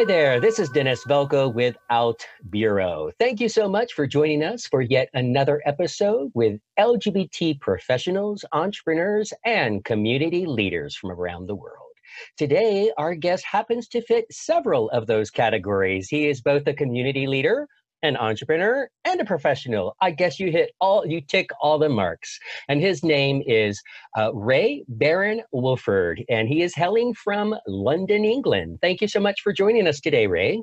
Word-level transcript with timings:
Hi 0.00 0.04
there, 0.06 0.40
this 0.40 0.58
is 0.58 0.70
Dennis 0.70 1.04
Velco 1.04 1.52
with 1.52 1.76
Out 1.90 2.26
Bureau. 2.48 3.10
Thank 3.18 3.38
you 3.38 3.50
so 3.50 3.68
much 3.68 3.92
for 3.92 4.06
joining 4.06 4.42
us 4.42 4.64
for 4.64 4.80
yet 4.80 5.10
another 5.12 5.60
episode 5.66 6.30
with 6.32 6.58
LGBT 6.78 7.60
professionals, 7.60 8.42
entrepreneurs, 8.52 9.34
and 9.44 9.84
community 9.84 10.46
leaders 10.46 10.96
from 10.96 11.10
around 11.10 11.48
the 11.48 11.54
world. 11.54 11.92
Today, 12.38 12.90
our 12.96 13.14
guest 13.14 13.44
happens 13.44 13.88
to 13.88 14.00
fit 14.00 14.24
several 14.30 14.88
of 14.88 15.06
those 15.06 15.30
categories. 15.30 16.08
He 16.08 16.28
is 16.28 16.40
both 16.40 16.66
a 16.66 16.72
community 16.72 17.26
leader, 17.26 17.68
an 18.02 18.16
entrepreneur, 18.16 18.88
and 19.04 19.20
a 19.20 19.24
professional. 19.24 19.96
I 20.00 20.10
guess 20.10 20.40
you 20.40 20.50
hit 20.50 20.72
all, 20.80 21.06
you 21.06 21.20
tick 21.20 21.50
all 21.60 21.78
the 21.78 21.88
marks. 21.88 22.38
And 22.68 22.80
his 22.80 23.02
name 23.02 23.42
is 23.46 23.80
uh, 24.16 24.32
Ray 24.34 24.84
Baron 24.88 25.42
Wolford, 25.52 26.24
and 26.28 26.48
he 26.48 26.62
is 26.62 26.74
hailing 26.74 27.14
from 27.14 27.54
London, 27.66 28.24
England. 28.24 28.78
Thank 28.80 29.00
you 29.00 29.08
so 29.08 29.20
much 29.20 29.40
for 29.42 29.52
joining 29.52 29.86
us 29.86 30.00
today, 30.00 30.26
Ray. 30.26 30.62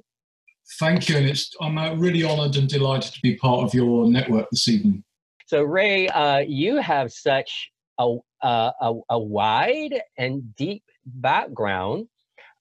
Thank 0.79 1.07
you, 1.07 1.17
and 1.17 1.25
it's, 1.25 1.55
I'm 1.61 1.77
uh, 1.77 1.95
really 1.95 2.23
honoured 2.23 2.55
and 2.57 2.67
delighted 2.67 3.13
to 3.13 3.19
be 3.21 3.35
part 3.35 3.63
of 3.63 3.73
your 3.73 4.09
network 4.09 4.47
this 4.51 4.67
evening. 4.67 5.03
So, 5.45 5.63
Ray, 5.63 6.09
uh, 6.09 6.39
you 6.39 6.77
have 6.77 7.11
such 7.13 7.71
a, 7.97 8.17
a, 8.41 8.93
a 9.09 9.17
wide 9.17 10.01
and 10.17 10.53
deep 10.55 10.83
background 11.05 12.07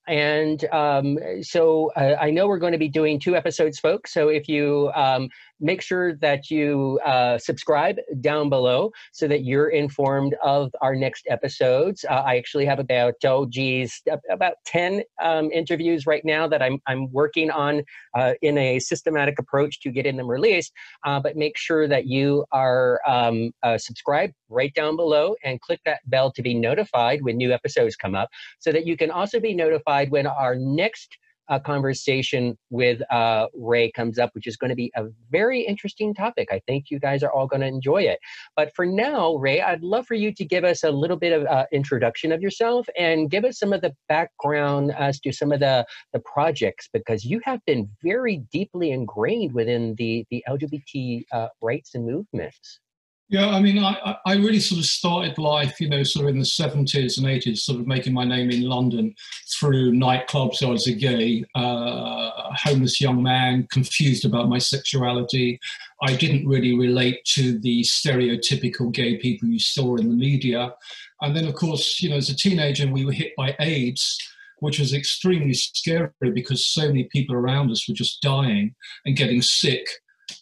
and 0.06 0.64
um, 0.72 1.18
so 1.42 1.92
uh, 1.96 2.16
I 2.20 2.30
know 2.30 2.46
we're 2.46 2.58
going 2.58 2.72
to 2.72 2.78
be 2.78 2.88
doing 2.88 3.18
two 3.18 3.36
episodes, 3.36 3.78
folks. 3.78 4.12
So 4.12 4.28
if 4.28 4.48
you 4.48 4.90
um, 4.94 5.28
make 5.60 5.82
sure 5.82 6.14
that 6.16 6.50
you 6.50 7.00
uh, 7.04 7.38
subscribe 7.38 7.96
down 8.20 8.48
below 8.48 8.90
so 9.12 9.26
that 9.28 9.44
you're 9.44 9.68
informed 9.68 10.34
of 10.42 10.74
our 10.80 10.94
next 10.94 11.26
episodes. 11.28 12.04
Uh, 12.08 12.22
I 12.26 12.36
actually 12.36 12.66
have 12.66 12.78
about, 12.78 13.14
oh, 13.24 13.46
geez, 13.46 14.02
about 14.30 14.54
10 14.66 15.02
um, 15.22 15.50
interviews 15.52 16.06
right 16.06 16.24
now 16.24 16.46
that 16.46 16.62
I'm, 16.62 16.78
I'm 16.86 17.10
working 17.12 17.50
on 17.50 17.82
uh, 18.14 18.34
in 18.42 18.58
a 18.58 18.78
systematic 18.78 19.38
approach 19.38 19.80
to 19.80 19.90
getting 19.90 20.16
them 20.16 20.28
released. 20.28 20.72
Uh, 21.04 21.20
but 21.20 21.36
make 21.36 21.56
sure 21.56 21.88
that 21.88 22.06
you 22.06 22.44
are 22.52 23.00
um, 23.06 23.52
uh, 23.62 23.78
subscribed 23.78 24.34
right 24.48 24.72
down 24.74 24.96
below 24.96 25.34
and 25.44 25.60
click 25.60 25.80
that 25.84 26.00
bell 26.06 26.30
to 26.32 26.42
be 26.42 26.54
notified 26.54 27.22
when 27.22 27.36
new 27.36 27.52
episodes 27.52 27.96
come 27.96 28.14
up 28.14 28.28
so 28.58 28.72
that 28.72 28.86
you 28.86 28.96
can 28.96 29.10
also 29.10 29.40
be 29.40 29.54
notified 29.54 30.10
when 30.10 30.26
our 30.26 30.54
next 30.54 31.18
uh, 31.48 31.58
conversation 31.58 32.56
with 32.70 33.00
uh, 33.10 33.46
Ray 33.54 33.90
comes 33.92 34.18
up, 34.18 34.30
which 34.34 34.46
is 34.46 34.56
going 34.56 34.70
to 34.70 34.76
be 34.76 34.90
a 34.96 35.04
very 35.30 35.60
interesting 35.60 36.14
topic. 36.14 36.48
I 36.50 36.60
think 36.66 36.90
you 36.90 36.98
guys 36.98 37.22
are 37.22 37.32
all 37.32 37.46
going 37.46 37.60
to 37.60 37.66
enjoy 37.66 38.02
it. 38.02 38.18
But 38.56 38.74
for 38.74 38.86
now, 38.86 39.36
Ray, 39.36 39.60
I'd 39.60 39.82
love 39.82 40.06
for 40.06 40.14
you 40.14 40.32
to 40.34 40.44
give 40.44 40.64
us 40.64 40.84
a 40.84 40.90
little 40.90 41.16
bit 41.16 41.32
of 41.32 41.46
uh, 41.46 41.66
introduction 41.72 42.32
of 42.32 42.40
yourself 42.40 42.88
and 42.98 43.30
give 43.30 43.44
us 43.44 43.58
some 43.58 43.72
of 43.72 43.80
the 43.80 43.94
background 44.08 44.92
as 44.92 45.20
to 45.20 45.32
some 45.32 45.52
of 45.52 45.60
the, 45.60 45.86
the 46.12 46.20
projects 46.20 46.88
because 46.92 47.24
you 47.24 47.40
have 47.44 47.60
been 47.66 47.88
very 48.02 48.38
deeply 48.52 48.90
ingrained 48.90 49.52
within 49.52 49.94
the, 49.98 50.24
the 50.30 50.44
LGBT 50.48 51.24
uh, 51.32 51.48
rights 51.60 51.94
and 51.94 52.06
movements. 52.06 52.80
Yeah, 53.28 53.48
I 53.48 53.60
mean, 53.60 53.82
I, 53.82 54.16
I 54.24 54.34
really 54.34 54.60
sort 54.60 54.78
of 54.78 54.84
started 54.84 55.36
life, 55.36 55.80
you 55.80 55.88
know, 55.88 56.04
sort 56.04 56.26
of 56.26 56.30
in 56.30 56.38
the 56.38 56.44
70s 56.44 57.18
and 57.18 57.26
80s, 57.26 57.58
sort 57.58 57.80
of 57.80 57.86
making 57.88 58.12
my 58.14 58.24
name 58.24 58.50
in 58.52 58.62
London 58.62 59.12
through 59.58 59.94
nightclubs. 59.94 60.62
I 60.62 60.70
was 60.70 60.86
a 60.86 60.92
gay, 60.92 61.44
uh, 61.56 62.30
homeless 62.54 63.00
young 63.00 63.20
man, 63.20 63.66
confused 63.72 64.24
about 64.24 64.48
my 64.48 64.58
sexuality. 64.58 65.58
I 66.02 66.14
didn't 66.14 66.46
really 66.46 66.78
relate 66.78 67.24
to 67.34 67.58
the 67.58 67.82
stereotypical 67.82 68.92
gay 68.92 69.16
people 69.16 69.48
you 69.48 69.58
saw 69.58 69.96
in 69.96 70.08
the 70.08 70.14
media. 70.14 70.72
And 71.20 71.34
then, 71.34 71.48
of 71.48 71.54
course, 71.54 72.00
you 72.00 72.10
know, 72.10 72.16
as 72.16 72.30
a 72.30 72.36
teenager, 72.36 72.86
we 72.86 73.04
were 73.04 73.10
hit 73.10 73.32
by 73.36 73.56
AIDS, 73.58 74.18
which 74.60 74.78
was 74.78 74.94
extremely 74.94 75.54
scary 75.54 76.12
because 76.32 76.68
so 76.68 76.86
many 76.86 77.04
people 77.10 77.34
around 77.34 77.72
us 77.72 77.88
were 77.88 77.94
just 77.94 78.22
dying 78.22 78.76
and 79.04 79.16
getting 79.16 79.42
sick 79.42 79.84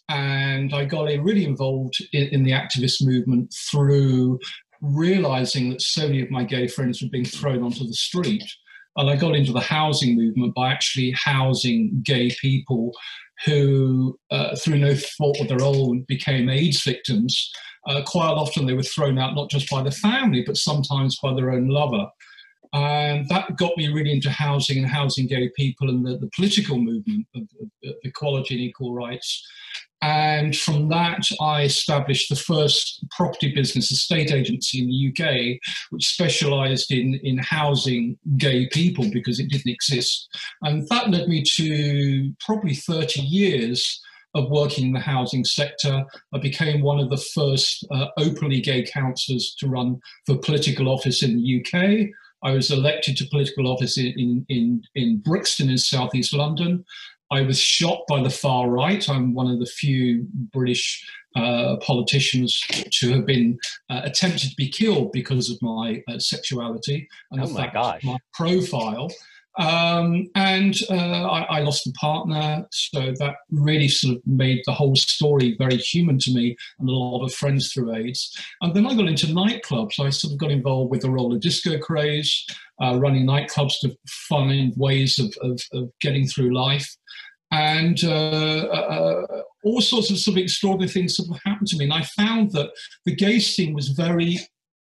and 0.09 0.73
I 0.73 0.85
got 0.85 1.03
really 1.03 1.45
involved 1.45 1.97
in, 2.13 2.27
in, 2.27 2.43
the 2.43 2.51
activist 2.51 3.03
movement 3.03 3.53
through 3.71 4.39
realizing 4.81 5.69
that 5.71 5.81
so 5.81 6.03
many 6.03 6.21
of 6.21 6.29
my 6.29 6.43
gay 6.43 6.67
friends 6.67 7.01
were 7.01 7.09
being 7.09 7.25
thrown 7.25 7.63
onto 7.63 7.85
the 7.85 7.93
street. 7.93 8.43
And 8.97 9.09
I 9.09 9.15
got 9.15 9.35
into 9.35 9.51
the 9.51 9.59
housing 9.59 10.15
movement 10.15 10.53
by 10.53 10.71
actually 10.71 11.11
housing 11.11 12.01
gay 12.05 12.31
people 12.39 12.91
who, 13.45 14.17
uh, 14.31 14.55
through 14.55 14.77
no 14.77 14.95
fault 14.95 15.39
of 15.41 15.47
their 15.47 15.63
own, 15.63 16.05
became 16.07 16.49
AIDS 16.49 16.83
victims. 16.83 17.51
Uh, 17.87 18.01
quite 18.05 18.29
often 18.29 18.65
they 18.65 18.73
were 18.73 18.83
thrown 18.83 19.19
out 19.19 19.35
not 19.35 19.49
just 19.49 19.69
by 19.69 19.81
the 19.81 19.91
family, 19.91 20.43
but 20.45 20.55
sometimes 20.55 21.19
by 21.21 21.33
their 21.33 21.51
own 21.51 21.67
lover. 21.67 22.07
And 22.73 23.27
that 23.29 23.57
got 23.57 23.77
me 23.77 23.87
really 23.87 24.11
into 24.11 24.29
housing 24.29 24.77
and 24.77 24.87
housing 24.87 25.27
gay 25.27 25.49
people 25.55 25.89
and 25.89 26.05
the, 26.05 26.17
the 26.17 26.29
political 26.35 26.77
movement 26.77 27.27
of, 27.35 27.43
of, 27.61 27.69
of 27.83 27.95
equality 28.03 28.55
and 28.55 28.63
equal 28.63 28.93
rights. 28.93 29.45
And 30.01 30.55
from 30.55 30.89
that, 30.89 31.25
I 31.41 31.63
established 31.63 32.29
the 32.29 32.35
first 32.35 33.03
property 33.11 33.53
business 33.53 33.91
estate 33.91 34.31
agency 34.31 34.79
in 34.79 34.87
the 34.87 35.09
UK, 35.09 35.59
which 35.89 36.05
specialized 36.05 36.91
in, 36.91 37.19
in 37.23 37.39
housing 37.39 38.17
gay 38.37 38.67
people 38.67 39.09
because 39.11 39.39
it 39.39 39.49
didn't 39.49 39.71
exist. 39.71 40.29
And 40.61 40.87
that 40.89 41.09
led 41.09 41.27
me 41.27 41.43
to 41.55 42.33
probably 42.39 42.75
30 42.75 43.21
years 43.21 43.99
of 44.35 44.51
working 44.51 44.87
in 44.87 44.93
the 44.93 44.99
housing 44.99 45.45
sector. 45.45 46.03
I 46.33 46.37
became 46.39 46.81
one 46.81 46.99
of 46.99 47.09
the 47.09 47.25
first 47.33 47.87
uh, 47.89 48.07
openly 48.17 48.61
gay 48.61 48.83
councillors 48.83 49.55
to 49.59 49.67
run 49.67 49.99
for 50.27 50.37
political 50.37 50.89
office 50.89 51.23
in 51.23 51.37
the 51.37 51.61
UK. 51.61 52.09
I 52.45 52.51
was 52.51 52.69
elected 52.69 53.17
to 53.17 53.25
political 53.25 53.67
office 53.67 53.97
in, 53.97 54.45
in, 54.49 54.83
in 54.93 55.17
Brixton 55.17 55.69
in 55.69 55.79
southeast 55.79 56.31
London. 56.31 56.85
I 57.31 57.41
was 57.41 57.59
shot 57.59 58.01
by 58.07 58.21
the 58.21 58.29
far 58.29 58.69
right. 58.69 59.09
I'm 59.09 59.33
one 59.33 59.51
of 59.51 59.59
the 59.59 59.65
few 59.65 60.27
British 60.53 61.03
uh, 61.35 61.77
politicians 61.77 62.61
to 62.91 63.11
have 63.13 63.25
been 63.25 63.57
uh, 63.89 64.01
attempted 64.03 64.51
to 64.51 64.55
be 64.55 64.69
killed 64.69 65.11
because 65.11 65.49
of 65.49 65.59
my 65.61 66.03
uh, 66.07 66.19
sexuality 66.19 67.07
and 67.31 67.41
oh 67.41 67.47
the 67.47 67.53
fact 67.55 67.75
my 68.03 68.17
profile. 68.33 69.09
Um, 69.57 70.27
and 70.35 70.75
uh, 70.89 71.27
I, 71.27 71.43
I, 71.43 71.59
lost 71.61 71.87
a 71.87 71.91
partner, 71.93 72.67
so 72.71 73.13
that 73.19 73.35
really 73.49 73.87
sort 73.87 74.17
of 74.17 74.27
made 74.27 74.61
the 74.65 74.73
whole 74.73 74.97
story 74.97 75.55
very 75.57 75.77
human 75.77 76.19
to 76.19 76.33
me 76.33 76.57
and 76.79 76.89
a 76.89 76.91
lot 76.91 77.23
of 77.23 77.33
friends 77.33 77.71
through 77.71 77.95
AIDS. 77.95 78.35
And 78.61 78.73
then 78.75 78.85
I 78.85 78.95
got 78.95 79.07
into 79.07 79.27
nightclubs. 79.27 79.97
I 79.99 80.09
sort 80.09 80.33
of 80.33 80.39
got 80.39 80.51
involved 80.51 80.91
with 80.91 81.01
the 81.01 81.09
roller 81.09 81.39
disco 81.39 81.77
craze, 81.77 82.45
uh, 82.83 82.97
running 82.99 83.25
nightclubs 83.25 83.79
to 83.81 83.95
find 84.27 84.73
ways 84.75 85.19
of, 85.19 85.33
of, 85.41 85.61
of 85.71 85.89
getting 86.01 86.27
through 86.27 86.53
life. 86.53 86.93
And 87.51 88.03
uh, 88.03 88.09
uh, 88.09 89.41
all 89.63 89.79
sorts 89.79 90.11
of 90.11 90.17
sort 90.17 90.37
of 90.37 90.43
extraordinary 90.43 90.91
things 90.91 91.15
have 91.17 91.27
happened 91.45 91.67
to 91.69 91.77
me. 91.77 91.85
And 91.85 91.93
I 91.93 92.01
found 92.01 92.51
that 92.51 92.71
the 93.05 93.15
gay 93.15 93.39
scene 93.39 93.73
was 93.73 93.89
very 93.89 94.37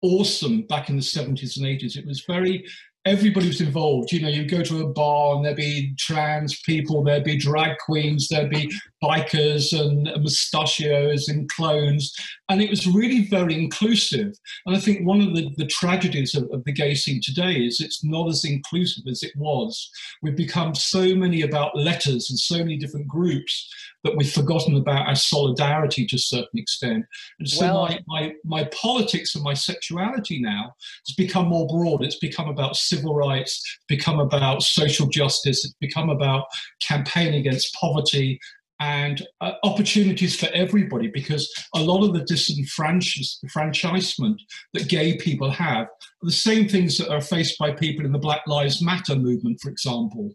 awesome 0.01 0.62
back 0.63 0.90
in 0.90 0.96
the 0.96 1.01
70s 1.01 1.57
and 1.57 1.66
80s. 1.66 1.97
It 1.97 2.06
was 2.06 2.24
very 2.28 2.66
everybody 3.06 3.48
was 3.48 3.62
involved. 3.62 4.12
You 4.12 4.22
know, 4.22 4.28
you 4.28 4.46
go 4.46 4.62
to 4.64 4.82
a 4.82 4.90
bar 4.90 5.36
and 5.36 5.46
there'd 5.46 5.56
be 5.56 5.94
trans 5.98 6.60
people, 6.62 7.04
there'd 7.04 7.24
be 7.24 7.38
drag 7.38 7.78
queens, 7.80 8.28
there'd 8.28 8.50
be 8.50 8.72
bikers 9.04 9.78
and 9.80 10.04
mustachios 10.22 11.30
and 11.30 11.50
clones. 11.50 12.14
And 12.50 12.62
it 12.62 12.70
was 12.70 12.88
really 12.88 13.28
very 13.28 13.54
inclusive. 13.54 14.34
And 14.66 14.76
I 14.76 14.80
think 14.80 15.06
one 15.06 15.22
of 15.22 15.36
the, 15.36 15.50
the 15.58 15.68
tragedies 15.68 16.34
of, 16.34 16.50
of 16.52 16.64
the 16.64 16.72
gay 16.72 16.96
scene 16.96 17.22
today 17.24 17.54
is 17.54 17.80
it's 17.80 18.04
not 18.04 18.28
as 18.28 18.44
inclusive 18.44 19.04
as 19.08 19.22
it 19.22 19.36
was. 19.36 19.90
We've 20.24 20.36
become 20.36 20.74
so 20.74 21.16
many 21.16 21.44
about 21.44 21.78
letters 21.78 22.30
and 22.30 22.40
so 22.40 22.58
many 22.58 22.78
different 22.78 23.08
groups 23.08 23.72
that 24.04 24.16
we've 24.16 24.32
forgotten 24.32 24.76
about 24.78 25.08
our 25.08 25.16
solidarity 25.16 26.06
to 26.08 26.16
a 26.16 26.20
certain 26.20 26.58
extent. 26.58 27.06
And 27.40 27.50
so 27.50 27.66
well, 27.66 27.82
my, 27.84 28.00
my, 28.08 28.34
my 28.46 28.70
politics 28.74 29.36
and 29.36 29.44
my 29.44 29.54
sexuality 29.54 30.42
now 30.42 30.74
has 31.07 31.16
become 31.16 31.48
more 31.48 31.68
broad. 31.68 32.04
It's 32.04 32.18
become 32.18 32.48
about 32.48 32.78
civil 32.78 33.13
rights, 33.13 33.62
it's 33.63 33.86
become 33.88 34.19
about 34.19 34.63
social 34.63 35.07
justice, 35.07 35.66
it's 35.66 35.75
become 35.80 36.10
about 36.10 36.46
campaigning 36.81 37.42
against 37.42 37.75
poverty 37.75 38.40
and 38.80 39.28
uh, 39.42 39.52
opportunities 39.64 40.40
for 40.40 40.48
everybody 40.54 41.12
because 41.14 41.52
a 41.76 41.81
lot 41.81 42.04
of 42.04 42.14
the 42.14 42.22
disenfranchisement 42.22 44.38
that 44.74 44.88
gay 44.88 45.18
people 45.18 45.52
have 45.52 45.88
are 45.88 46.24
the 46.24 46.31
same 46.31 46.68
things 46.68 46.98
that 46.98 47.12
are 47.12 47.22
faced 47.22 47.60
by 47.60 47.72
people 47.72 48.06
in 48.06 48.14
the 48.14 48.20
Black 48.20 48.42
Lives 48.48 48.81
Matter 48.81 49.16
movement, 49.16 49.60
for 49.62 49.70
example. 49.70 50.31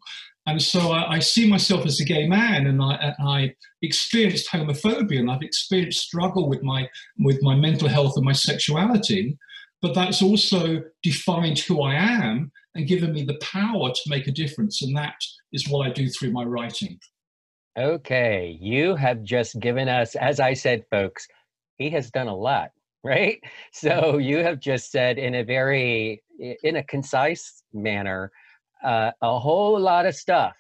And 0.47 0.61
so 0.61 0.93
I, 0.93 1.15
I, 1.15 1.21
see 1.21 1.49
myself 1.49 1.87
as 1.87 2.01
a 2.01 2.05
gay 2.05 2.29
man, 2.29 2.67
and 2.67 2.83
I, 2.83 3.15
I, 3.19 3.55
experienced 3.81 4.51
homophobia, 4.51 5.21
and 5.21 5.31
I've 5.31 5.41
experienced 5.41 6.05
struggle 6.05 6.51
with 6.51 6.63
my 6.63 6.87
with 7.19 7.43
my 7.43 7.55
mental 7.55 7.89
health 7.89 8.13
and 8.17 8.27
my 8.27 8.33
sexuality. 8.33 9.39
But 9.81 9.95
that's 9.95 10.23
also 10.23 10.83
defined 11.03 11.61
who 11.61 11.83
I 11.83 11.95
am 11.95 12.53
and 12.75 12.87
given 12.87 13.13
me 13.13 13.25
the 13.25 13.39
power 13.41 13.91
to 13.91 14.11
make 14.11 14.27
a 14.27 14.33
difference, 14.33 14.83
and 14.83 14.95
that 14.97 15.15
is 15.53 15.69
what 15.69 15.87
I 15.87 15.91
do 15.91 16.11
through 16.11 16.33
my 16.33 16.45
writing. 16.45 16.99
Okay, 17.77 18.57
you 18.61 18.95
have 18.95 19.25
just 19.25 19.59
given 19.59 19.89
us, 19.89 20.15
as 20.15 20.39
I 20.39 20.55
said, 20.55 20.85
folks, 20.91 21.27
he 21.77 21.91
has 21.91 22.11
done 22.11 22.29
a 22.29 22.37
lot, 22.37 22.71
right? 23.05 23.41
So 23.73 24.19
you 24.19 24.39
have 24.39 24.61
just 24.61 24.91
said 24.93 25.19
in 25.19 25.35
a 25.35 25.43
very 25.43 26.23
in 26.39 26.77
a 26.77 26.85
concise 26.85 27.63
manner 27.73 28.31
uh, 28.83 29.13
a 29.23 29.39
whole 29.39 29.79
lot 29.79 30.07
of 30.07 30.15
stuff 30.15 30.55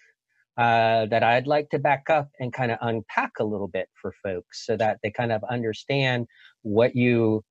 uh, 0.57 1.07
that 1.07 1.23
I'd 1.23 1.47
like 1.47 1.69
to 1.71 1.79
back 1.79 2.09
up 2.11 2.29
and 2.41 2.53
kind 2.53 2.71
of 2.71 2.79
unpack 2.81 3.33
a 3.41 3.45
little 3.45 3.69
bit 3.69 3.89
for 4.01 4.13
folks 4.23 4.67
so 4.67 4.77
that 4.77 4.99
they 5.03 5.11
kind 5.11 5.33
of 5.33 5.43
understand 5.51 6.27
what 6.63 6.95
you 6.95 7.43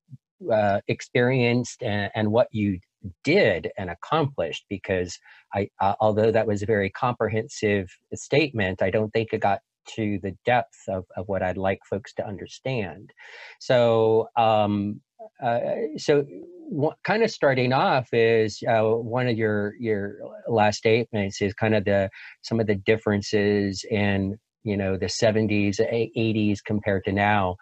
uh, 0.52 0.80
experienced 0.88 1.82
and, 1.82 2.10
and, 2.14 2.32
what 2.32 2.48
you 2.50 2.78
did 3.22 3.70
and 3.78 3.90
accomplished. 3.90 4.64
Because 4.68 5.18
I, 5.54 5.68
uh, 5.80 5.94
although 6.00 6.30
that 6.30 6.46
was 6.46 6.62
a 6.62 6.66
very 6.66 6.90
comprehensive 6.90 7.88
statement, 8.14 8.82
I 8.82 8.90
don't 8.90 9.10
think 9.10 9.32
it 9.32 9.40
got 9.40 9.60
to 9.96 10.18
the 10.22 10.34
depth 10.46 10.78
of, 10.88 11.04
of 11.16 11.28
what 11.28 11.42
I'd 11.42 11.58
like 11.58 11.80
folks 11.88 12.14
to 12.14 12.26
understand. 12.26 13.10
So, 13.60 14.28
um, 14.36 15.00
uh, 15.42 15.58
so 15.96 16.24
what, 16.68 16.96
kind 17.04 17.22
of 17.22 17.30
starting 17.30 17.72
off 17.72 18.08
is 18.12 18.62
uh, 18.68 18.82
one 18.82 19.28
of 19.28 19.36
your 19.36 19.74
your 19.78 20.16
last 20.48 20.78
statements 20.78 21.40
is 21.40 21.54
kind 21.54 21.74
of 21.74 21.84
the 21.84 22.10
some 22.42 22.60
of 22.60 22.66
the 22.66 22.74
differences 22.74 23.84
in 23.90 24.38
you 24.64 24.76
know 24.76 24.96
the 24.96 25.06
70s 25.06 25.80
80s 25.80 26.58
compared 26.64 27.04
to 27.04 27.12
now 27.12 27.56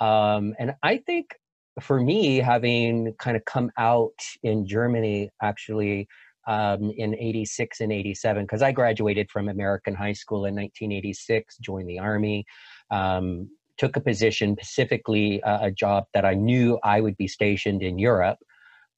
um, 0.00 0.54
and 0.58 0.74
i 0.82 0.96
think 0.98 1.34
for 1.80 2.00
me 2.00 2.38
having 2.38 3.14
kind 3.18 3.36
of 3.36 3.44
come 3.44 3.70
out 3.78 4.20
in 4.42 4.66
germany 4.66 5.30
actually 5.42 6.08
um, 6.46 6.90
in 6.96 7.14
86 7.14 7.80
and 7.80 7.92
87 7.92 8.44
because 8.44 8.62
i 8.62 8.72
graduated 8.72 9.30
from 9.30 9.48
american 9.48 9.94
high 9.94 10.12
school 10.12 10.46
in 10.46 10.54
1986 10.54 11.58
joined 11.58 11.88
the 11.88 11.98
army 11.98 12.44
um, 12.90 13.48
took 13.78 13.96
a 13.96 14.00
position, 14.00 14.56
specifically 14.56 15.42
uh, 15.42 15.66
a 15.66 15.70
job 15.70 16.04
that 16.12 16.24
I 16.24 16.34
knew 16.34 16.78
I 16.82 17.00
would 17.00 17.16
be 17.16 17.28
stationed 17.28 17.82
in 17.82 17.98
Europe 17.98 18.38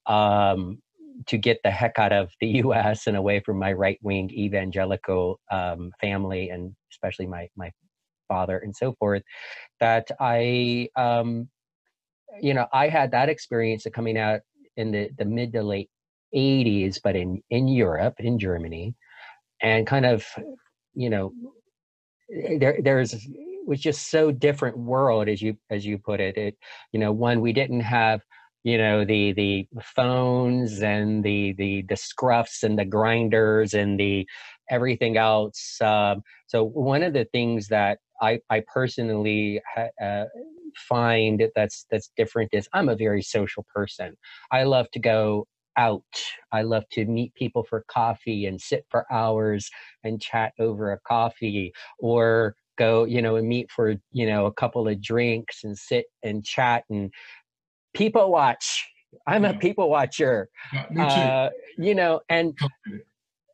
um, 0.07 0.81
to 1.27 1.37
get 1.37 1.59
the 1.63 1.71
heck 1.71 1.97
out 1.99 2.11
of 2.11 2.31
the 2.41 2.47
U.S. 2.65 3.07
and 3.07 3.15
away 3.15 3.39
from 3.39 3.57
my 3.57 3.71
right 3.71 3.99
wing 4.01 4.29
evangelical 4.31 5.39
um, 5.51 5.91
family, 6.01 6.49
and 6.49 6.75
especially 6.91 7.27
my 7.27 7.47
my 7.55 7.71
father 8.27 8.57
and 8.57 8.75
so 8.75 8.93
forth. 8.93 9.21
That 9.79 10.07
I, 10.19 10.89
um, 10.95 11.49
you 12.39 12.53
know, 12.53 12.67
I 12.71 12.87
had 12.87 13.11
that 13.11 13.29
experience 13.29 13.85
of 13.85 13.93
coming 13.93 14.17
out 14.17 14.41
in 14.77 14.91
the 14.91 15.09
the 15.17 15.25
mid 15.25 15.53
to 15.53 15.63
late 15.63 15.89
80s, 16.35 16.99
but 17.03 17.15
in 17.15 17.41
in 17.49 17.67
Europe, 17.67 18.15
in 18.19 18.39
Germany, 18.39 18.95
and 19.61 19.85
kind 19.85 20.05
of, 20.05 20.25
you 20.93 21.09
know, 21.09 21.33
there 22.57 22.77
there's 22.81 23.27
was 23.65 23.79
just 23.79 24.09
so 24.09 24.31
different 24.31 24.77
world 24.77 25.29
as 25.29 25.41
you 25.41 25.57
as 25.69 25.85
you 25.85 25.97
put 25.97 26.19
it. 26.19 26.37
It 26.37 26.57
you 26.91 26.99
know 26.99 27.11
one 27.11 27.41
we 27.41 27.53
didn't 27.53 27.81
have 27.81 28.21
you 28.63 28.77
know 28.77 29.03
the 29.05 29.33
the 29.33 29.67
phones 29.81 30.81
and 30.81 31.23
the 31.23 31.53
the 31.53 31.83
the 31.83 31.95
scruffs 31.95 32.63
and 32.63 32.77
the 32.77 32.85
Grindrs 32.85 33.73
and 33.73 33.99
the 33.99 34.27
everything 34.69 35.17
else 35.17 35.79
um, 35.81 36.23
so 36.47 36.63
one 36.63 37.03
of 37.03 37.13
the 37.13 37.25
things 37.25 37.67
that 37.67 37.99
i 38.21 38.39
i 38.49 38.61
personally 38.73 39.61
uh, 40.01 40.25
find 40.75 41.43
that's 41.55 41.85
that's 41.89 42.11
different 42.15 42.49
is 42.53 42.67
i'm 42.73 42.89
a 42.89 42.95
very 42.95 43.21
social 43.21 43.65
person. 43.73 44.15
I 44.51 44.63
love 44.63 44.89
to 44.91 44.99
go 44.99 45.47
out. 45.77 46.03
I 46.51 46.63
love 46.63 46.83
to 46.91 47.05
meet 47.05 47.33
people 47.35 47.63
for 47.63 47.85
coffee 47.87 48.45
and 48.45 48.59
sit 48.59 48.85
for 48.89 49.05
hours 49.11 49.69
and 50.03 50.21
chat 50.21 50.53
over 50.59 50.91
a 50.91 50.99
coffee 50.99 51.71
or 51.99 52.55
go, 52.77 53.05
you 53.05 53.21
know, 53.21 53.35
and 53.35 53.47
meet 53.47 53.71
for, 53.71 53.95
you 54.11 54.27
know, 54.27 54.45
a 54.45 54.53
couple 54.53 54.87
of 54.87 55.01
drinks 55.01 55.63
and 55.63 55.77
sit 55.77 56.05
and 56.23 56.43
chat 56.43 56.83
and 56.89 57.11
people 57.93 58.31
watch. 58.31 58.87
I'm 59.27 59.45
a 59.45 59.53
people 59.53 59.89
watcher. 59.89 60.49
Yeah, 60.73 61.05
uh, 61.05 61.49
you 61.77 61.95
know, 61.95 62.21
and 62.29 62.57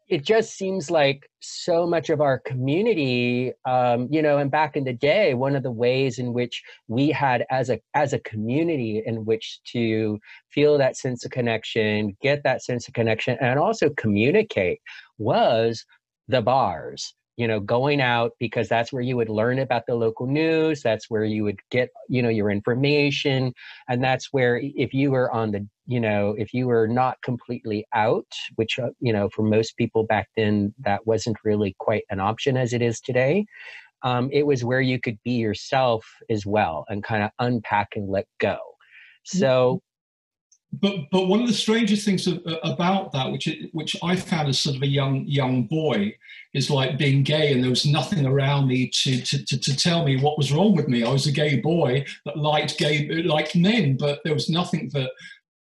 it 0.08 0.24
just 0.24 0.56
seems 0.58 0.90
like 0.90 1.30
so 1.42 1.86
much 1.86 2.10
of 2.10 2.22
our 2.22 2.40
community 2.40 3.52
um, 3.66 4.08
you 4.10 4.22
know 4.22 4.38
and 4.38 4.52
back 4.52 4.76
in 4.76 4.84
the 4.84 4.94
day 4.94 5.34
one 5.34 5.56
of 5.56 5.64
the 5.64 5.72
ways 5.72 6.20
in 6.20 6.34
which 6.34 6.64
we 6.88 7.10
had 7.10 7.46
as 7.50 7.70
a 7.70 7.80
as 7.94 8.14
a 8.14 8.20
community 8.20 9.02
in 9.06 9.26
which 9.26 9.60
to 9.66 10.20
feel 10.50 10.78
that 10.78 10.98
sense 10.98 11.26
of 11.26 11.32
connection 11.32 12.16
get 12.22 12.42
that 12.44 12.64
sense 12.64 12.88
of 12.88 12.94
connection 12.94 13.38
and 13.42 13.60
also 13.60 13.90
communicate 13.92 14.80
was 15.18 15.86
the 16.28 16.42
bars 16.42 17.14
you 17.38 17.48
know 17.48 17.60
going 17.60 18.02
out 18.02 18.32
because 18.40 18.68
that's 18.68 18.92
where 18.92 19.02
you 19.02 19.16
would 19.16 19.30
learn 19.30 19.60
about 19.60 19.84
the 19.88 19.96
local 19.96 20.26
news 20.26 20.82
that's 20.82 21.10
where 21.10 21.24
you 21.26 21.44
would 21.44 21.60
get 21.70 21.90
you 22.10 22.22
know 22.22 22.30
your 22.30 22.50
information 22.50 23.54
and 23.90 24.04
that's 24.04 24.30
where 24.32 24.60
if 24.64 24.94
you 24.94 25.12
were 25.12 25.32
on 25.32 25.52
the 25.52 25.68
you 25.88 26.00
know 26.00 26.36
if 26.38 26.54
you 26.54 26.68
were 26.68 26.88
not 26.88 27.18
completely 27.24 27.86
out 27.94 28.28
which 28.56 28.78
uh, 28.78 28.90
you 29.00 29.12
know 29.12 29.30
for 29.30 29.42
most 29.42 29.76
people 29.78 30.04
back 30.04 30.28
then 30.36 30.74
that 30.80 31.06
wasn't 31.08 31.38
really 31.44 31.76
quite 31.80 32.04
an 32.10 32.20
option 32.20 32.58
as 32.58 32.74
it 32.74 32.82
is 32.82 33.00
today 33.00 33.46
um, 34.04 34.30
it 34.32 34.46
was 34.46 34.64
where 34.64 34.82
you 34.82 35.00
could 35.00 35.18
be 35.24 35.32
yourself 35.32 36.06
as 36.30 36.46
well 36.46 36.86
and 36.90 37.04
kind 37.04 37.24
of 37.24 37.32
unpack 37.40 37.90
and 37.96 38.10
let 38.10 38.28
go 38.40 38.58
so 39.24 39.82
but 40.74 40.96
but 41.12 41.28
one 41.28 41.42
of 41.42 41.48
the 41.48 41.54
strangest 41.54 42.06
things 42.06 42.28
of, 42.28 42.42
about 42.64 43.14
that, 43.14 43.32
which 43.32 43.48
which 43.72 43.96
I 44.04 44.16
found 44.16 44.50
as 44.50 44.60
sort 44.60 44.76
of 44.76 44.82
a 44.82 44.88
young 44.88 45.24
young 45.26 45.64
boy, 45.64 46.16
is 46.54 46.70
like 46.70 46.98
being 46.98 47.24
gay, 47.24 47.54
and 47.54 47.64
there 47.64 47.70
was 47.70 47.86
nothing 47.86 48.26
around 48.26 48.68
me 48.68 48.90
to 49.04 49.22
to, 49.22 49.46
to, 49.46 49.58
to 49.58 49.76
tell 49.76 50.04
me 50.04 50.22
what 50.22 50.38
was 50.38 50.52
wrong 50.52 50.76
with 50.76 50.88
me. 50.88 51.04
I 51.04 51.12
was 51.12 51.26
a 51.26 51.32
gay 51.32 51.60
boy 51.62 52.06
that 52.26 52.38
liked 52.38 52.78
gay 52.78 53.08
liked 53.24 53.56
men, 53.56 53.96
but 53.98 54.20
there 54.24 54.34
was 54.34 54.50
nothing 54.50 54.90
that 54.94 55.12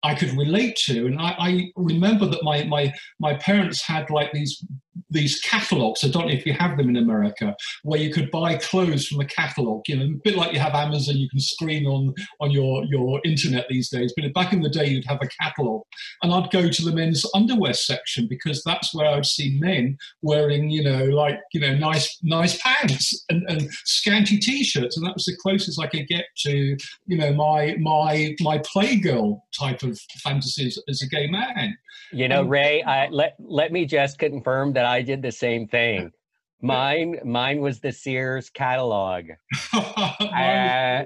I 0.03 0.15
could 0.15 0.31
relate 0.33 0.75
to. 0.85 1.07
And 1.07 1.19
I, 1.19 1.35
I 1.39 1.71
remember 1.75 2.25
that 2.27 2.43
my 2.43 2.63
my 2.63 2.93
my 3.19 3.35
parents 3.35 3.81
had 3.81 4.09
like 4.09 4.31
these 4.31 4.63
these 5.09 5.39
catalogs. 5.41 6.03
I 6.03 6.09
don't 6.09 6.27
know 6.27 6.33
if 6.33 6.45
you 6.45 6.53
have 6.53 6.77
them 6.77 6.89
in 6.89 6.97
America, 6.97 7.55
where 7.83 7.99
you 7.99 8.11
could 8.11 8.31
buy 8.31 8.55
clothes 8.57 9.07
from 9.07 9.21
a 9.21 9.25
catalog. 9.25 9.83
You 9.87 9.97
know, 9.97 10.05
a 10.05 10.21
bit 10.23 10.35
like 10.35 10.53
you 10.53 10.59
have 10.59 10.73
Amazon, 10.73 11.17
you 11.17 11.29
can 11.29 11.39
screen 11.39 11.85
on 11.85 12.13
on 12.39 12.51
your 12.51 12.83
your 12.85 13.21
internet 13.23 13.67
these 13.69 13.89
days. 13.89 14.13
But 14.15 14.33
back 14.33 14.53
in 14.53 14.61
the 14.61 14.69
day, 14.69 14.87
you'd 14.87 15.05
have 15.05 15.21
a 15.21 15.29
catalog, 15.41 15.83
and 16.23 16.33
I'd 16.33 16.51
go 16.51 16.69
to 16.69 16.85
the 16.85 16.91
men's 16.91 17.25
underwear 17.33 17.73
section 17.73 18.27
because 18.27 18.63
that's 18.63 18.93
where 18.93 19.07
I'd 19.07 19.25
see 19.25 19.57
men 19.59 19.97
wearing, 20.21 20.69
you 20.69 20.83
know, 20.83 21.05
like 21.05 21.39
you 21.53 21.61
know, 21.61 21.75
nice 21.75 22.17
nice 22.23 22.59
pants 22.61 23.25
and, 23.29 23.43
and 23.49 23.69
scanty 23.85 24.37
t-shirts, 24.37 24.97
and 24.97 25.05
that 25.05 25.15
was 25.15 25.25
the 25.25 25.37
closest 25.41 25.81
I 25.81 25.87
could 25.87 26.07
get 26.07 26.25
to, 26.45 26.77
you 27.07 27.17
know, 27.17 27.33
my 27.33 27.75
my 27.79 28.35
my 28.41 28.59
playgirl 28.59 29.39
type 29.57 29.83
of 29.83 29.99
fantasies 30.23 30.81
as 30.87 31.01
a 31.01 31.07
gay 31.07 31.27
man. 31.27 31.77
You 32.11 32.27
know, 32.27 32.41
um, 32.41 32.49
Ray, 32.49 32.81
I, 32.81 33.07
let 33.09 33.35
let 33.39 33.71
me 33.71 33.85
just 33.85 34.17
confirm 34.17 34.73
that 34.73 34.78
I 34.85 35.01
did 35.01 35.21
the 35.21 35.31
same 35.31 35.67
thing. 35.67 36.11
Mine, 36.61 37.19
mine 37.23 37.61
was 37.61 37.79
the 37.79 37.93
Sears 37.93 38.49
catalog, 38.49 39.27
uh, 39.73 41.05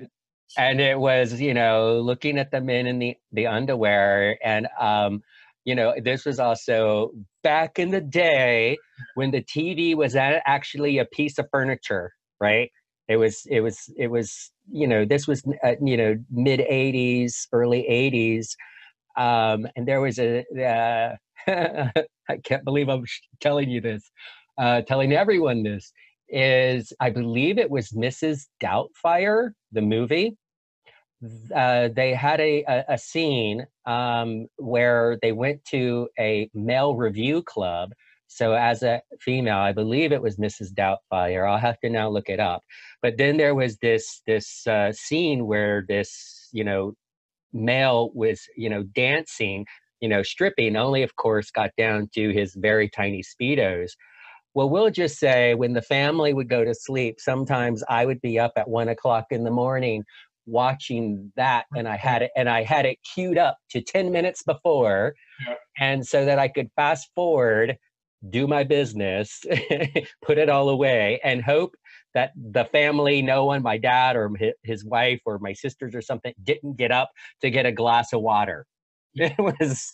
and 0.58 0.82
it 0.82 0.98
was 0.98 1.40
you 1.40 1.54
know 1.54 2.00
looking 2.00 2.40
at 2.40 2.50
the 2.50 2.60
men 2.60 2.88
in 2.88 2.98
the 2.98 3.16
the 3.32 3.46
underwear, 3.46 4.36
and 4.44 4.68
um, 4.80 5.22
you 5.64 5.76
know 5.76 5.94
this 6.04 6.26
was 6.26 6.40
also 6.40 7.12
back 7.44 7.78
in 7.78 7.92
the 7.92 8.02
day 8.02 8.78
when 9.14 9.30
the 9.30 9.44
TV 9.44 9.96
was 9.96 10.16
actually 10.16 10.98
a 10.98 11.06
piece 11.06 11.38
of 11.38 11.48
furniture, 11.52 12.14
right? 12.42 12.72
It 13.08 13.18
was 13.18 13.46
it 13.48 13.60
was 13.60 13.94
it 13.96 14.08
was 14.08 14.50
you 14.72 14.88
know 14.88 15.06
this 15.06 15.28
was 15.28 15.44
uh, 15.64 15.76
you 15.84 15.98
know 15.98 16.16
mid 16.32 16.62
'80s, 16.62 17.48
early 17.52 17.86
'80s 17.88 18.56
um, 19.16 19.68
and 19.76 19.88
there 19.88 20.02
was 20.02 20.20
a, 20.20 20.44
uh, 21.48 21.90
I 22.30 22.38
can't 22.38 22.64
believe 22.64 22.90
I'm 22.90 23.06
telling 23.40 23.70
you 23.70 23.82
this, 23.82 24.12
uh, 24.58 24.82
telling 24.82 25.14
everyone 25.14 25.64
this, 25.64 25.92
is 26.30 26.94
I 27.00 27.10
believe 27.10 27.58
it 27.58 27.70
was 27.70 27.92
Mrs. 27.92 28.48
Doubtfire, 28.62 29.52
the 29.72 29.82
movie. 29.82 30.38
Uh, 31.56 31.90
they 31.96 32.14
had 32.14 32.40
a, 32.42 32.64
a, 32.68 32.86
a 32.90 32.98
scene 32.98 33.66
um, 33.86 34.48
where 34.58 35.18
they 35.22 35.32
went 35.32 35.64
to 35.66 36.10
a 36.20 36.50
male 36.54 36.96
revue 36.96 37.42
club. 37.44 37.92
So, 38.28 38.54
as 38.54 38.82
a 38.84 39.02
female, 39.22 39.58
I 39.58 39.74
believe 39.74 40.12
it 40.12 40.22
was 40.22 40.38
Mrs. 40.38 40.74
Doubtfire. 40.74 41.48
I'll 41.50 41.60
have 41.60 41.80
to 41.82 41.90
now 41.90 42.10
look 42.10 42.30
it 42.30 42.40
up. 42.40 42.64
But 43.02 43.18
then 43.18 43.38
there 43.38 43.54
was 43.54 43.78
this 43.78 44.22
this 44.26 44.66
uh, 44.66 44.92
scene 44.92 45.46
where 45.46 45.86
this 45.88 46.50
you 46.52 46.64
know 46.64 46.96
male 47.54 48.12
was, 48.14 48.42
you 48.58 48.70
know, 48.70 48.84
dancing, 48.84 49.66
you 50.04 50.10
know, 50.10 50.22
stripping, 50.22 50.76
only 50.76 51.02
of 51.02 51.16
course 51.16 51.50
got 51.50 51.72
down 51.78 52.10
to 52.14 52.32
his 52.32 52.56
very 52.56 52.90
tiny 52.90 53.24
Speedos. 53.24 53.92
Well, 54.54 54.70
we'll 54.70 54.92
just 54.92 55.18
say 55.18 55.54
when 55.54 55.72
the 55.72 55.82
family 55.82 56.34
would 56.34 56.50
go 56.50 56.66
to 56.66 56.76
sleep, 56.76 57.22
sometimes 57.22 57.86
I 57.88 58.06
would 58.06 58.20
be 58.20 58.38
up 58.38 58.52
at 58.58 58.70
one 58.70 58.90
o'clock 58.90 59.28
in 59.32 59.46
the 59.46 59.50
morning 59.50 60.04
watching 60.46 61.32
that 61.38 61.68
and 61.74 61.88
I 61.88 61.96
had 61.96 62.22
it 62.22 62.32
and 62.36 62.50
I 62.50 62.64
had 62.64 62.86
it 62.86 62.98
queued 63.14 63.38
up 63.38 63.58
to 63.70 63.82
10 63.82 64.12
minutes 64.12 64.44
before 64.44 65.16
yeah. 65.48 65.54
and 65.80 66.06
so 66.06 66.26
that 66.26 66.38
I 66.38 66.50
could 66.50 66.70
fast 66.76 67.08
forward 67.16 67.78
do 68.30 68.46
my 68.46 68.66
business 68.66 69.42
put 70.22 70.38
it 70.38 70.50
all 70.50 70.68
away 70.68 71.22
and 71.24 71.42
hope 71.42 71.76
that 72.14 72.32
the 72.36 72.66
family, 72.66 73.22
no 73.22 73.46
one, 73.46 73.64
my 73.64 73.78
dad 73.78 74.18
or 74.18 74.30
his 74.64 74.84
wife 74.84 75.22
or 75.26 75.40
my 75.40 75.54
sisters 75.54 75.96
or 75.96 76.02
something, 76.02 76.34
didn't 76.44 76.76
get 76.76 76.92
up 76.92 77.10
to 77.42 77.50
get 77.50 77.66
a 77.66 77.72
glass 77.72 78.12
of 78.12 78.20
water. 78.20 78.66
It 79.16 79.38
was. 79.38 79.94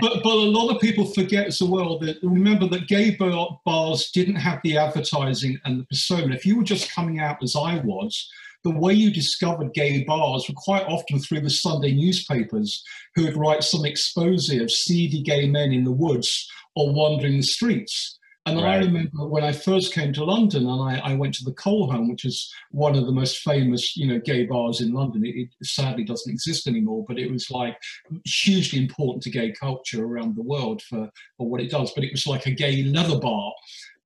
But, 0.00 0.22
but 0.24 0.32
a 0.32 0.50
lot 0.50 0.74
of 0.74 0.80
people 0.80 1.04
forget 1.06 1.46
as 1.46 1.62
well 1.62 1.98
that 2.00 2.16
remember 2.22 2.66
that 2.68 2.88
gay 2.88 3.16
bars 3.64 4.10
didn't 4.12 4.36
have 4.36 4.60
the 4.64 4.78
advertising 4.78 5.58
and 5.64 5.80
the 5.80 5.84
persona. 5.84 6.34
If 6.34 6.44
you 6.44 6.56
were 6.56 6.64
just 6.64 6.92
coming 6.92 7.20
out 7.20 7.42
as 7.42 7.54
I 7.54 7.78
was, 7.84 8.28
the 8.64 8.70
way 8.70 8.92
you 8.92 9.10
discovered 9.12 9.74
gay 9.74 10.04
bars 10.04 10.48
were 10.48 10.54
quite 10.56 10.84
often 10.84 11.18
through 11.18 11.40
the 11.40 11.50
Sunday 11.50 11.92
newspapers 11.92 12.82
who 13.14 13.24
would 13.24 13.36
write 13.36 13.62
some 13.62 13.84
expose 13.84 14.50
of 14.50 14.70
seedy 14.70 15.22
gay 15.22 15.48
men 15.48 15.72
in 15.72 15.84
the 15.84 15.92
woods 15.92 16.48
or 16.76 16.92
wandering 16.92 17.38
the 17.38 17.42
streets. 17.42 18.18
And 18.50 18.62
right. 18.62 18.82
I 18.82 18.84
remember 18.84 19.26
when 19.28 19.44
I 19.44 19.52
first 19.52 19.94
came 19.94 20.12
to 20.14 20.24
London 20.24 20.66
and 20.68 20.82
I, 20.82 20.98
I, 20.98 21.14
went 21.14 21.34
to 21.34 21.44
the 21.44 21.52
Coleherne, 21.52 22.08
which 22.08 22.24
is 22.24 22.52
one 22.72 22.96
of 22.96 23.06
the 23.06 23.12
most 23.12 23.38
famous, 23.38 23.96
you 23.96 24.08
know, 24.08 24.18
gay 24.18 24.44
bars 24.44 24.80
in 24.80 24.92
London. 24.92 25.24
It, 25.24 25.36
it, 25.36 25.48
sadly 25.62 26.02
doesn't 26.02 26.32
exist 26.32 26.66
anymore, 26.66 27.04
but 27.06 27.18
it 27.18 27.30
was 27.30 27.50
like 27.50 27.76
hugely 28.24 28.80
important 28.80 29.22
to 29.22 29.30
gay 29.30 29.52
culture 29.52 30.04
around 30.04 30.34
the 30.34 30.42
world 30.42 30.82
for, 30.82 31.08
for 31.36 31.48
what 31.48 31.60
it 31.60 31.70
does. 31.70 31.92
But 31.92 32.02
it 32.02 32.12
was 32.12 32.26
like 32.26 32.46
a 32.46 32.50
gay 32.50 32.82
leather 32.82 33.20
bar. 33.20 33.52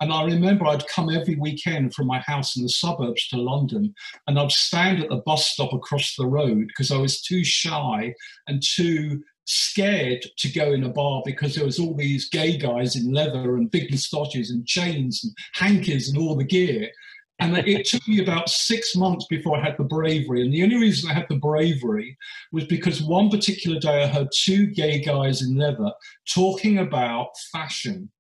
And 0.01 0.13
I 0.13 0.25
remember 0.25 0.67
I'd 0.67 0.87
come 0.89 1.09
every 1.09 1.37
weekend 1.37 1.95
from 1.95 2.07
my 2.07 2.19
house 2.19 2.57
in 2.57 2.63
the 2.63 2.69
suburbs 2.69 3.27
to 3.29 3.39
London 3.39 3.95
and 4.27 4.39
I'd 4.39 4.53
stand 4.53 5.03
at 5.03 5.09
the 5.09 5.23
bus 5.25 5.47
stop 5.49 5.73
across 5.73 6.17
the 6.17 6.27
road 6.27 6.67
because 6.67 6.91
I 6.91 6.99
was 6.99 7.23
too 7.23 7.45
shy 7.45 8.13
and 8.47 8.63
too 8.63 9.23
scared 9.47 10.25
to 10.39 10.53
go 10.53 10.73
in 10.73 10.85
a 10.85 10.89
bar 10.89 11.23
because 11.25 11.55
there 11.55 11.65
was 11.65 11.79
all 11.79 11.95
these 11.95 12.29
gay 12.29 12.57
guys 12.57 12.97
in 12.97 13.13
leather 13.13 13.57
and 13.57 13.71
big 13.71 13.91
moustaches 13.91 14.51
and 14.51 14.67
chains 14.67 15.23
and 15.23 15.35
hankies 15.55 16.09
and 16.09 16.19
all 16.19 16.37
the 16.37 16.45
gear. 16.45 16.89
And 17.41 17.57
it 17.59 17.87
took 17.87 18.07
me 18.07 18.23
about 18.23 18.49
six 18.49 18.95
months 18.95 19.27
before 19.29 19.59
I 19.59 19.65
had 19.65 19.77
the 19.77 19.85
bravery. 19.85 20.43
And 20.43 20.55
the 20.55 20.63
only 20.63 20.77
reason 20.77 21.11
I 21.11 21.15
had 21.15 21.27
the 21.29 21.37
bravery 21.37 22.17
was 22.53 22.65
because 22.65 23.03
one 23.03 23.29
particular 23.29 23.81
day 23.81 24.05
I 24.05 24.07
heard 24.07 24.29
two 24.33 24.67
gay 24.67 25.01
guys 25.01 25.43
in 25.43 25.57
leather 25.57 25.91
talking 26.33 26.79
about 26.79 27.31
fashion. 27.53 28.11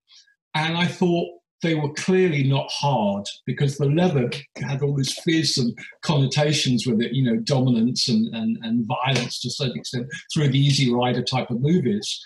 And 0.54 0.76
I 0.76 0.86
thought, 0.86 1.28
they 1.64 1.74
were 1.74 1.92
clearly 1.94 2.44
not 2.44 2.70
hard 2.70 3.24
because 3.46 3.76
the 3.76 3.86
leather 3.86 4.30
had 4.56 4.82
all 4.82 4.94
these 4.94 5.18
fearsome 5.24 5.74
connotations 6.02 6.86
with 6.86 7.00
it, 7.00 7.12
you 7.12 7.24
know, 7.24 7.40
dominance 7.40 8.06
and, 8.08 8.32
and, 8.34 8.58
and 8.62 8.86
violence 8.86 9.40
to 9.40 9.48
a 9.48 9.50
certain 9.50 9.78
extent 9.78 10.06
through 10.32 10.48
the 10.48 10.58
Easy 10.58 10.92
Rider 10.92 11.22
type 11.22 11.50
of 11.50 11.62
movies. 11.62 12.22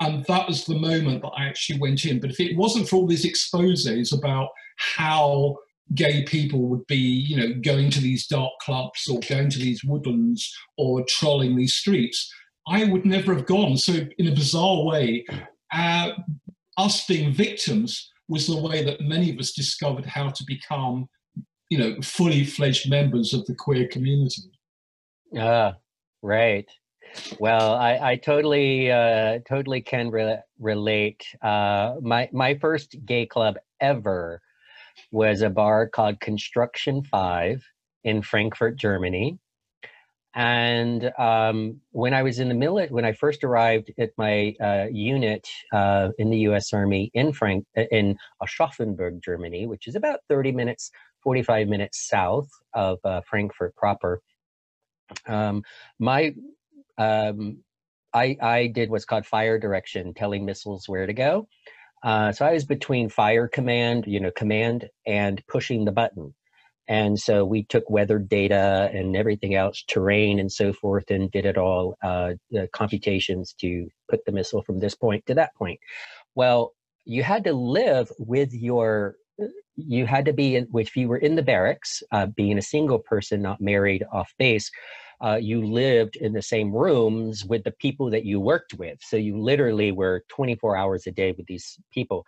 And 0.00 0.24
that 0.24 0.48
was 0.48 0.64
the 0.64 0.78
moment 0.78 1.22
that 1.22 1.32
I 1.36 1.44
actually 1.44 1.78
went 1.78 2.04
in. 2.04 2.20
But 2.20 2.30
if 2.30 2.40
it 2.40 2.56
wasn't 2.56 2.88
for 2.88 2.96
all 2.96 3.06
these 3.06 3.24
exposes 3.24 4.12
about 4.12 4.48
how 4.76 5.56
gay 5.94 6.24
people 6.24 6.62
would 6.62 6.86
be, 6.88 6.96
you 6.96 7.36
know, 7.36 7.54
going 7.62 7.90
to 7.90 8.00
these 8.00 8.26
dark 8.26 8.52
clubs 8.60 9.08
or 9.08 9.20
going 9.28 9.50
to 9.50 9.58
these 9.58 9.84
woodlands 9.84 10.52
or 10.76 11.04
trolling 11.08 11.54
these 11.54 11.74
streets, 11.74 12.32
I 12.66 12.84
would 12.84 13.06
never 13.06 13.34
have 13.34 13.46
gone. 13.46 13.76
So, 13.76 14.06
in 14.18 14.26
a 14.26 14.34
bizarre 14.34 14.84
way, 14.84 15.24
uh, 15.72 16.10
us 16.76 17.06
being 17.06 17.32
victims 17.32 18.09
was 18.30 18.46
the 18.46 18.56
way 18.56 18.84
that 18.84 19.00
many 19.00 19.28
of 19.30 19.38
us 19.38 19.52
discovered 19.52 20.06
how 20.06 20.30
to 20.30 20.44
become, 20.46 21.08
you 21.68 21.76
know, 21.76 22.00
fully 22.00 22.44
fledged 22.44 22.88
members 22.88 23.34
of 23.34 23.44
the 23.46 23.54
queer 23.54 23.88
community. 23.88 24.42
Ah, 25.36 25.74
right. 26.22 26.70
Well, 27.40 27.74
I, 27.74 28.12
I 28.12 28.16
totally, 28.16 28.90
uh, 28.90 29.40
totally 29.48 29.80
can 29.80 30.10
re- 30.10 30.38
relate. 30.60 31.24
Uh, 31.42 31.96
my 32.00 32.28
my 32.32 32.54
first 32.54 32.96
gay 33.04 33.26
club 33.26 33.56
ever 33.80 34.40
was 35.10 35.42
a 35.42 35.50
bar 35.50 35.88
called 35.88 36.20
Construction 36.20 37.02
Five 37.02 37.64
in 38.04 38.22
Frankfurt, 38.22 38.76
Germany. 38.76 39.38
And 40.34 41.10
um, 41.18 41.80
when 41.90 42.14
I 42.14 42.22
was 42.22 42.38
in 42.38 42.48
the 42.48 42.54
military, 42.54 42.92
when 42.92 43.04
I 43.04 43.12
first 43.12 43.42
arrived 43.42 43.92
at 43.98 44.10
my 44.16 44.54
uh, 44.60 44.86
unit 44.90 45.48
uh, 45.72 46.10
in 46.18 46.30
the 46.30 46.38
U.S. 46.38 46.72
Army 46.72 47.10
in 47.14 47.32
Frank 47.32 47.66
uh, 47.76 47.82
in 47.90 48.16
Aschaffenburg, 48.42 49.22
Germany, 49.22 49.66
which 49.66 49.88
is 49.88 49.96
about 49.96 50.20
30 50.28 50.52
minutes, 50.52 50.92
45 51.24 51.66
minutes 51.66 52.06
south 52.08 52.48
of 52.74 52.98
uh, 53.04 53.22
Frankfurt 53.28 53.74
proper, 53.74 54.20
um, 55.26 55.64
my 55.98 56.32
um, 56.96 57.58
I, 58.12 58.36
I 58.40 58.66
did 58.66 58.90
what's 58.90 59.04
called 59.04 59.26
fire 59.26 59.58
direction, 59.58 60.14
telling 60.14 60.44
missiles 60.44 60.88
where 60.88 61.06
to 61.06 61.12
go. 61.12 61.48
Uh, 62.02 62.32
so 62.32 62.46
I 62.46 62.52
was 62.52 62.64
between 62.64 63.08
fire 63.08 63.46
command, 63.46 64.04
you 64.06 64.20
know, 64.20 64.30
command 64.30 64.88
and 65.06 65.42
pushing 65.46 65.84
the 65.84 65.92
button. 65.92 66.34
And 66.90 67.20
so 67.20 67.44
we 67.44 67.62
took 67.62 67.88
weather 67.88 68.18
data 68.18 68.90
and 68.92 69.16
everything 69.16 69.54
else, 69.54 69.84
terrain 69.86 70.40
and 70.40 70.50
so 70.50 70.72
forth, 70.72 71.08
and 71.08 71.30
did 71.30 71.46
it 71.46 71.56
all 71.56 71.96
uh, 72.02 72.32
computations 72.72 73.54
to 73.60 73.88
put 74.10 74.24
the 74.24 74.32
missile 74.32 74.62
from 74.62 74.80
this 74.80 74.96
point 74.96 75.24
to 75.26 75.34
that 75.34 75.54
point. 75.54 75.78
Well, 76.34 76.74
you 77.04 77.22
had 77.22 77.44
to 77.44 77.52
live 77.52 78.10
with 78.18 78.52
your 78.52 79.14
you 79.76 80.04
had 80.04 80.26
to 80.26 80.32
be 80.34 80.56
in, 80.56 80.68
if 80.74 80.94
you 80.96 81.08
were 81.08 81.16
in 81.16 81.36
the 81.36 81.42
barracks 81.42 82.02
uh, 82.12 82.26
being 82.26 82.58
a 82.58 82.62
single 82.62 82.98
person 82.98 83.40
not 83.40 83.60
married 83.60 84.04
off 84.12 84.34
base 84.38 84.70
uh, 85.22 85.38
you 85.40 85.64
lived 85.64 86.16
in 86.16 86.32
the 86.32 86.42
same 86.42 86.72
rooms 86.74 87.44
with 87.44 87.64
the 87.64 87.70
people 87.70 88.10
that 88.10 88.24
you 88.24 88.40
worked 88.40 88.74
with 88.74 88.98
so 89.00 89.16
you 89.16 89.40
literally 89.40 89.92
were 89.92 90.24
24 90.28 90.76
hours 90.76 91.06
a 91.06 91.10
day 91.10 91.32
with 91.32 91.46
these 91.46 91.78
people 91.94 92.26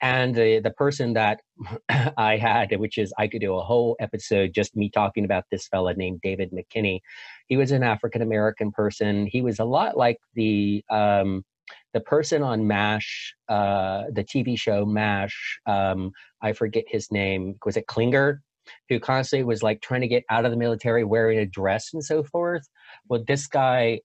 and 0.00 0.34
the 0.34 0.60
the 0.60 0.70
person 0.70 1.14
that 1.14 1.40
I 2.16 2.36
had, 2.36 2.76
which 2.78 2.98
is 2.98 3.12
I 3.18 3.28
could 3.28 3.40
do 3.40 3.56
a 3.56 3.64
whole 3.64 3.96
episode 4.00 4.52
just 4.54 4.76
me 4.76 4.90
talking 4.90 5.24
about 5.24 5.44
this 5.50 5.66
fella 5.68 5.94
named 5.94 6.20
David 6.22 6.52
McKinney. 6.52 7.00
He 7.48 7.56
was 7.56 7.72
an 7.72 7.82
African 7.82 8.22
American 8.22 8.70
person. 8.70 9.26
He 9.26 9.42
was 9.42 9.58
a 9.58 9.64
lot 9.64 9.96
like 9.96 10.18
the 10.34 10.84
um, 10.90 11.44
the 11.92 12.00
person 12.00 12.42
on 12.42 12.66
MASH, 12.66 13.34
uh, 13.48 14.04
the 14.12 14.24
TV 14.24 14.58
show 14.58 14.84
MASH. 14.84 15.60
Um, 15.66 16.12
I 16.42 16.52
forget 16.52 16.84
his 16.86 17.10
name. 17.10 17.56
Was 17.64 17.76
it 17.76 17.86
Klinger? 17.86 18.42
Who 18.90 19.00
constantly 19.00 19.44
was 19.44 19.62
like 19.62 19.80
trying 19.80 20.02
to 20.02 20.08
get 20.08 20.24
out 20.28 20.44
of 20.44 20.50
the 20.50 20.56
military, 20.56 21.02
wearing 21.02 21.38
a 21.38 21.46
dress 21.46 21.90
and 21.94 22.04
so 22.04 22.22
forth. 22.22 22.68
Well, 23.08 23.24
this 23.26 23.46
guy 23.46 24.00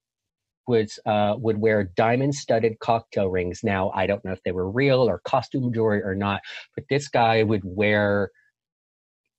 was 0.67 0.99
uh, 1.05 1.35
would 1.37 1.57
wear 1.57 1.83
diamond 1.83 2.35
studded 2.35 2.79
cocktail 2.79 3.27
rings. 3.27 3.61
Now 3.63 3.91
I 3.91 4.07
don't 4.07 4.23
know 4.23 4.31
if 4.31 4.43
they 4.43 4.51
were 4.51 4.69
real 4.69 5.01
or 5.01 5.19
costume 5.19 5.73
jewelry 5.73 6.01
or 6.01 6.15
not, 6.15 6.41
but 6.75 6.85
this 6.89 7.07
guy 7.07 7.43
would 7.43 7.61
wear 7.63 8.31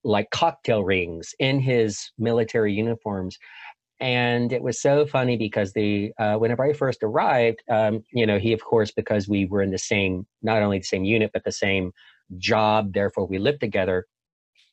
like 0.05 0.31
cocktail 0.31 0.85
rings 0.85 1.35
in 1.39 1.61
his 1.61 2.11
military 2.19 2.75
uniforms. 2.75 3.39
And 4.01 4.53
it 4.53 4.63
was 4.63 4.83
so 4.83 5.07
funny 5.07 5.37
because 5.37 5.73
the 5.73 6.13
uh, 6.19 6.35
whenever 6.37 6.65
I 6.65 6.73
first 6.73 7.03
arrived, 7.03 7.63
um, 7.71 8.05
you 8.13 8.27
know, 8.27 8.39
he 8.39 8.53
of 8.53 8.63
course 8.63 8.91
because 8.91 9.29
we 9.29 9.47
were 9.47 9.63
in 9.63 9.71
the 9.71 9.79
same 9.79 10.27
not 10.43 10.63
only 10.63 10.79
the 10.79 10.85
same 10.85 11.05
unit 11.05 11.31
but 11.33 11.45
the 11.45 11.53
same 11.53 11.93
job, 12.39 12.93
therefore 12.93 13.27
we 13.27 13.39
lived 13.39 13.61
together 13.61 14.07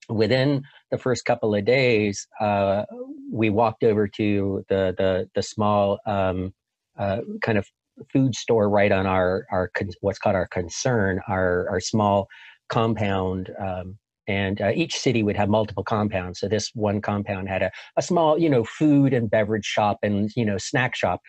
within 0.10 0.64
the 0.92 0.98
first 0.98 1.26
couple 1.26 1.56
of 1.56 1.66
days, 1.66 2.28
uh, 2.40 2.84
we 3.32 3.50
walked 3.50 3.84
over 3.84 4.08
to 4.08 4.66
the 4.70 4.94
the, 4.98 5.30
the 5.34 5.42
small 5.42 6.00
um, 6.06 6.54
uh, 7.00 7.22
kind 7.42 7.58
of 7.58 7.66
food 8.12 8.36
store 8.36 8.70
right 8.70 8.92
on 8.92 9.06
our 9.06 9.46
our 9.52 9.72
what's 10.02 10.20
called 10.20 10.36
our 10.36 10.48
Kaserne, 10.48 11.20
our 11.28 11.68
our 11.70 11.80
small 11.80 12.28
compound. 12.70 13.50
Um, 13.60 13.98
and 14.28 14.62
uh, 14.62 14.72
each 14.74 14.98
city 14.98 15.24
would 15.24 15.36
have 15.36 15.50
multiple 15.50 15.84
compounds. 15.84 16.40
So 16.40 16.48
this 16.48 16.70
one 16.74 17.02
compound 17.02 17.50
had 17.50 17.64
a, 17.64 17.72
a 17.98 18.02
small, 18.02 18.38
you 18.38 18.50
know, 18.50 18.64
food 18.64 19.14
and 19.14 19.30
beverage 19.30 19.66
shop 19.66 19.98
and 20.04 20.30
you 20.36 20.46
know 20.46 20.58
snack 20.58 20.96
shop. 20.96 21.22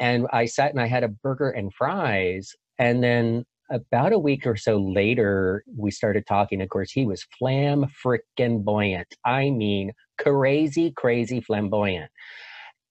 And 0.00 0.26
I 0.32 0.46
sat 0.46 0.70
and 0.70 0.80
I 0.80 0.86
had 0.86 1.04
a 1.04 1.08
burger 1.08 1.50
and 1.50 1.72
fries, 1.74 2.52
and 2.78 3.02
then 3.02 3.44
about 3.72 4.12
a 4.12 4.18
week 4.18 4.46
or 4.46 4.56
so 4.56 4.76
later, 4.76 5.64
we 5.76 5.90
started 5.90 6.26
talking. 6.26 6.60
Of 6.60 6.68
course, 6.68 6.92
he 6.92 7.06
was 7.06 7.26
flam 7.38 7.86
frickin' 8.04 8.64
buoyant. 8.64 9.08
I 9.24 9.50
mean, 9.50 9.92
crazy, 10.18 10.92
crazy 10.92 11.40
flamboyant. 11.40 12.10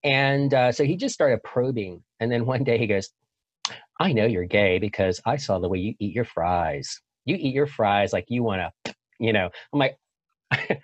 And 0.03 0.53
uh, 0.53 0.71
so 0.71 0.83
he 0.83 0.95
just 0.95 1.13
started 1.13 1.43
probing. 1.43 2.03
And 2.19 2.31
then 2.31 2.45
one 2.45 2.63
day 2.63 2.77
he 2.77 2.87
goes, 2.87 3.09
I 3.99 4.13
know 4.13 4.25
you're 4.25 4.45
gay 4.45 4.79
because 4.79 5.21
I 5.25 5.37
saw 5.37 5.59
the 5.59 5.69
way 5.69 5.77
you 5.77 5.93
eat 5.99 6.15
your 6.15 6.25
fries. 6.25 6.99
You 7.25 7.35
eat 7.35 7.53
your 7.53 7.67
fries 7.67 8.11
like 8.11 8.25
you 8.29 8.41
want 8.41 8.73
to, 8.85 8.95
you 9.19 9.31
know. 9.31 9.49
I'm 9.71 9.79
like, 9.79 9.97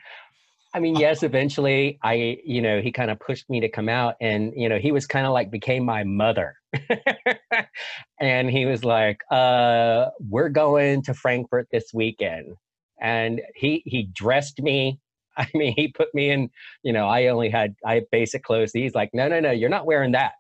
I 0.74 0.80
mean, 0.80 0.96
yes, 1.00 1.24
eventually 1.24 1.98
I, 2.04 2.38
you 2.46 2.62
know, 2.62 2.80
he 2.80 2.92
kind 2.92 3.10
of 3.10 3.20
pushed 3.20 3.50
me 3.50 3.62
to 3.62 3.70
come 3.70 3.90
out 3.90 4.16
and, 4.22 4.54
you 4.56 4.70
know, 4.70 4.78
he 4.78 4.92
was 4.92 5.08
kind 5.08 5.26
of 5.26 5.34
like 5.34 5.50
became 5.50 5.84
my 5.84 6.04
mother. 6.04 6.56
and 8.20 8.50
he 8.50 8.66
was 8.66 8.84
like, 8.84 9.22
uh, 9.32 10.08
we're 10.20 10.50
going 10.50 11.04
to 11.04 11.14
Frankfurt 11.14 11.68
this 11.72 11.92
weekend. 11.94 12.56
And 13.00 13.42
he 13.56 13.84
he 13.86 14.10
dressed 14.14 14.62
me. 14.62 15.00
I 15.38 15.48
mean, 15.54 15.74
he 15.76 15.90
put 15.90 16.14
me 16.16 16.32
in, 16.32 16.50
you 16.84 16.94
know, 16.94 17.08
I 17.08 17.28
only 17.28 17.50
had 17.50 17.76
I 17.86 17.96
had 17.96 18.06
basic 18.12 18.44
clothes. 18.44 18.72
He's 18.74 18.96
like, 18.96 19.12
no, 19.14 19.28
no, 19.28 19.40
no, 19.40 19.52
you're 19.52 19.70
not 19.70 19.86
wearing 19.86 20.14
that. 20.14 20.34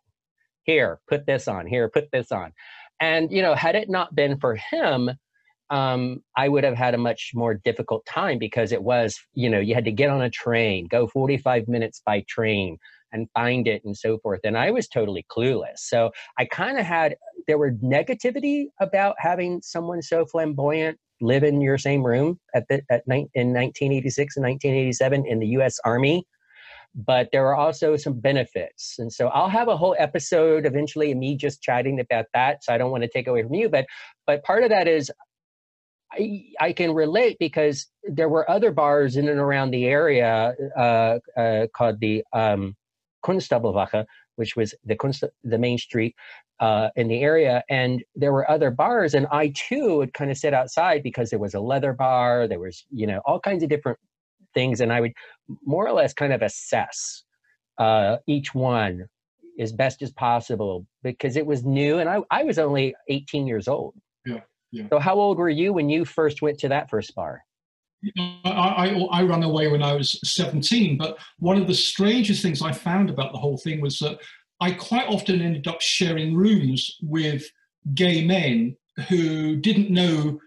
Here, 0.63 0.99
put 1.07 1.25
this 1.25 1.47
on. 1.47 1.67
Here, 1.67 1.89
put 1.89 2.09
this 2.11 2.31
on. 2.31 2.51
And, 2.99 3.31
you 3.31 3.41
know, 3.41 3.53
had 3.53 3.75
it 3.75 3.89
not 3.89 4.15
been 4.15 4.39
for 4.39 4.55
him, 4.55 5.11
um, 5.69 6.23
I 6.35 6.49
would 6.49 6.63
have 6.63 6.75
had 6.75 6.93
a 6.93 6.97
much 6.97 7.31
more 7.35 7.53
difficult 7.53 8.05
time 8.05 8.39
because 8.39 8.71
it 8.71 8.81
was, 8.81 9.19
you 9.33 9.49
know, 9.49 9.59
you 9.59 9.75
had 9.75 9.85
to 9.85 9.91
get 9.91 10.09
on 10.09 10.21
a 10.21 10.29
train, 10.29 10.87
go 10.87 11.07
45 11.07 11.67
minutes 11.67 12.01
by 12.05 12.23
train 12.27 12.77
and 13.11 13.27
find 13.33 13.67
it 13.67 13.83
and 13.85 13.95
so 13.95 14.17
forth. 14.19 14.41
And 14.43 14.57
I 14.57 14.71
was 14.71 14.87
totally 14.87 15.25
clueless. 15.29 15.77
So 15.79 16.11
I 16.37 16.45
kind 16.45 16.77
of 16.77 16.85
had 16.85 17.15
there 17.47 17.57
were 17.57 17.71
negativity 17.71 18.65
about 18.79 19.15
having 19.19 19.61
someone 19.61 20.01
so 20.01 20.25
flamboyant 20.25 20.99
live 21.21 21.43
in 21.43 21.61
your 21.61 21.77
same 21.77 22.05
room 22.05 22.39
at 22.53 22.67
the 22.67 22.81
at 22.89 23.07
ni- 23.07 23.29
in 23.33 23.53
1986 23.53 24.37
and 24.37 24.45
1987 24.45 25.25
in 25.25 25.39
the 25.39 25.47
U.S. 25.47 25.79
Army. 25.83 26.25
But 26.95 27.29
there 27.31 27.45
are 27.47 27.55
also 27.55 27.95
some 27.95 28.19
benefits, 28.19 28.95
and 28.97 29.13
so 29.13 29.27
I'll 29.27 29.49
have 29.49 29.67
a 29.67 29.77
whole 29.77 29.95
episode 29.99 30.65
eventually 30.65 31.11
of 31.11 31.17
me 31.17 31.35
just 31.35 31.61
chatting 31.61 31.99
about 31.99 32.25
that. 32.33 32.63
So 32.63 32.73
I 32.73 32.79
don't 32.79 32.89
want 32.89 33.03
to 33.03 33.09
take 33.09 33.27
away 33.27 33.43
from 33.43 33.53
you, 33.53 33.69
but 33.69 33.85
but 34.25 34.43
part 34.43 34.63
of 34.63 34.69
that 34.69 34.87
is 34.87 35.11
I, 36.11 36.45
I 36.59 36.73
can 36.73 36.93
relate 36.93 37.37
because 37.39 37.87
there 38.03 38.29
were 38.29 38.49
other 38.49 38.71
bars 38.71 39.17
in 39.17 39.27
and 39.27 39.39
around 39.39 39.71
the 39.71 39.85
area 39.85 40.55
uh, 40.75 41.19
uh, 41.37 41.67
called 41.75 41.99
the 41.99 42.23
um, 42.33 42.75
Konstablerwache, 43.23 44.05
which 44.35 44.55
was 44.55 44.73
the 44.83 44.95
Kunst, 44.95 45.23
the 45.43 45.57
main 45.57 45.77
street 45.77 46.15
uh, 46.59 46.89
in 46.95 47.07
the 47.07 47.21
area, 47.21 47.63
and 47.69 48.03
there 48.15 48.31
were 48.31 48.49
other 48.49 48.71
bars, 48.71 49.13
and 49.13 49.27
I 49.31 49.53
too 49.55 49.97
would 49.97 50.13
kind 50.13 50.31
of 50.31 50.37
sit 50.37 50.53
outside 50.53 51.03
because 51.03 51.29
there 51.29 51.39
was 51.39 51.53
a 51.53 51.59
leather 51.59 51.93
bar, 51.93 52.47
there 52.47 52.59
was 52.59 52.85
you 52.91 53.07
know 53.07 53.21
all 53.25 53.39
kinds 53.39 53.63
of 53.63 53.69
different 53.69 53.99
things, 54.53 54.81
and 54.81 54.91
I 54.91 55.01
would 55.01 55.13
more 55.65 55.87
or 55.87 55.93
less 55.93 56.13
kind 56.13 56.33
of 56.33 56.41
assess 56.41 57.23
uh, 57.77 58.17
each 58.27 58.53
one 58.53 59.05
as 59.59 59.71
best 59.71 60.01
as 60.01 60.11
possible 60.11 60.85
because 61.03 61.35
it 61.35 61.45
was 61.45 61.63
new, 61.63 61.99
and 61.99 62.09
I 62.09 62.19
I 62.31 62.43
was 62.43 62.59
only 62.59 62.95
18 63.07 63.47
years 63.47 63.67
old. 63.67 63.93
Yeah. 64.25 64.41
Yeah. 64.71 64.87
So, 64.89 64.99
how 64.99 65.15
old 65.15 65.37
were 65.37 65.49
you 65.49 65.73
when 65.73 65.89
you 65.89 66.05
first 66.05 66.41
went 66.41 66.59
to 66.59 66.69
that 66.69 66.89
first 66.89 67.15
bar? 67.15 67.43
I, 68.17 68.49
I, 68.51 68.87
I 69.11 69.23
ran 69.23 69.43
away 69.43 69.67
when 69.67 69.81
I 69.81 69.93
was 69.93 70.19
17, 70.23 70.97
but 70.97 71.17
one 71.39 71.59
of 71.59 71.67
the 71.67 71.73
strangest 71.73 72.41
things 72.41 72.61
I 72.61 72.71
found 72.71 73.09
about 73.09 73.31
the 73.31 73.39
whole 73.39 73.57
thing 73.57 73.81
was 73.81 73.99
that 73.99 74.19
I 74.59 74.71
quite 74.71 75.07
often 75.07 75.41
ended 75.41 75.67
up 75.67 75.81
sharing 75.81 76.35
rooms 76.35 76.97
with 77.01 77.45
gay 77.93 78.25
men 78.25 78.75
who 79.07 79.57
didn't 79.57 79.89
know. 79.89 80.39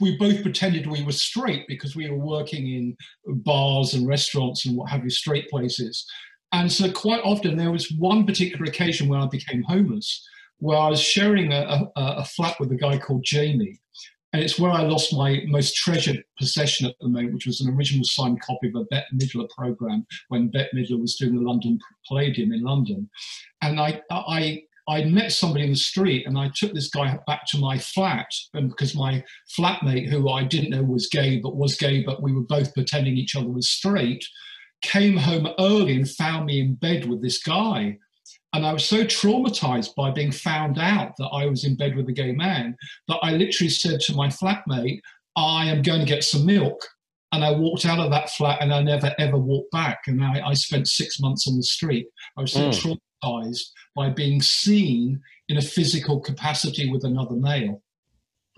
We 0.00 0.16
both 0.16 0.42
pretended 0.42 0.86
we 0.86 1.02
were 1.02 1.12
straight 1.12 1.66
because 1.66 1.96
we 1.96 2.08
were 2.08 2.18
working 2.18 2.68
in 2.68 2.96
bars 3.26 3.94
and 3.94 4.06
restaurants 4.06 4.64
and 4.64 4.76
what 4.76 4.90
have 4.90 5.04
you, 5.04 5.10
straight 5.10 5.48
places. 5.50 6.06
And 6.52 6.70
so, 6.70 6.90
quite 6.92 7.20
often, 7.24 7.56
there 7.56 7.72
was 7.72 7.90
one 7.98 8.26
particular 8.26 8.64
occasion 8.66 9.08
where 9.08 9.18
I 9.18 9.26
became 9.26 9.62
homeless, 9.62 10.24
where 10.58 10.78
I 10.78 10.88
was 10.88 11.00
sharing 11.00 11.52
a, 11.52 11.88
a, 11.96 12.02
a 12.18 12.24
flat 12.24 12.60
with 12.60 12.70
a 12.70 12.76
guy 12.76 12.96
called 12.96 13.24
Jamie 13.24 13.80
and 14.34 14.42
it's 14.42 14.58
where 14.58 14.72
I 14.72 14.82
lost 14.82 15.14
my 15.14 15.42
most 15.46 15.76
treasured 15.76 16.24
possession 16.36 16.88
at 16.88 16.96
the 17.00 17.06
moment, 17.06 17.34
which 17.34 17.46
was 17.46 17.60
an 17.60 17.72
original 17.72 18.02
signed 18.02 18.42
copy 18.42 18.66
of 18.66 18.74
a 18.74 18.84
Bette 18.86 19.06
Midler 19.14 19.48
program 19.50 20.04
when 20.26 20.48
Bette 20.48 20.70
Midler 20.74 21.00
was 21.00 21.14
doing 21.14 21.36
the 21.36 21.48
London 21.48 21.78
Palladium 22.08 22.52
in 22.52 22.64
London. 22.64 23.08
And 23.62 23.78
I, 23.78 24.02
I, 24.10 24.64
I 24.88 25.04
met 25.04 25.30
somebody 25.30 25.62
in 25.62 25.70
the 25.70 25.76
street 25.76 26.26
and 26.26 26.36
I 26.36 26.50
took 26.52 26.74
this 26.74 26.90
guy 26.90 27.16
back 27.28 27.46
to 27.50 27.58
my 27.58 27.78
flat 27.78 28.26
and 28.54 28.70
because 28.70 28.96
my 28.96 29.22
flatmate, 29.56 30.08
who 30.08 30.28
I 30.28 30.42
didn't 30.42 30.70
know 30.70 30.82
was 30.82 31.06
gay, 31.06 31.38
but 31.38 31.54
was 31.54 31.76
gay, 31.76 32.02
but 32.02 32.20
we 32.20 32.32
were 32.32 32.42
both 32.42 32.74
pretending 32.74 33.16
each 33.16 33.36
other 33.36 33.48
was 33.48 33.68
straight, 33.68 34.26
came 34.82 35.16
home 35.16 35.46
early 35.60 35.94
and 35.94 36.10
found 36.10 36.46
me 36.46 36.60
in 36.60 36.74
bed 36.74 37.08
with 37.08 37.22
this 37.22 37.40
guy. 37.40 37.98
And 38.54 38.64
I 38.64 38.72
was 38.72 38.84
so 38.84 39.04
traumatized 39.04 39.96
by 39.96 40.12
being 40.12 40.30
found 40.30 40.78
out 40.78 41.16
that 41.18 41.28
I 41.32 41.44
was 41.46 41.64
in 41.64 41.74
bed 41.74 41.96
with 41.96 42.08
a 42.08 42.12
gay 42.12 42.30
man 42.30 42.76
that 43.08 43.18
I 43.20 43.32
literally 43.32 43.68
said 43.68 43.98
to 44.02 44.14
my 44.14 44.28
flatmate, 44.28 45.00
I 45.36 45.66
am 45.66 45.82
going 45.82 45.98
to 45.98 46.06
get 46.06 46.22
some 46.22 46.46
milk. 46.46 46.80
And 47.32 47.44
I 47.44 47.50
walked 47.50 47.84
out 47.84 47.98
of 47.98 48.12
that 48.12 48.30
flat 48.30 48.62
and 48.62 48.72
I 48.72 48.80
never 48.80 49.12
ever 49.18 49.36
walked 49.36 49.72
back. 49.72 50.02
And 50.06 50.24
I, 50.24 50.40
I 50.46 50.54
spent 50.54 50.86
six 50.86 51.18
months 51.18 51.48
on 51.48 51.56
the 51.56 51.64
street. 51.64 52.06
I 52.38 52.42
was 52.42 52.52
so 52.52 52.70
mm. 52.70 52.98
traumatized 53.24 53.64
by 53.96 54.10
being 54.10 54.40
seen 54.40 55.20
in 55.48 55.56
a 55.56 55.62
physical 55.62 56.20
capacity 56.20 56.88
with 56.92 57.02
another 57.02 57.34
male. 57.34 57.82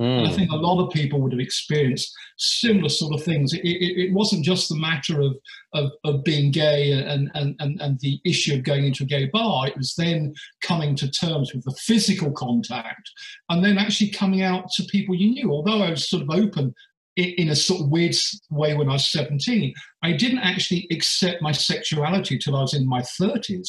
Mm. 0.01 0.19
And 0.19 0.27
I 0.27 0.31
hmm. 0.31 0.37
think 0.37 0.51
a 0.53 0.57
lot 0.57 0.85
of 0.85 0.93
people 0.93 1.21
would 1.23 1.33
have 1.33 1.41
experienced 1.41 2.15
similar 2.37 2.91
sort 2.91 3.15
of 3.15 3.25
things. 3.25 3.55
It, 3.55 3.65
it, 3.65 4.09
it 4.09 4.13
wasn't 4.13 4.45
just 4.45 4.69
the 4.69 4.77
matter 4.77 5.23
of, 5.23 5.37
of, 5.73 5.91
of, 6.05 6.23
being 6.23 6.51
gay 6.51 6.93
and, 6.93 7.31
and, 7.35 7.57
and, 7.61 7.81
and 7.81 7.99
the 8.01 8.21
issue 8.25 8.55
of 8.55 8.63
going 8.63 8.85
into 8.85 9.05
a 9.05 9.07
gay 9.07 9.31
bar. 9.33 9.67
It 9.67 9.77
was 9.77 9.95
then 9.97 10.35
coming 10.63 10.97
to 10.97 11.11
terms 11.11 11.55
with 11.55 11.65
the 11.65 11.75
physical 11.79 12.31
contact 12.33 13.11
and 13.49 13.65
then 13.65 13.79
actually 13.79 14.11
coming 14.11 14.43
out 14.43 14.69
to 14.77 14.85
people 14.85 15.15
you 15.15 15.31
knew. 15.31 15.51
Although 15.51 15.83
I 15.83 15.91
was 15.91 16.09
sort 16.09 16.23
of 16.23 16.31
open 16.31 16.75
in 17.17 17.49
a 17.49 17.57
sort 17.57 17.81
of 17.81 17.89
weird 17.89 18.15
way 18.51 18.75
when 18.75 18.91
I 18.91 18.95
was 18.95 19.11
17, 19.11 19.73
I 20.03 20.13
didn't 20.13 20.41
actually 20.41 20.87
accept 20.91 21.41
my 21.41 21.53
sexuality 21.53 22.39
till 22.39 22.55
I 22.55 22.61
was 22.61 22.75
in 22.75 22.87
my 22.87 23.01
30s. 23.01 23.69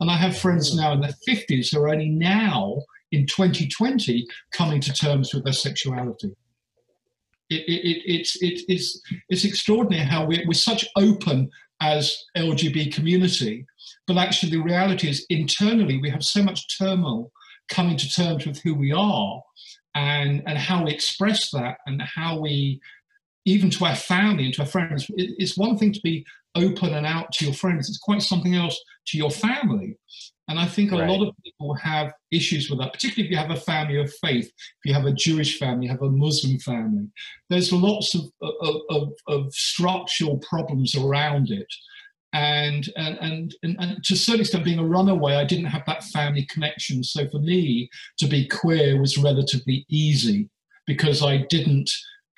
And 0.00 0.10
I 0.10 0.16
have 0.16 0.36
friends 0.36 0.72
hmm. 0.72 0.80
now 0.80 0.92
in 0.92 1.00
their 1.00 1.14
50s 1.26 1.72
who 1.72 1.80
are 1.80 1.88
only 1.88 2.10
now 2.10 2.82
in 3.12 3.26
2020 3.26 4.26
coming 4.52 4.80
to 4.80 4.92
terms 4.92 5.32
with 5.32 5.44
their 5.44 5.52
sexuality. 5.52 6.34
It, 7.50 7.64
it, 7.68 8.02
it's, 8.06 8.42
it, 8.42 8.62
it's, 8.68 9.00
it's 9.28 9.44
extraordinary 9.44 10.04
how 10.04 10.24
we're, 10.24 10.42
we're 10.46 10.54
such 10.54 10.86
open 10.96 11.50
as 11.82 12.16
LGBT 12.36 12.92
community, 12.94 13.66
but 14.06 14.16
actually 14.16 14.50
the 14.50 14.62
reality 14.62 15.08
is 15.08 15.26
internally 15.28 15.98
we 15.98 16.08
have 16.10 16.24
so 16.24 16.42
much 16.42 16.78
turmoil 16.78 17.30
coming 17.68 17.96
to 17.96 18.08
terms 18.08 18.46
with 18.46 18.60
who 18.62 18.74
we 18.74 18.92
are 18.92 19.42
and, 19.94 20.42
and 20.46 20.56
how 20.56 20.84
we 20.84 20.92
express 20.92 21.50
that 21.50 21.76
and 21.86 22.00
how 22.00 22.40
we, 22.40 22.80
even 23.44 23.68
to 23.68 23.84
our 23.84 23.96
family 23.96 24.46
and 24.46 24.54
to 24.54 24.62
our 24.62 24.66
friends, 24.66 25.06
it, 25.10 25.34
it's 25.38 25.58
one 25.58 25.76
thing 25.76 25.92
to 25.92 26.00
be 26.02 26.24
open 26.54 26.94
and 26.94 27.06
out 27.06 27.32
to 27.32 27.44
your 27.44 27.54
friends, 27.54 27.88
it's 27.88 27.98
quite 27.98 28.22
something 28.22 28.54
else 28.54 28.78
to 29.08 29.18
your 29.18 29.30
family. 29.30 29.96
And 30.48 30.58
I 30.58 30.66
think 30.66 30.92
a 30.92 30.96
right. 30.96 31.08
lot 31.08 31.26
of 31.26 31.34
people 31.44 31.74
have 31.74 32.12
issues 32.30 32.68
with 32.68 32.80
that, 32.80 32.92
particularly 32.92 33.26
if 33.26 33.30
you 33.30 33.36
have 33.36 33.56
a 33.56 33.60
family 33.60 33.98
of 34.00 34.12
faith, 34.22 34.46
if 34.46 34.84
you 34.84 34.92
have 34.92 35.06
a 35.06 35.12
Jewish 35.12 35.58
family, 35.58 35.86
you 35.86 35.92
have 35.92 36.02
a 36.02 36.10
Muslim 36.10 36.58
family. 36.58 37.06
There's 37.48 37.72
lots 37.72 38.14
of, 38.14 38.22
of, 38.42 38.76
of, 38.90 39.12
of 39.28 39.54
structural 39.54 40.38
problems 40.38 40.94
around 40.94 41.50
it. 41.50 41.68
And, 42.34 42.88
and, 42.96 43.18
and, 43.20 43.54
and, 43.62 43.76
and 43.78 44.04
to 44.04 44.14
a 44.14 44.16
certain 44.16 44.40
extent, 44.40 44.64
being 44.64 44.78
a 44.78 44.84
runaway, 44.84 45.36
I 45.36 45.44
didn't 45.44 45.66
have 45.66 45.84
that 45.86 46.04
family 46.04 46.46
connection. 46.50 47.04
So 47.04 47.28
for 47.28 47.38
me, 47.38 47.88
to 48.18 48.26
be 48.26 48.48
queer 48.48 49.00
was 49.00 49.18
relatively 49.18 49.86
easy 49.88 50.48
because 50.86 51.22
I 51.22 51.46
didn't 51.48 51.90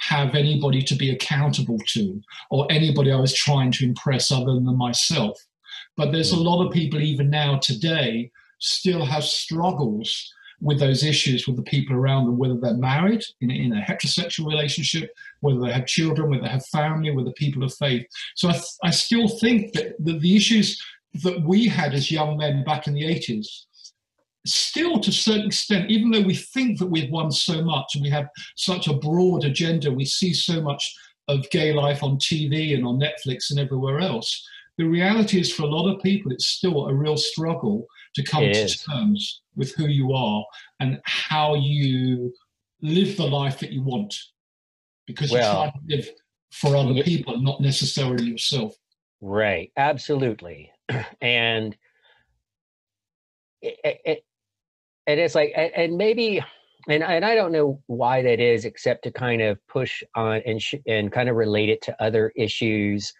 have 0.08 0.34
anybody 0.34 0.82
to 0.82 0.94
be 0.94 1.10
accountable 1.10 1.78
to 1.88 2.20
or 2.50 2.66
anybody 2.70 3.10
I 3.10 3.16
was 3.16 3.34
trying 3.34 3.72
to 3.72 3.84
impress 3.84 4.30
other 4.30 4.54
than 4.54 4.76
myself. 4.76 5.38
But 5.96 6.12
there's 6.12 6.32
a 6.32 6.36
mm. 6.36 6.44
lot 6.44 6.64
of 6.64 6.72
people, 6.72 7.00
even 7.00 7.30
now 7.30 7.58
today, 7.58 8.30
still 8.58 9.04
have 9.04 9.24
struggles 9.24 10.32
with 10.60 10.78
those 10.78 11.04
issues 11.04 11.46
with 11.46 11.56
the 11.56 11.62
people 11.62 11.96
around 11.96 12.26
them, 12.26 12.38
whether 12.38 12.56
they're 12.56 12.74
married 12.74 13.22
in, 13.40 13.50
in 13.50 13.72
a 13.72 13.80
heterosexual 13.80 14.46
relationship, 14.46 15.10
whether 15.40 15.60
they 15.60 15.72
have 15.72 15.86
children, 15.86 16.30
whether 16.30 16.42
they 16.42 16.48
have 16.48 16.66
family, 16.66 17.10
whether 17.10 17.32
people 17.32 17.62
of 17.64 17.74
faith. 17.74 18.06
So 18.34 18.48
I, 18.48 18.52
th- 18.52 18.64
I 18.82 18.90
still 18.90 19.28
think 19.28 19.72
that 19.72 19.94
the, 19.98 20.18
the 20.18 20.36
issues 20.36 20.82
that 21.22 21.42
we 21.42 21.66
had 21.66 21.94
as 21.94 22.10
young 22.10 22.36
men 22.36 22.64
back 22.64 22.86
in 22.86 22.94
the 22.94 23.02
80s 23.02 23.46
still 24.46 25.00
to 25.00 25.10
a 25.10 25.12
certain 25.12 25.46
extent, 25.46 25.90
even 25.90 26.10
though 26.10 26.22
we 26.22 26.34
think 26.34 26.78
that 26.78 26.86
we've 26.86 27.10
won 27.10 27.30
so 27.30 27.62
much 27.62 27.94
and 27.94 28.02
we 28.02 28.10
have 28.10 28.28
such 28.56 28.88
a 28.88 28.94
broad 28.94 29.44
agenda, 29.44 29.90
we 29.90 30.04
see 30.04 30.32
so 30.32 30.60
much 30.60 30.94
of 31.28 31.48
gay 31.50 31.72
life 31.72 32.02
on 32.02 32.18
TV 32.18 32.74
and 32.74 32.84
on 32.86 33.00
Netflix 33.00 33.50
and 33.50 33.58
everywhere 33.58 34.00
else, 34.00 34.46
the 34.76 34.84
reality 34.84 35.40
is 35.40 35.52
for 35.52 35.62
a 35.62 35.66
lot 35.66 35.90
of 35.90 36.02
people, 36.02 36.32
it's 36.32 36.46
still 36.46 36.88
a 36.88 36.94
real 36.94 37.16
struggle 37.16 37.86
to 38.14 38.22
come 38.22 38.42
it 38.42 38.54
to 38.54 38.60
is. 38.60 38.82
terms 38.82 39.42
with 39.56 39.74
who 39.74 39.86
you 39.86 40.12
are 40.12 40.44
and 40.80 41.00
how 41.04 41.54
you 41.54 42.32
live 42.82 43.16
the 43.16 43.26
life 43.26 43.58
that 43.60 43.72
you 43.72 43.82
want 43.82 44.14
because 45.06 45.30
well, 45.30 45.40
you're 45.40 45.70
trying 45.70 45.72
to 45.72 45.96
live 45.96 46.08
for 46.52 46.76
other 46.76 47.02
people, 47.02 47.40
not 47.40 47.60
necessarily 47.60 48.24
yourself. 48.24 48.74
Right, 49.20 49.72
absolutely. 49.76 50.70
and 51.20 51.76
it, 53.62 54.00
it, 54.04 54.24
and 55.06 55.20
it's 55.20 55.34
like, 55.34 55.52
and 55.56 55.96
maybe, 55.96 56.42
and 56.88 57.02
and 57.02 57.24
I 57.24 57.34
don't 57.34 57.52
know 57.52 57.80
why 57.86 58.22
that 58.22 58.40
is, 58.40 58.64
except 58.64 59.04
to 59.04 59.10
kind 59.10 59.42
of 59.42 59.58
push 59.68 60.02
on 60.14 60.42
and 60.46 60.60
sh- 60.60 60.74
and 60.86 61.10
kind 61.12 61.28
of 61.28 61.36
relate 61.36 61.68
it 61.68 61.82
to 61.82 62.02
other 62.02 62.32
issues. 62.36 63.12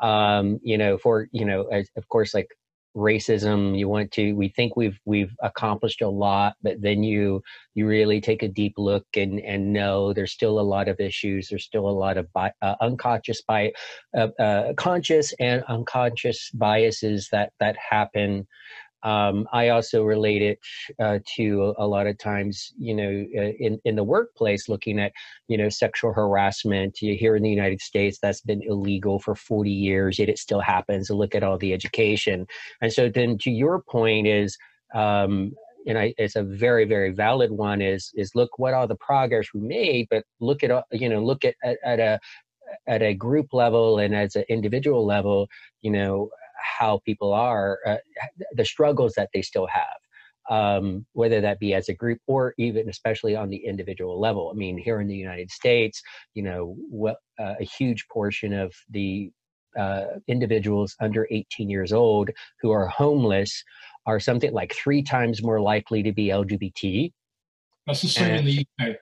Um, 0.00 0.60
you 0.62 0.78
know, 0.78 0.96
for 0.98 1.28
you 1.32 1.44
know, 1.44 1.64
as, 1.64 1.88
of 1.96 2.08
course, 2.08 2.34
like 2.34 2.48
racism 2.96 3.78
you 3.78 3.88
want 3.88 4.10
to 4.10 4.32
we 4.32 4.48
think 4.48 4.74
we've 4.74 4.98
we've 5.04 5.32
accomplished 5.42 6.02
a 6.02 6.08
lot 6.08 6.54
but 6.60 6.80
then 6.82 7.04
you 7.04 7.40
you 7.74 7.86
really 7.86 8.20
take 8.20 8.42
a 8.42 8.48
deep 8.48 8.74
look 8.76 9.06
and 9.16 9.38
and 9.40 9.72
know 9.72 10.12
there's 10.12 10.32
still 10.32 10.58
a 10.58 10.60
lot 10.60 10.88
of 10.88 10.98
issues 10.98 11.46
there's 11.48 11.64
still 11.64 11.88
a 11.88 11.90
lot 11.90 12.16
of 12.18 12.30
bi- 12.32 12.52
uh, 12.62 12.74
unconscious 12.80 13.42
by 13.42 13.70
uh, 14.16 14.26
uh, 14.40 14.72
conscious 14.74 15.32
and 15.38 15.62
unconscious 15.68 16.50
biases 16.50 17.28
that 17.30 17.52
that 17.60 17.76
happen 17.76 18.44
Um, 19.02 19.46
I 19.52 19.68
also 19.68 20.04
relate 20.04 20.42
it 20.42 20.58
uh, 21.00 21.18
to 21.36 21.74
a 21.78 21.86
lot 21.86 22.06
of 22.06 22.18
times, 22.18 22.72
you 22.78 22.94
know, 22.94 23.26
uh, 23.36 23.52
in 23.58 23.80
in 23.84 23.96
the 23.96 24.04
workplace, 24.04 24.68
looking 24.68 24.98
at 24.98 25.12
you 25.48 25.56
know 25.56 25.68
sexual 25.68 26.12
harassment. 26.12 26.96
Here 26.98 27.36
in 27.36 27.42
the 27.42 27.50
United 27.50 27.80
States, 27.80 28.18
that's 28.20 28.40
been 28.40 28.62
illegal 28.62 29.18
for 29.18 29.34
40 29.34 29.70
years, 29.70 30.18
yet 30.18 30.28
it 30.28 30.38
still 30.38 30.60
happens. 30.60 31.10
Look 31.10 31.34
at 31.34 31.42
all 31.42 31.58
the 31.58 31.72
education, 31.72 32.46
and 32.80 32.92
so 32.92 33.08
then 33.08 33.38
to 33.38 33.50
your 33.50 33.82
point 33.82 34.26
is. 34.26 34.56
Um, 34.94 35.52
and 35.86 35.98
I, 35.98 36.14
it's 36.18 36.36
a 36.36 36.42
very 36.42 36.84
very 36.84 37.10
valid 37.10 37.50
one 37.50 37.80
is 37.80 38.12
is 38.14 38.34
look 38.34 38.58
what 38.58 38.74
all 38.74 38.86
the 38.86 38.96
progress 38.96 39.46
we 39.54 39.60
made 39.62 40.08
but 40.10 40.24
look 40.38 40.62
at 40.62 40.84
you 40.92 41.08
know 41.08 41.24
look 41.24 41.42
at, 41.42 41.54
at, 41.64 41.78
at 41.82 42.00
a 42.00 42.20
at 42.86 43.02
a 43.02 43.14
group 43.14 43.52
level 43.52 43.98
and 43.98 44.14
as 44.14 44.36
an 44.36 44.44
individual 44.48 45.06
level 45.06 45.48
you 45.80 45.90
know 45.90 46.28
how 46.62 47.00
people 47.04 47.32
are, 47.32 47.78
uh, 47.86 47.96
the 48.52 48.64
struggles 48.64 49.14
that 49.16 49.30
they 49.34 49.42
still 49.42 49.66
have. 49.66 49.96
Um, 50.48 51.06
whether 51.12 51.40
that 51.42 51.60
be 51.60 51.74
as 51.74 51.88
a 51.88 51.94
group 51.94 52.18
or 52.26 52.54
even 52.58 52.88
especially 52.88 53.36
on 53.36 53.50
the 53.50 53.58
individual 53.58 54.18
level. 54.18 54.50
I 54.52 54.56
mean, 54.56 54.78
here 54.78 55.00
in 55.00 55.06
the 55.06 55.14
United 55.14 55.48
States, 55.48 56.02
you 56.34 56.42
know, 56.42 56.74
what, 56.88 57.18
uh, 57.38 57.54
a 57.60 57.64
huge 57.64 58.08
portion 58.08 58.52
of 58.52 58.74
the 58.88 59.30
uh, 59.78 60.06
individuals 60.26 60.96
under 61.00 61.28
18 61.30 61.70
years 61.70 61.92
old 61.92 62.30
who 62.60 62.70
are 62.72 62.88
homeless 62.88 63.62
are 64.06 64.18
something 64.18 64.52
like 64.52 64.74
three 64.74 65.02
times 65.02 65.42
more 65.42 65.60
likely 65.60 66.02
to 66.02 66.12
be 66.12 66.28
LGBT. 66.28 67.12
That's 67.86 68.02
the 68.02 68.08
same 68.08 68.30
and, 68.30 68.48
in 68.48 68.64
the 68.78 68.88
UK. 68.88 68.96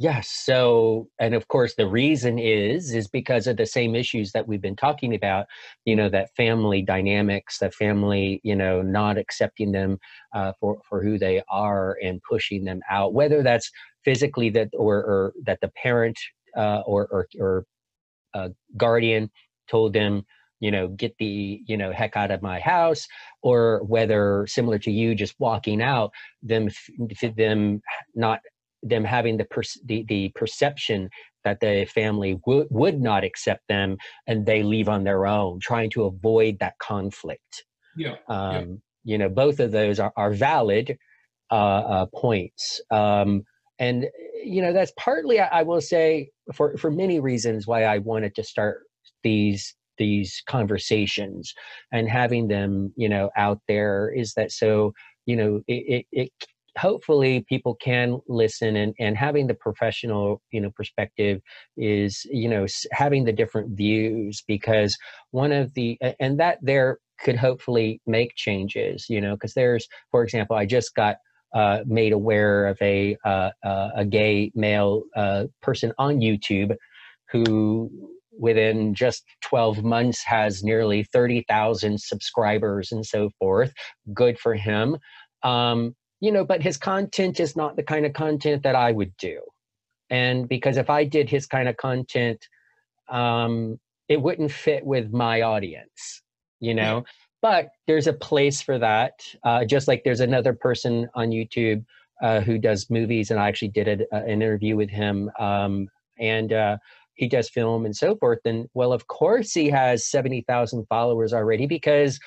Yes. 0.00 0.30
So, 0.30 1.10
and 1.18 1.34
of 1.34 1.48
course, 1.48 1.74
the 1.74 1.86
reason 1.86 2.38
is 2.38 2.94
is 2.94 3.06
because 3.06 3.46
of 3.46 3.58
the 3.58 3.66
same 3.66 3.94
issues 3.94 4.32
that 4.32 4.48
we've 4.48 4.62
been 4.62 4.74
talking 4.76 5.14
about. 5.14 5.46
You 5.84 5.94
know, 5.94 6.08
that 6.08 6.34
family 6.36 6.80
dynamics, 6.80 7.58
that 7.58 7.74
family, 7.74 8.40
you 8.42 8.56
know, 8.56 8.80
not 8.80 9.18
accepting 9.18 9.72
them 9.72 9.98
uh, 10.34 10.54
for 10.58 10.80
for 10.88 11.02
who 11.02 11.18
they 11.18 11.42
are 11.50 11.98
and 12.02 12.18
pushing 12.22 12.64
them 12.64 12.80
out, 12.90 13.12
whether 13.12 13.42
that's 13.42 13.70
physically 14.02 14.48
that 14.50 14.70
or, 14.72 14.96
or 14.96 15.34
that 15.44 15.60
the 15.60 15.68
parent 15.68 16.18
uh, 16.56 16.80
or 16.86 17.06
or, 17.08 17.28
or 17.38 17.66
uh, 18.34 18.48
guardian 18.76 19.30
told 19.70 19.92
them 19.92 20.24
you 20.60 20.70
know 20.70 20.88
get 20.88 21.14
the 21.18 21.60
you 21.66 21.76
know 21.76 21.92
heck 21.92 22.16
out 22.16 22.30
of 22.30 22.42
my 22.42 22.60
house 22.60 23.06
or 23.42 23.82
whether 23.84 24.46
similar 24.48 24.78
to 24.78 24.90
you 24.90 25.14
just 25.14 25.34
walking 25.40 25.82
out 25.82 26.12
them 26.42 26.68
them 27.36 27.80
not 28.14 28.40
them 28.82 29.04
having 29.04 29.36
the, 29.36 29.44
per, 29.44 29.62
the, 29.84 30.04
the 30.08 30.30
perception 30.34 31.08
that 31.44 31.60
the 31.60 31.86
family 31.86 32.38
would 32.46 32.66
would 32.70 33.00
not 33.00 33.24
accept 33.24 33.66
them 33.68 33.96
and 34.26 34.46
they 34.46 34.62
leave 34.62 34.88
on 34.88 35.04
their 35.04 35.26
own 35.26 35.58
trying 35.60 35.90
to 35.90 36.04
avoid 36.04 36.58
that 36.60 36.78
conflict 36.78 37.64
yeah, 37.96 38.16
um, 38.28 38.54
yeah. 39.04 39.12
you 39.12 39.18
know 39.18 39.28
both 39.28 39.60
of 39.60 39.72
those 39.72 39.98
are, 39.98 40.12
are 40.16 40.32
valid 40.32 40.96
uh, 41.50 41.54
uh, 41.54 42.06
points 42.14 42.80
um, 42.90 43.42
and 43.78 44.06
you 44.44 44.62
know 44.62 44.72
that's 44.72 44.92
partly 44.98 45.40
I, 45.40 45.60
I 45.60 45.62
will 45.62 45.80
say 45.80 46.30
for 46.54 46.76
for 46.76 46.90
many 46.90 47.20
reasons 47.20 47.66
why 47.66 47.84
i 47.84 47.98
wanted 47.98 48.34
to 48.36 48.44
start 48.44 48.82
these 49.22 49.74
these 49.98 50.42
conversations 50.48 51.52
and 51.92 52.08
having 52.08 52.48
them 52.48 52.92
you 52.96 53.08
know 53.08 53.30
out 53.36 53.60
there 53.68 54.12
is 54.14 54.34
that 54.34 54.52
so 54.52 54.92
you 55.26 55.36
know 55.36 55.60
it, 55.66 56.04
it, 56.04 56.06
it 56.12 56.30
hopefully 56.78 57.44
people 57.48 57.74
can 57.74 58.20
listen 58.28 58.76
and, 58.76 58.94
and 58.98 59.16
having 59.16 59.46
the 59.46 59.54
professional 59.54 60.40
you 60.50 60.60
know 60.60 60.70
perspective 60.70 61.40
is 61.76 62.26
you 62.30 62.48
know 62.48 62.66
having 62.92 63.24
the 63.24 63.32
different 63.32 63.76
views 63.76 64.42
because 64.46 64.96
one 65.30 65.52
of 65.52 65.72
the 65.74 65.98
and 66.18 66.38
that 66.38 66.58
there 66.62 66.98
could 67.18 67.36
hopefully 67.36 68.00
make 68.06 68.34
changes 68.36 69.06
you 69.08 69.20
know 69.20 69.34
because 69.34 69.54
there's 69.54 69.86
for 70.10 70.22
example 70.22 70.56
i 70.56 70.64
just 70.64 70.94
got 70.94 71.16
uh, 71.52 71.80
made 71.84 72.12
aware 72.12 72.68
of 72.68 72.78
a 72.80 73.16
uh, 73.24 73.50
uh, 73.64 73.88
a 73.96 74.04
gay 74.04 74.52
male 74.54 75.02
uh, 75.16 75.44
person 75.60 75.92
on 75.98 76.20
youtube 76.20 76.74
who 77.32 77.90
within 78.40 78.94
just 78.94 79.24
12 79.42 79.84
months 79.84 80.24
has 80.24 80.62
nearly 80.64 81.04
30,000 81.04 82.00
subscribers 82.00 82.90
and 82.90 83.04
so 83.04 83.30
forth. 83.38 83.72
Good 84.14 84.38
for 84.38 84.54
him. 84.54 84.96
Um, 85.42 85.94
you 86.20 86.30
know, 86.30 86.44
but 86.44 86.62
his 86.62 86.76
content 86.76 87.40
is 87.40 87.56
not 87.56 87.76
the 87.76 87.82
kind 87.82 88.06
of 88.06 88.12
content 88.12 88.62
that 88.62 88.76
I 88.76 88.92
would 88.92 89.16
do. 89.16 89.40
And 90.10 90.48
because 90.48 90.76
if 90.76 90.90
I 90.90 91.04
did 91.04 91.28
his 91.30 91.46
kind 91.46 91.68
of 91.68 91.76
content, 91.76 92.46
um, 93.08 93.78
it 94.08 94.20
wouldn't 94.20 94.52
fit 94.52 94.84
with 94.84 95.12
my 95.12 95.42
audience, 95.42 96.22
you 96.58 96.74
know. 96.74 97.04
But 97.42 97.70
there's 97.86 98.06
a 98.06 98.12
place 98.12 98.60
for 98.60 98.78
that. 98.78 99.12
Uh, 99.44 99.64
just 99.64 99.88
like 99.88 100.02
there's 100.04 100.20
another 100.20 100.52
person 100.52 101.08
on 101.14 101.30
YouTube 101.30 101.84
uh, 102.22 102.40
who 102.40 102.58
does 102.58 102.90
movies, 102.90 103.30
and 103.30 103.40
I 103.40 103.48
actually 103.48 103.68
did 103.68 103.88
a, 103.88 104.14
an 104.14 104.28
interview 104.28 104.76
with 104.76 104.90
him, 104.90 105.30
um, 105.38 105.88
and 106.18 106.52
uh, 106.52 106.76
he 107.14 107.28
does 107.28 107.48
film 107.48 107.86
and 107.86 107.96
so 107.96 108.14
forth. 108.16 108.40
And 108.44 108.68
well, 108.74 108.92
of 108.92 109.06
course, 109.06 109.52
he 109.54 109.70
has 109.70 110.06
seventy 110.06 110.44
thousand 110.46 110.86
followers 110.88 111.32
already 111.32 111.66
because 111.66 112.18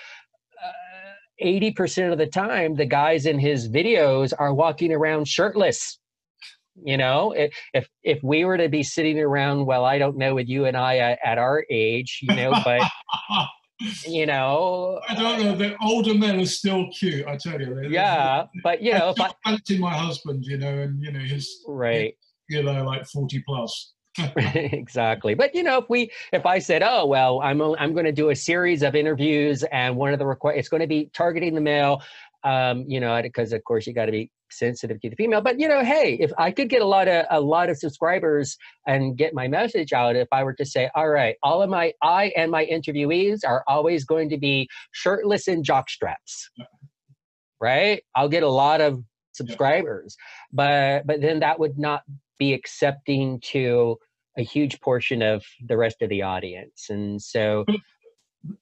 80% 1.41 2.11
of 2.11 2.17
the 2.17 2.27
time 2.27 2.75
the 2.75 2.85
guys 2.85 3.25
in 3.25 3.39
his 3.39 3.69
videos 3.69 4.33
are 4.37 4.53
walking 4.53 4.91
around 4.91 5.27
shirtless. 5.27 5.99
You 6.83 6.97
know 6.97 7.33
if 7.73 7.87
if 8.03 8.19
we 8.23 8.45
were 8.45 8.57
to 8.57 8.67
be 8.67 8.81
sitting 8.81 9.19
around 9.19 9.67
well 9.67 9.85
i 9.85 9.99
don't 9.99 10.17
know 10.17 10.33
with 10.33 10.49
you 10.49 10.65
and 10.65 10.75
i 10.75 10.97
at, 10.97 11.19
at 11.23 11.37
our 11.37 11.63
age 11.69 12.17
you 12.23 12.35
know 12.35 12.51
but 12.65 12.81
you 14.07 14.25
know 14.25 14.99
i 15.07 15.13
don't 15.13 15.43
know. 15.43 15.55
The 15.55 15.75
older 15.83 16.15
men 16.15 16.39
are 16.39 16.45
still 16.47 16.87
cute 16.89 17.27
i 17.27 17.37
tell 17.37 17.61
you. 17.61 17.87
Yeah 17.89 18.45
but 18.63 18.81
you 18.81 18.93
know 18.93 19.09
I 19.09 19.11
if 19.11 19.21
i 19.21 19.31
fancy 19.45 19.77
my 19.77 19.95
husband 19.95 20.45
you 20.45 20.57
know 20.57 20.79
and 20.79 20.99
you 20.99 21.11
know 21.11 21.19
his 21.19 21.63
right. 21.67 22.15
you 22.49 22.63
know 22.63 22.83
like 22.83 23.05
40 23.05 23.43
plus 23.47 23.93
exactly 24.45 25.33
but 25.33 25.53
you 25.55 25.63
know 25.63 25.79
if 25.79 25.85
we 25.89 26.11
if 26.31 26.45
i 26.45 26.59
said 26.59 26.83
oh 26.83 27.05
well 27.05 27.41
i'm 27.41 27.61
i'm 27.61 27.93
going 27.93 28.05
to 28.05 28.11
do 28.11 28.29
a 28.29 28.35
series 28.35 28.83
of 28.83 28.95
interviews 28.95 29.63
and 29.71 29.95
one 29.95 30.13
of 30.13 30.19
the 30.19 30.25
require 30.25 30.55
it's 30.55 30.69
going 30.69 30.81
to 30.81 30.87
be 30.87 31.09
targeting 31.13 31.55
the 31.55 31.61
male 31.61 32.01
um 32.43 32.85
you 32.87 32.99
know 32.99 33.21
because 33.21 33.53
of 33.53 33.63
course 33.63 33.87
you 33.87 33.93
got 33.93 34.05
to 34.05 34.11
be 34.11 34.29
sensitive 34.51 35.01
to 35.01 35.09
the 35.09 35.15
female 35.15 35.41
but 35.41 35.59
you 35.59 35.67
know 35.67 35.83
hey 35.83 36.15
if 36.19 36.31
i 36.37 36.51
could 36.51 36.69
get 36.69 36.81
a 36.81 36.85
lot 36.85 37.07
of 37.07 37.25
a 37.31 37.41
lot 37.41 37.69
of 37.69 37.77
subscribers 37.77 38.55
and 38.85 39.17
get 39.17 39.33
my 39.33 39.47
message 39.47 39.93
out 39.93 40.15
if 40.15 40.27
i 40.31 40.43
were 40.43 40.53
to 40.53 40.65
say 40.65 40.87
all 40.93 41.09
right 41.09 41.37
all 41.41 41.63
of 41.63 41.69
my 41.71 41.91
i 42.03 42.31
and 42.37 42.51
my 42.51 42.63
interviewees 42.67 43.39
are 43.43 43.63
always 43.67 44.05
going 44.05 44.29
to 44.29 44.37
be 44.37 44.67
shirtless 44.91 45.47
and 45.47 45.65
jock 45.65 45.89
straps 45.89 46.51
right? 47.63 48.03
I'll 48.13 48.27
get 48.27 48.43
a 48.43 48.49
lot 48.49 48.81
of 48.81 49.01
subscribers 49.31 50.15
but 50.51 51.07
but 51.07 51.19
then 51.19 51.39
that 51.39 51.59
would 51.59 51.79
not 51.79 52.03
be 52.39 52.53
accepting 52.53 53.39
to 53.51 53.97
a 54.37 54.43
huge 54.43 54.79
portion 54.81 55.21
of 55.21 55.43
the 55.65 55.77
rest 55.77 56.01
of 56.01 56.09
the 56.09 56.21
audience. 56.21 56.87
And 56.89 57.21
so 57.21 57.65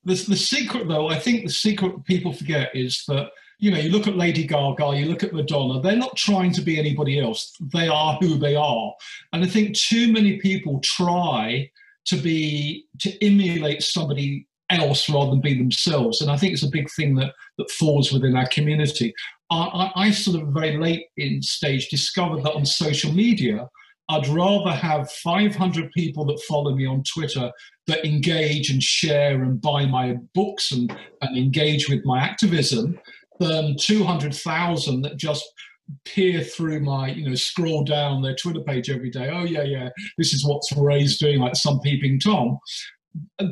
the, 0.03 0.13
the 0.13 0.35
secret 0.35 0.87
though, 0.87 1.07
I 1.07 1.17
think 1.17 1.43
the 1.43 1.51
secret 1.51 2.03
people 2.05 2.33
forget 2.33 2.71
is 2.75 3.03
that 3.07 3.31
you 3.61 3.69
know, 3.69 3.77
you 3.77 3.91
look 3.91 4.07
at 4.07 4.17
Lady 4.17 4.43
Gaga, 4.43 4.97
you 4.97 5.05
look 5.05 5.23
at 5.23 5.33
Madonna, 5.33 5.79
they're 5.79 5.95
not 5.95 6.17
trying 6.17 6.51
to 6.53 6.61
be 6.61 6.79
anybody 6.79 7.19
else. 7.19 7.55
They 7.71 7.87
are 7.87 8.17
who 8.19 8.39
they 8.39 8.55
are. 8.55 8.93
And 9.33 9.43
I 9.43 9.47
think 9.47 9.75
too 9.75 10.11
many 10.11 10.37
people 10.39 10.79
try 10.83 11.69
to 12.05 12.17
be, 12.17 12.87
to 13.01 13.23
emulate 13.23 13.83
somebody 13.83 14.47
else 14.71 15.09
rather 15.09 15.31
than 15.31 15.41
be 15.41 15.57
themselves. 15.57 16.21
And 16.21 16.31
I 16.31 16.37
think 16.37 16.53
it's 16.53 16.63
a 16.63 16.69
big 16.69 16.89
thing 16.91 17.15
that, 17.15 17.33
that 17.57 17.69
falls 17.71 18.11
within 18.11 18.35
our 18.35 18.47
community. 18.47 19.13
I, 19.49 19.91
I, 19.95 20.11
sort 20.11 20.41
of 20.41 20.49
very 20.49 20.77
late 20.77 21.05
in 21.17 21.41
stage 21.41 21.89
discovered 21.89 22.43
that 22.43 22.53
on 22.53 22.65
social 22.65 23.11
media, 23.11 23.67
I'd 24.09 24.27
rather 24.27 24.71
have 24.71 25.11
500 25.11 25.91
people 25.91 26.25
that 26.25 26.41
follow 26.47 26.73
me 26.73 26.85
on 26.85 27.03
Twitter 27.03 27.51
that 27.87 28.05
engage 28.05 28.69
and 28.69 28.81
share 28.81 29.43
and 29.43 29.61
buy 29.61 29.85
my 29.85 30.15
books 30.33 30.71
and, 30.71 30.95
and 31.21 31.37
engage 31.37 31.89
with 31.89 32.05
my 32.05 32.19
activism 32.19 32.97
than 33.39 33.75
200,000 33.77 35.01
that 35.01 35.17
just 35.17 35.45
peer 36.05 36.41
through 36.41 36.79
my, 36.79 37.09
you 37.09 37.27
know, 37.27 37.35
scroll 37.35 37.83
down 37.83 38.21
their 38.21 38.35
Twitter 38.35 38.61
page 38.61 38.89
every 38.89 39.09
day. 39.09 39.29
Oh, 39.29 39.43
yeah, 39.43 39.63
yeah, 39.63 39.89
this 40.17 40.33
is 40.33 40.45
what 40.45 40.61
Ray's 40.77 41.17
doing, 41.17 41.39
like 41.39 41.55
some 41.55 41.79
peeping 41.81 42.19
Tom 42.19 42.57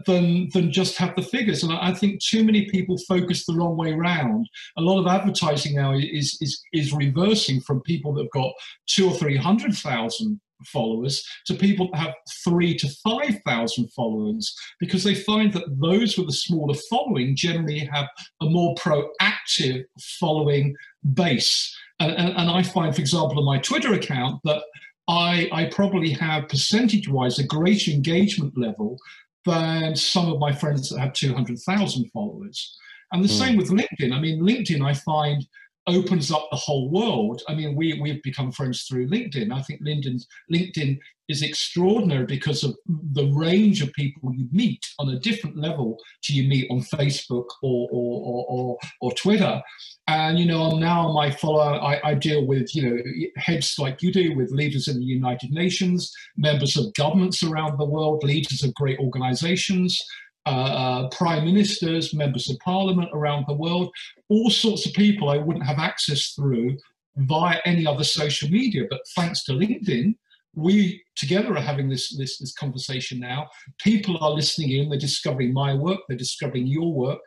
than 0.05 0.49
than 0.53 0.71
just 0.71 0.97
have 0.97 1.15
the 1.15 1.21
figures. 1.21 1.63
And 1.63 1.73
I, 1.73 1.93
think 1.93 2.21
too 2.21 2.43
many 2.43 2.69
people 2.69 2.97
focus 3.07 3.45
the 3.45 3.53
wrong 3.53 3.75
way 3.75 3.93
round. 3.93 4.47
A 4.77 4.81
lot 4.81 4.99
of 4.99 5.07
advertising 5.07 5.75
now 5.75 5.93
is 5.93 6.37
is 6.41 6.61
is 6.73 6.93
reversing 6.93 7.61
from 7.61 7.81
people 7.81 8.13
that 8.13 8.23
have 8.23 8.31
got 8.31 8.53
two 8.87 9.09
or 9.09 9.13
three 9.13 9.37
hundred 9.37 9.73
thousand 9.75 10.39
followers 10.65 11.25
to 11.45 11.53
people 11.53 11.89
that 11.91 11.99
have 11.99 12.13
three 12.43 12.75
to 12.75 12.87
five 13.03 13.39
thousand 13.45 13.91
followers 13.93 14.55
because 14.79 15.03
they 15.03 15.15
find 15.15 15.53
that 15.53 15.79
those 15.81 16.17
with 16.17 16.29
a 16.29 16.33
smaller 16.33 16.75
following 16.89 17.35
generally 17.35 17.79
have 17.79 18.07
a 18.41 18.45
more 18.45 18.75
proactive 18.75 19.83
following 20.19 20.75
base. 21.13 21.75
And, 22.01 22.11
and, 22.13 22.29
and 22.29 22.49
I 22.49 22.63
find, 22.63 22.95
for 22.95 23.01
example, 23.01 23.39
on 23.39 23.45
my 23.45 23.57
Twitter 23.57 23.93
account 23.93 24.39
that 24.45 24.63
I, 25.09 25.49
I, 25.51 25.65
probably 25.65 26.11
have 26.11 26.47
percentage 26.47 27.09
wise 27.09 27.39
a 27.39 27.43
greater 27.43 27.89
engagement 27.89 28.55
level 28.55 28.99
than 29.45 29.95
some 29.95 30.31
of 30.31 30.39
my 30.39 30.51
friends 30.51 30.89
that 30.89 30.99
have 30.99 31.13
200,000 31.13 32.11
followers. 32.11 32.77
And 33.11 33.23
the 33.23 33.27
mm. 33.27 33.39
same 33.39 33.57
with 33.57 33.69
LinkedIn. 33.69 34.13
I 34.13 34.19
mean, 34.19 34.41
LinkedIn, 34.41 34.85
I 34.85 34.93
find 34.93 35.45
opens 35.89 36.31
up 36.31 36.47
the 36.51 36.57
whole 36.57 36.89
world. 36.89 37.41
I 37.47 37.55
mean, 37.55 37.75
we, 37.75 37.99
we've 38.01 38.21
become 38.23 38.51
friends 38.51 38.83
through 38.83 39.09
LinkedIn. 39.09 39.53
I 39.53 39.61
think 39.63 39.81
LinkedIn, 39.81 40.21
LinkedIn 40.53 40.99
is 41.27 41.43
extraordinary 41.43 42.25
because 42.25 42.63
of 42.63 42.75
the 42.87 43.31
range 43.33 43.81
of 43.81 43.93
people 43.93 44.33
you 44.33 44.47
meet 44.51 44.83
on 44.97 45.09
a 45.09 45.19
different 45.19 45.55
level 45.57 45.97
to 46.23 46.33
you 46.33 46.49
meet 46.49 46.69
on 46.71 46.79
Facebook 46.79 47.45
or, 47.61 47.87
or, 47.91 48.45
or, 48.49 48.77
or, 49.01 49.11
Twitter. 49.13 49.61
And, 50.07 50.39
you 50.39 50.45
know, 50.45 50.77
now 50.77 51.11
my 51.13 51.29
follower, 51.29 51.79
I, 51.79 52.01
I 52.03 52.13
deal 52.15 52.47
with, 52.47 52.75
you 52.75 52.89
know, 52.89 52.97
heads 53.37 53.75
like 53.77 54.01
you 54.01 54.11
do 54.11 54.35
with 54.35 54.51
leaders 54.51 54.87
in 54.87 54.97
the 54.97 55.05
United 55.05 55.51
Nations, 55.51 56.11
members 56.35 56.75
of 56.75 56.93
governments 56.95 57.43
around 57.43 57.77
the 57.77 57.85
world, 57.85 58.23
leaders 58.23 58.63
of 58.63 58.73
great 58.73 58.97
organizations, 58.99 60.01
uh, 60.45 60.49
uh, 60.49 61.09
prime 61.09 61.45
ministers, 61.45 62.13
members 62.13 62.49
of 62.49 62.57
parliament 62.59 63.09
around 63.13 63.45
the 63.47 63.53
world, 63.53 63.91
all 64.29 64.49
sorts 64.49 64.85
of 64.85 64.93
people 64.93 65.29
I 65.29 65.37
wouldn't 65.37 65.65
have 65.65 65.79
access 65.79 66.33
through 66.33 66.77
via 67.17 67.59
any 67.65 67.85
other 67.85 68.03
social 68.03 68.49
media. 68.49 68.83
But 68.89 69.01
thanks 69.15 69.43
to 69.45 69.53
LinkedIn, 69.53 70.15
we 70.55 71.03
together 71.15 71.55
are 71.55 71.61
having 71.61 71.89
this, 71.89 72.15
this, 72.17 72.37
this 72.37 72.53
conversation 72.53 73.19
now. 73.19 73.47
People 73.81 74.17
are 74.21 74.31
listening 74.31 74.71
in, 74.71 74.89
they're 74.89 74.99
discovering 74.99 75.53
my 75.53 75.73
work, 75.73 75.99
they're 76.07 76.17
discovering 76.17 76.67
your 76.67 76.93
work. 76.93 77.19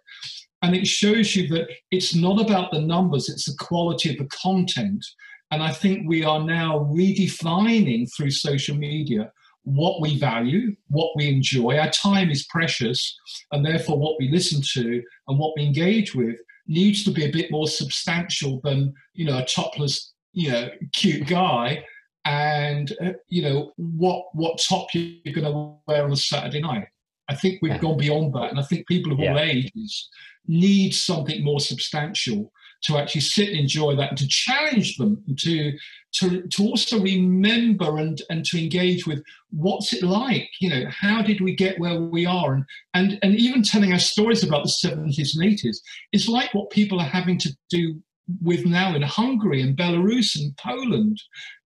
And 0.63 0.75
it 0.75 0.87
shows 0.87 1.35
you 1.35 1.49
that 1.49 1.69
it's 1.91 2.15
not 2.15 2.41
about 2.41 2.71
the 2.73 2.81
numbers, 2.81 3.29
it's 3.29 3.47
the 3.47 3.57
quality 3.65 4.11
of 4.11 4.19
the 4.19 4.29
content. 4.43 5.05
And 5.51 5.63
I 5.63 5.73
think 5.73 6.09
we 6.09 6.25
are 6.25 6.43
now 6.43 6.91
redefining 6.93 8.09
through 8.17 8.31
social 8.31 8.77
media 8.77 9.31
what 9.65 10.01
we 10.01 10.19
value, 10.19 10.75
what 10.89 11.13
we 11.17 11.29
enjoy. 11.29 11.79
Our 11.79 11.91
time 11.91 12.31
is 12.31 12.47
precious, 12.47 13.17
and 13.53 13.65
therefore, 13.65 13.99
what 13.99 14.17
we 14.19 14.31
listen 14.31 14.61
to 14.75 15.03
and 15.29 15.39
what 15.39 15.53
we 15.57 15.65
engage 15.65 16.15
with 16.15 16.37
needs 16.67 17.05
to 17.05 17.11
be 17.11 17.25
a 17.25 17.33
bit 17.33 17.51
more 17.51 17.69
substantial 17.69 18.61
than 18.65 18.93
you 19.15 19.25
know 19.25 19.39
a 19.39 19.47
topless, 19.47 20.13
you 20.33 20.51
know, 20.51 20.69
cute 20.93 21.27
guy, 21.27 21.85
and 22.25 22.93
uh, 23.03 23.13
you 23.29 23.43
know 23.43 23.73
what 23.77 24.27
what 24.33 24.61
top 24.69 24.89
you're 24.93 25.35
going 25.35 25.45
to 25.45 25.75
wear 25.87 26.05
on 26.05 26.13
a 26.13 26.17
Saturday 26.17 26.61
night. 26.61 26.87
I 27.29 27.35
think 27.35 27.61
we've 27.63 27.73
yeah. 27.73 27.79
gone 27.79 27.99
beyond 27.99 28.35
that, 28.35 28.51
and 28.51 28.59
I 28.59 28.63
think 28.63 28.87
people 28.89 29.13
of 29.13 29.19
yeah. 29.19 29.31
all 29.31 29.39
ages 29.39 30.09
need 30.47 30.93
something 30.93 31.43
more 31.45 31.61
substantial 31.61 32.53
to 32.85 32.99
actually 32.99 33.21
sit 33.21 33.49
and 33.49 33.59
enjoy 33.59 33.95
that 33.97 34.11
and 34.11 34.19
to 34.19 34.29
challenge 34.29 34.97
them 34.97 35.23
to 35.39 35.73
to, 36.15 36.43
to 36.49 36.65
also 36.65 37.01
remember 37.01 37.97
and, 37.97 38.21
and 38.29 38.45
to 38.45 38.63
engage 38.63 39.07
with 39.07 39.25
what's 39.51 39.95
it 39.95 40.03
like? 40.03 40.51
You 40.61 40.69
know 40.69 40.85
how 40.91 41.23
did 41.23 41.41
we 41.41 41.55
get 41.55 41.79
where 41.79 42.01
we 42.01 42.27
are? 42.27 42.55
And 42.55 42.67
and, 42.95 43.19
and 43.23 43.35
even 43.37 43.63
telling 43.63 43.93
our 43.93 43.99
stories 43.99 44.45
about 44.45 44.65
the 44.65 44.89
70s 44.89 45.35
and 45.35 45.59
80s 45.59 45.79
is 46.13 46.29
like 46.29 46.53
what 46.55 46.71
people 46.71 47.01
are 47.01 47.07
having 47.07 47.39
to 47.39 47.51
do 47.71 48.01
with 48.41 48.65
now 48.65 48.95
in 48.95 49.03
Hungary 49.03 49.63
and 49.63 49.77
Belarus 49.77 50.37
and 50.37 50.57
Poland. 50.57 51.21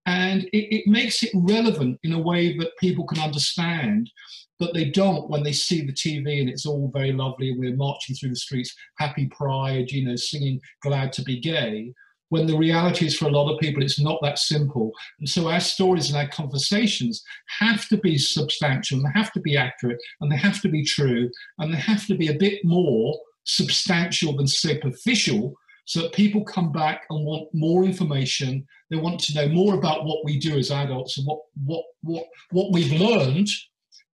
And 0.05 0.43
it, 0.45 0.75
it 0.75 0.87
makes 0.87 1.21
it 1.23 1.31
relevant 1.33 1.99
in 2.03 2.13
a 2.13 2.21
way 2.21 2.57
that 2.57 2.77
people 2.79 3.05
can 3.05 3.19
understand 3.19 4.09
but 4.59 4.73
they 4.73 4.85
don't 4.85 5.29
when 5.29 5.43
they 5.43 5.53
see 5.53 5.85
the 5.85 5.93
TV 5.93 6.39
and 6.39 6.49
it's 6.49 6.65
all 6.65 6.91
very 6.93 7.11
lovely 7.11 7.51
and 7.51 7.59
we're 7.59 7.75
marching 7.75 8.15
through 8.15 8.29
the 8.29 8.35
streets, 8.35 8.75
happy 8.97 9.27
pride, 9.27 9.91
you 9.91 10.05
know, 10.05 10.15
singing 10.15 10.59
glad 10.81 11.13
to 11.13 11.23
be 11.23 11.39
gay. 11.39 11.93
When 12.29 12.45
the 12.45 12.57
reality 12.57 13.05
is 13.05 13.17
for 13.17 13.25
a 13.25 13.31
lot 13.31 13.53
of 13.53 13.59
people, 13.59 13.81
it's 13.81 14.01
not 14.01 14.19
that 14.21 14.37
simple. 14.37 14.91
And 15.19 15.29
so 15.29 15.47
our 15.47 15.61
stories 15.61 16.09
and 16.09 16.17
our 16.17 16.27
conversations 16.27 17.23
have 17.59 17.87
to 17.87 17.97
be 17.97 18.17
substantial, 18.17 18.97
and 18.97 19.05
they 19.05 19.17
have 19.17 19.31
to 19.31 19.39
be 19.39 19.55
accurate, 19.55 19.99
and 20.19 20.29
they 20.29 20.35
have 20.35 20.61
to 20.61 20.67
be 20.67 20.83
true, 20.83 21.29
and 21.59 21.73
they 21.73 21.77
have 21.77 22.05
to 22.07 22.15
be 22.15 22.27
a 22.27 22.37
bit 22.37 22.65
more 22.65 23.17
substantial 23.45 24.35
than 24.35 24.45
superficial 24.45 25.55
so 25.85 26.01
that 26.01 26.11
people 26.11 26.43
come 26.43 26.69
back 26.73 27.05
and 27.09 27.25
want 27.25 27.47
more 27.53 27.85
information. 27.85 28.67
They 28.89 28.97
want 28.97 29.21
to 29.21 29.33
know 29.33 29.47
more 29.47 29.75
about 29.75 30.03
what 30.03 30.25
we 30.25 30.37
do 30.37 30.57
as 30.57 30.69
adults 30.69 31.17
and 31.17 31.25
what 31.25 31.39
what 31.65 31.83
what 32.01 32.25
what 32.51 32.73
we've 32.73 32.91
learned 32.91 33.47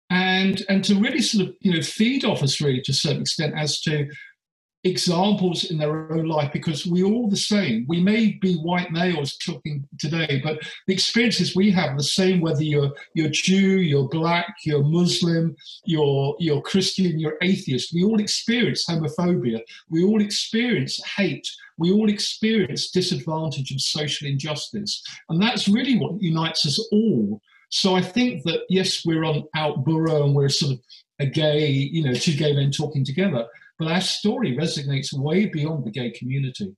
and 0.09 0.63
and 0.69 0.83
to 0.83 0.95
really 0.95 1.21
sort 1.21 1.47
of 1.47 1.55
you 1.61 1.73
know 1.73 1.81
feed 1.81 2.25
off 2.25 2.43
us 2.43 2.61
really 2.61 2.81
to 2.81 2.91
a 2.91 2.95
certain 2.95 3.21
extent 3.21 3.53
as 3.55 3.81
to 3.81 4.07
examples 4.85 5.65
in 5.65 5.77
their 5.77 6.11
own 6.11 6.25
life 6.25 6.53
because 6.53 6.85
we're 6.85 7.05
all 7.05 7.29
the 7.29 7.35
same. 7.35 7.85
We 7.89 8.01
may 8.01 8.37
be 8.41 8.55
white 8.55 8.91
males 8.91 9.35
talking 9.37 9.85
today, 9.99 10.39
but 10.41 10.59
the 10.87 10.93
experiences 10.93 11.55
we 11.55 11.69
have 11.71 11.91
are 11.91 11.97
the 11.97 12.03
same 12.03 12.39
whether 12.39 12.63
you're 12.63 12.91
you're 13.13 13.29
Jew, 13.29 13.79
you're 13.79 14.07
black, 14.07 14.55
you're 14.65 14.83
Muslim, 14.83 15.55
you're 15.85 16.35
you're 16.39 16.61
Christian, 16.61 17.19
you're 17.19 17.37
atheist. 17.41 17.93
We 17.93 18.03
all 18.03 18.19
experience 18.19 18.85
homophobia. 18.89 19.59
We 19.89 20.03
all 20.03 20.21
experience 20.21 21.03
hate. 21.17 21.47
We 21.77 21.91
all 21.91 22.09
experience 22.09 22.89
disadvantage 22.89 23.71
and 23.71 23.81
social 23.81 24.27
injustice. 24.27 25.03
And 25.29 25.41
that's 25.41 25.67
really 25.67 25.97
what 25.97 26.21
unites 26.21 26.65
us 26.65 26.79
all. 26.91 27.41
So 27.69 27.95
I 27.95 28.01
think 28.01 28.43
that 28.43 28.61
yes, 28.69 29.05
we're 29.05 29.23
on 29.23 29.43
OutBüro 29.55 30.25
and 30.25 30.35
we're 30.35 30.49
sort 30.49 30.73
of 30.73 30.79
a 31.19 31.25
gay, 31.25 31.67
you 31.67 32.03
know, 32.03 32.13
two 32.13 32.33
gay 32.33 32.53
men 32.53 32.71
talking 32.71 33.05
together, 33.05 33.45
but 33.77 33.91
our 33.91 34.01
story 34.01 34.57
resonates 34.57 35.13
way 35.13 35.45
beyond 35.45 35.85
the 35.85 35.91
gay 35.91 36.11
community. 36.11 36.75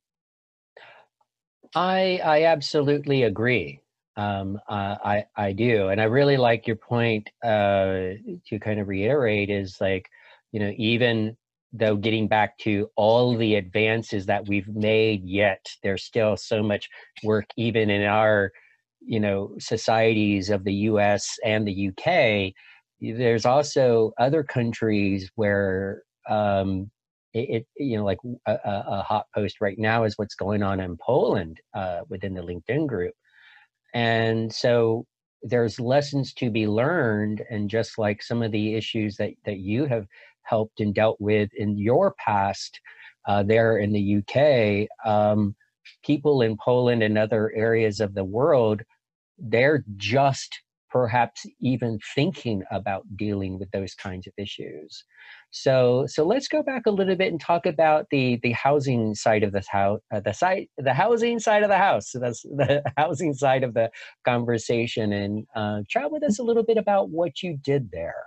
I 1.75 2.19
I 2.23 2.43
absolutely 2.45 3.23
agree. 3.23 3.80
Um, 4.17 4.60
uh, 4.67 4.97
I 5.04 5.25
I 5.38 5.54
do, 5.54 5.88
and 5.88 6.01
I 6.01 6.06
really 6.06 6.38
like 6.38 6.67
your 6.67 6.75
point 6.75 7.30
uh, 7.43 8.15
to 8.47 8.60
kind 8.60 8.80
of 8.80 8.89
reiterate 8.89 9.49
is 9.49 9.77
like, 9.80 10.10
you 10.51 10.60
know, 10.60 10.73
even 10.77 11.38
though 11.71 11.95
getting 11.95 12.27
back 12.27 12.58
to 12.58 12.89
all 12.97 13.38
the 13.38 13.56
advances 13.56 14.25
that 14.25 14.45
we've 14.47 14.67
made, 14.67 15.23
yet 15.23 15.65
there's 15.84 16.04
still 16.04 16.36
so 16.36 16.62
much 16.62 16.89
work 17.23 17.45
even 17.56 17.89
in 17.89 18.04
our 18.04 18.51
you 19.02 19.20
know 19.20 19.56
societies 19.60 20.50
of 20.50 20.64
the 20.64 20.74
US 20.74 21.38
and 21.44 21.68
the 21.68 21.90
UK, 21.90 22.54
there's 23.00 23.46
also 23.46 24.14
other 24.20 24.44
countries 24.44 25.32
where 25.36 26.04
um, 26.30 26.90
it, 27.34 27.66
it, 27.78 27.84
you 27.84 27.98
know 27.98 28.06
like 28.06 28.20
a, 28.46 28.58
a, 28.64 29.02
hot 29.02 29.26
post 29.34 29.62
right 29.62 29.78
now 29.80 30.04
is 30.04 30.18
what's 30.18 30.36
going 30.36 30.64
on 30.64 30.80
in 30.80 30.98
Poland 30.98 31.60
uh, 31.74 32.02
within 32.10 32.34
the 32.34 32.42
LinkedIn 32.42 32.88
group, 32.88 33.14
and 33.94 34.54
so 34.54 35.06
there's 35.44 35.80
lessons 35.80 36.34
to 36.34 36.52
be 36.52 36.68
learned, 36.68 37.44
and 37.50 37.70
just 37.70 37.98
like 37.98 38.22
some 38.22 38.44
of 38.44 38.52
the 38.52 38.76
issues 38.76 39.18
that 39.18 39.32
that 39.46 39.58
you 39.58 39.86
have 39.86 40.06
helped 40.44 40.80
and 40.80 40.94
dealt 40.94 41.20
with 41.20 41.50
in 41.56 41.78
your 41.78 42.14
past 42.24 42.80
uh, 43.28 43.44
there 43.44 43.78
in 43.78 43.92
the 43.92 44.18
UK. 44.18 44.88
Um, 45.10 45.56
people 46.04 46.41
in 46.41 46.58
Poland 46.58 47.04
and 47.04 47.17
other 47.17 47.51
areas 47.56 47.99
of 47.99 48.13
the 48.13 48.23
world, 48.23 48.82
they're 49.38 49.84
just 49.97 50.62
perhaps 50.91 51.45
even 51.62 51.97
thinking 52.13 52.63
about 52.69 53.04
dealing 53.15 53.58
with 53.58 53.71
those 53.71 53.95
kinds 53.95 54.27
of 54.27 54.34
issues. 54.38 55.06
So, 55.51 56.06
so 56.08 56.25
let's 56.25 56.47
go 56.47 56.62
back 56.62 56.84
a 56.86 56.91
little 56.91 57.15
bit 57.15 57.32
and 57.32 57.39
talk 57.39 57.65
about 57.65 58.08
the 58.12 58.39
the 58.43 58.51
housing 58.51 59.15
side 59.15 59.43
of 59.43 59.54
the 59.54 59.63
house, 59.69 59.99
uh, 60.13 60.19
the 60.19 60.34
site, 60.34 60.69
the 60.77 60.93
housing 60.93 61.39
side 61.39 61.63
of 61.63 61.69
the 61.69 61.77
house. 61.77 62.12
So 62.12 62.19
that's 62.21 62.41
the 62.43 62.84
housing 62.97 63.34
side 63.34 63.63
of 63.63 63.73
the 63.73 63.89
conversation, 64.25 65.13
and 65.13 65.45
uh, 65.56 65.82
chat 65.88 66.12
with 66.12 66.23
us 66.23 66.39
a 66.39 66.43
little 66.43 66.63
bit 66.63 66.77
about 66.77 67.10
what 67.10 67.41
you 67.41 67.58
did 67.63 67.89
there. 67.91 68.23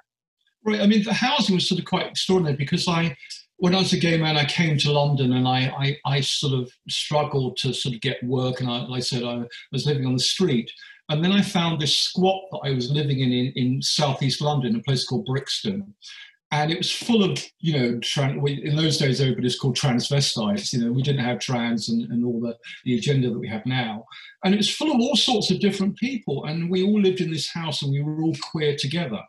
Right. 0.64 0.80
I 0.80 0.86
mean, 0.86 1.04
the 1.04 1.12
housing 1.12 1.54
was 1.54 1.68
sort 1.68 1.78
of 1.78 1.84
quite 1.84 2.06
extraordinary 2.06 2.56
because 2.56 2.88
I 2.88 3.14
when 3.58 3.74
I 3.74 3.78
was 3.78 3.92
a 3.92 3.98
gay 3.98 4.18
man, 4.18 4.36
I 4.36 4.44
came 4.44 4.76
to 4.78 4.92
London 4.92 5.32
and 5.34 5.46
I, 5.46 5.72
I, 5.78 6.16
I 6.16 6.20
sort 6.20 6.54
of 6.54 6.70
struggled 6.88 7.56
to 7.58 7.72
sort 7.72 7.94
of 7.94 8.00
get 8.00 8.22
work. 8.24 8.60
And 8.60 8.68
I, 8.68 8.84
like 8.84 8.98
I 8.98 9.00
said, 9.00 9.22
I 9.22 9.44
was 9.72 9.86
living 9.86 10.06
on 10.06 10.14
the 10.14 10.18
street. 10.20 10.70
And 11.08 11.22
then 11.22 11.32
I 11.32 11.42
found 11.42 11.80
this 11.80 11.96
squat 11.96 12.42
that 12.50 12.62
I 12.64 12.70
was 12.70 12.90
living 12.90 13.20
in 13.20 13.30
in, 13.32 13.52
in 13.54 13.82
southeast 13.82 14.40
London, 14.40 14.76
a 14.76 14.80
place 14.80 15.06
called 15.06 15.26
Brixton. 15.26 15.94
And 16.50 16.70
it 16.70 16.78
was 16.78 16.92
full 16.92 17.24
of, 17.24 17.38
you 17.58 17.72
know, 17.72 18.00
in 18.46 18.76
those 18.76 18.96
days, 18.96 19.20
everybody's 19.20 19.58
called 19.58 19.76
transvestites. 19.76 20.72
You 20.72 20.84
know, 20.84 20.92
we 20.92 21.02
didn't 21.02 21.24
have 21.24 21.40
trans 21.40 21.88
and, 21.88 22.10
and 22.12 22.24
all 22.24 22.40
the, 22.40 22.56
the 22.84 22.96
agenda 22.96 23.28
that 23.28 23.38
we 23.38 23.48
have 23.48 23.66
now. 23.66 24.04
And 24.44 24.54
it 24.54 24.58
was 24.58 24.70
full 24.70 24.92
of 24.92 25.00
all 25.00 25.16
sorts 25.16 25.50
of 25.50 25.58
different 25.58 25.96
people. 25.96 26.44
And 26.44 26.70
we 26.70 26.84
all 26.84 27.00
lived 27.00 27.20
in 27.20 27.32
this 27.32 27.50
house 27.50 27.82
and 27.82 27.90
we 27.90 28.02
were 28.02 28.22
all 28.22 28.36
queer 28.52 28.76
together. 28.76 29.20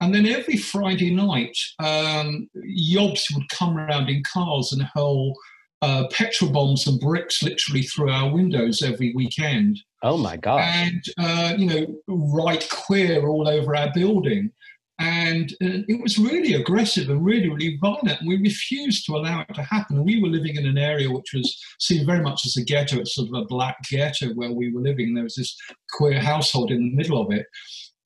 And 0.00 0.14
then 0.14 0.26
every 0.26 0.56
Friday 0.56 1.14
night, 1.14 1.56
um, 1.78 2.48
yobs 2.56 3.22
would 3.34 3.48
come 3.48 3.78
around 3.78 4.08
in 4.08 4.22
cars 4.30 4.72
and 4.72 4.82
hurl 4.94 5.34
uh, 5.82 6.04
petrol 6.10 6.50
bombs 6.50 6.86
and 6.86 7.00
bricks 7.00 7.42
literally 7.42 7.82
through 7.82 8.10
our 8.10 8.32
windows 8.32 8.82
every 8.82 9.12
weekend. 9.14 9.78
Oh 10.02 10.16
my 10.16 10.36
God. 10.36 10.60
And, 10.60 11.02
uh, 11.18 11.54
you 11.56 11.66
know, 11.66 11.86
right 12.08 12.66
queer 12.70 13.26
all 13.26 13.48
over 13.48 13.76
our 13.76 13.90
building. 13.94 14.50
And 14.98 15.52
uh, 15.62 15.84
it 15.88 16.00
was 16.00 16.18
really 16.18 16.54
aggressive 16.54 17.10
and 17.10 17.22
really, 17.24 17.50
really 17.50 17.78
violent. 17.82 18.18
We 18.26 18.38
refused 18.38 19.04
to 19.06 19.16
allow 19.16 19.44
it 19.46 19.54
to 19.54 19.62
happen. 19.62 20.04
We 20.04 20.22
were 20.22 20.28
living 20.28 20.56
in 20.56 20.66
an 20.66 20.78
area 20.78 21.10
which 21.10 21.34
was 21.34 21.62
seen 21.78 22.06
very 22.06 22.22
much 22.22 22.46
as 22.46 22.56
a 22.56 22.64
ghetto. 22.64 23.00
It's 23.00 23.14
sort 23.14 23.28
of 23.28 23.34
a 23.34 23.44
black 23.44 23.76
ghetto 23.90 24.28
where 24.28 24.52
we 24.52 24.72
were 24.72 24.80
living. 24.80 25.14
There 25.14 25.24
was 25.24 25.34
this 25.34 25.54
queer 25.92 26.18
household 26.18 26.70
in 26.70 26.78
the 26.78 26.96
middle 26.96 27.20
of 27.20 27.30
it. 27.30 27.46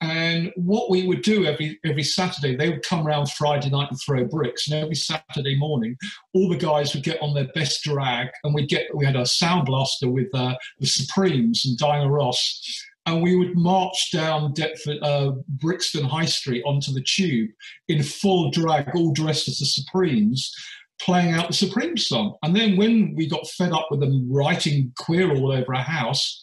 And 0.01 0.51
what 0.55 0.89
we 0.89 1.05
would 1.05 1.21
do 1.21 1.45
every 1.45 1.79
every 1.85 2.01
Saturday, 2.03 2.55
they 2.55 2.69
would 2.69 2.83
come 2.83 3.05
around 3.05 3.31
Friday 3.31 3.69
night 3.69 3.89
and 3.91 3.99
throw 4.01 4.25
bricks. 4.25 4.67
And 4.67 4.81
every 4.81 4.95
Saturday 4.95 5.55
morning, 5.57 5.95
all 6.33 6.49
the 6.49 6.57
guys 6.57 6.93
would 6.93 7.03
get 7.03 7.21
on 7.21 7.35
their 7.35 7.49
best 7.53 7.83
drag, 7.83 8.29
and 8.43 8.53
we 8.53 8.65
get 8.65 8.87
we 8.95 9.05
had 9.05 9.15
a 9.15 9.25
sound 9.25 9.67
blaster 9.67 10.09
with 10.09 10.27
uh, 10.33 10.55
the 10.79 10.87
Supremes 10.87 11.65
and 11.65 11.77
Diana 11.77 12.09
Ross, 12.09 12.83
and 13.05 13.21
we 13.21 13.35
would 13.35 13.55
march 13.55 14.09
down 14.11 14.53
Deptford, 14.53 14.97
uh, 15.03 15.33
Brixton 15.47 16.05
High 16.05 16.25
Street 16.25 16.63
onto 16.65 16.91
the 16.91 17.03
tube 17.03 17.51
in 17.87 18.01
full 18.01 18.49
drag, 18.49 18.95
all 18.95 19.13
dressed 19.13 19.47
as 19.47 19.59
the 19.59 19.65
Supremes, 19.65 20.51
playing 20.99 21.33
out 21.33 21.47
the 21.47 21.53
Supreme 21.53 21.97
song. 21.97 22.37
And 22.43 22.55
then 22.55 22.77
when 22.77 23.13
we 23.15 23.27
got 23.27 23.47
fed 23.49 23.71
up 23.71 23.87
with 23.91 23.99
them 23.99 24.31
writing 24.31 24.93
queer 24.97 25.31
all 25.31 25.51
over 25.51 25.75
our 25.75 25.83
house, 25.83 26.40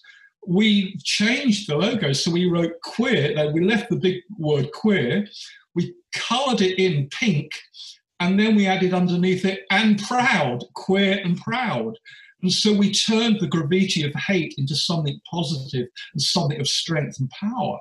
we 0.48 0.96
changed 1.04 1.68
the 1.68 1.76
logo. 1.76 2.12
So 2.14 2.30
we 2.30 2.46
wrote 2.46 2.80
queer, 2.82 3.52
we 3.52 3.62
left 3.62 3.90
the 3.90 3.96
big 3.96 4.22
word 4.38 4.72
queer, 4.72 5.26
we 5.74 5.94
coloured 6.14 6.62
it 6.62 6.78
in 6.78 7.08
pink, 7.10 7.52
and 8.18 8.40
then 8.40 8.56
we 8.56 8.66
added 8.66 8.94
underneath 8.94 9.44
it 9.44 9.60
and 9.70 10.02
proud, 10.02 10.64
queer 10.74 11.20
and 11.22 11.36
proud. 11.36 11.98
And 12.42 12.50
so 12.50 12.72
we 12.72 12.92
turned 12.92 13.40
the 13.40 13.46
gravity 13.46 14.04
of 14.04 14.14
hate 14.14 14.54
into 14.56 14.74
something 14.74 15.20
positive 15.30 15.88
and 16.14 16.22
something 16.22 16.58
of 16.58 16.66
strength 16.66 17.20
and 17.20 17.30
power. 17.30 17.78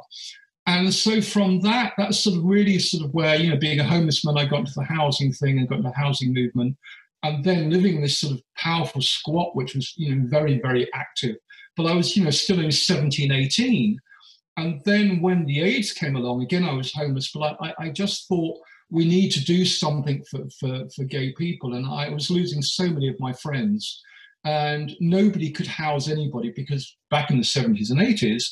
And 0.65 0.93
so 0.93 1.21
from 1.21 1.61
that, 1.61 1.93
that's 1.97 2.19
sort 2.19 2.37
of 2.37 2.43
really 2.43 2.79
sort 2.79 3.05
of 3.05 3.13
where, 3.13 3.37
you 3.37 3.49
know, 3.49 3.57
being 3.57 3.79
a 3.79 3.85
homeless 3.85 4.25
man, 4.25 4.37
I 4.37 4.45
got 4.45 4.59
into 4.59 4.73
the 4.75 4.83
housing 4.83 5.31
thing 5.31 5.57
and 5.57 5.69
got 5.69 5.77
into 5.77 5.89
the 5.89 5.95
housing 5.95 6.33
movement. 6.33 6.75
And 7.23 7.43
then 7.43 7.69
living 7.69 8.01
this 8.01 8.19
sort 8.19 8.33
of 8.33 8.41
powerful 8.57 9.01
squat, 9.01 9.55
which 9.55 9.73
was, 9.73 9.93
you 9.95 10.13
know, 10.13 10.27
very, 10.27 10.59
very 10.59 10.91
active. 10.93 11.37
But 11.77 11.85
I 11.85 11.93
was, 11.93 12.17
you 12.17 12.23
know, 12.23 12.31
still 12.31 12.59
in 12.59 12.71
17, 12.71 13.31
18. 13.31 13.99
And 14.57 14.81
then 14.85 15.21
when 15.21 15.45
the 15.45 15.61
AIDS 15.61 15.93
came 15.93 16.15
along, 16.15 16.41
again, 16.41 16.63
I 16.63 16.73
was 16.73 16.91
homeless, 16.91 17.31
but 17.31 17.55
I, 17.61 17.73
I 17.79 17.89
just 17.89 18.27
thought 18.27 18.57
we 18.89 19.05
need 19.05 19.29
to 19.31 19.45
do 19.45 19.63
something 19.63 20.23
for, 20.29 20.41
for, 20.59 20.89
for 20.95 21.03
gay 21.03 21.33
people. 21.33 21.75
And 21.75 21.85
I 21.85 22.09
was 22.09 22.31
losing 22.31 22.61
so 22.61 22.89
many 22.89 23.07
of 23.07 23.19
my 23.19 23.33
friends. 23.33 24.01
And 24.43 24.95
nobody 24.99 25.51
could 25.51 25.67
house 25.67 26.09
anybody 26.09 26.53
because 26.55 26.97
back 27.09 27.29
in 27.29 27.37
the 27.37 27.43
70s 27.43 27.91
and 27.91 27.99
80s, 27.99 28.45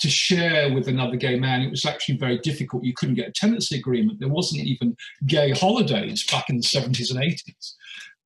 to 0.00 0.08
share 0.08 0.72
with 0.72 0.88
another 0.88 1.16
gay 1.16 1.38
man, 1.38 1.62
it 1.62 1.70
was 1.70 1.84
actually 1.84 2.16
very 2.16 2.38
difficult. 2.38 2.84
You 2.84 2.94
couldn't 2.94 3.14
get 3.14 3.28
a 3.28 3.32
tenancy 3.32 3.78
agreement. 3.78 4.20
There 4.20 4.28
wasn't 4.28 4.64
even 4.64 4.96
gay 5.26 5.50
holidays 5.50 6.26
back 6.26 6.50
in 6.50 6.56
the 6.56 6.62
70s 6.62 7.10
and 7.10 7.20
80s. 7.20 7.74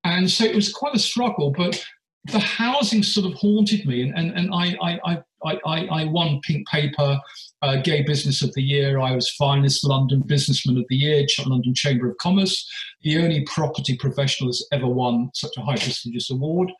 And 0.04 0.30
so 0.30 0.44
it 0.44 0.54
was 0.54 0.72
quite 0.72 0.94
a 0.94 0.98
struggle, 0.98 1.50
but 1.50 1.84
the 2.26 2.38
housing 2.38 3.02
sort 3.02 3.26
of 3.26 3.34
haunted 3.34 3.84
me. 3.86 4.02
And, 4.02 4.16
and, 4.16 4.30
and 4.36 4.54
I, 4.54 4.76
I, 4.82 5.22
I, 5.44 5.60
I, 5.66 5.86
I 5.86 6.04
won 6.04 6.40
Pink 6.42 6.68
Paper, 6.68 7.18
uh, 7.62 7.76
Gay 7.82 8.02
Business 8.02 8.42
of 8.42 8.54
the 8.54 8.62
Year. 8.62 9.00
I 9.00 9.14
was 9.14 9.30
Finest 9.30 9.84
London 9.84 10.20
Businessman 10.20 10.78
of 10.78 10.84
the 10.88 10.96
Year, 10.96 11.26
London 11.46 11.74
Chamber 11.74 12.08
of 12.10 12.16
Commerce, 12.18 12.70
the 13.02 13.18
only 13.18 13.44
property 13.46 13.96
professional 13.96 14.50
that's 14.50 14.66
ever 14.72 14.86
won 14.86 15.30
such 15.34 15.56
a 15.56 15.62
high 15.62 15.76
prestigious 15.76 16.30
award. 16.30 16.70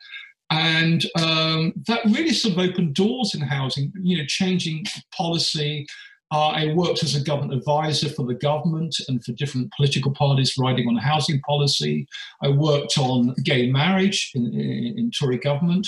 And 0.49 1.05
um, 1.19 1.73
that 1.87 2.05
really 2.05 2.33
sort 2.33 2.53
of 2.53 2.59
opened 2.59 2.93
doors 2.93 3.33
in 3.33 3.41
housing, 3.41 3.91
you 4.01 4.17
know, 4.17 4.25
changing 4.27 4.85
policy. 5.15 5.87
Uh, 6.33 6.47
I 6.47 6.73
worked 6.73 7.03
as 7.03 7.13
a 7.15 7.23
government 7.23 7.53
advisor 7.53 8.09
for 8.09 8.25
the 8.25 8.33
government 8.33 8.95
and 9.07 9.23
for 9.23 9.33
different 9.33 9.71
political 9.77 10.11
parties 10.11 10.57
writing 10.57 10.87
on 10.87 10.95
housing 10.95 11.39
policy. 11.41 12.07
I 12.41 12.49
worked 12.49 12.97
on 12.97 13.35
gay 13.43 13.69
marriage 13.69 14.31
in, 14.33 14.47
in, 14.47 14.97
in 14.97 15.11
Tory 15.11 15.37
government. 15.37 15.87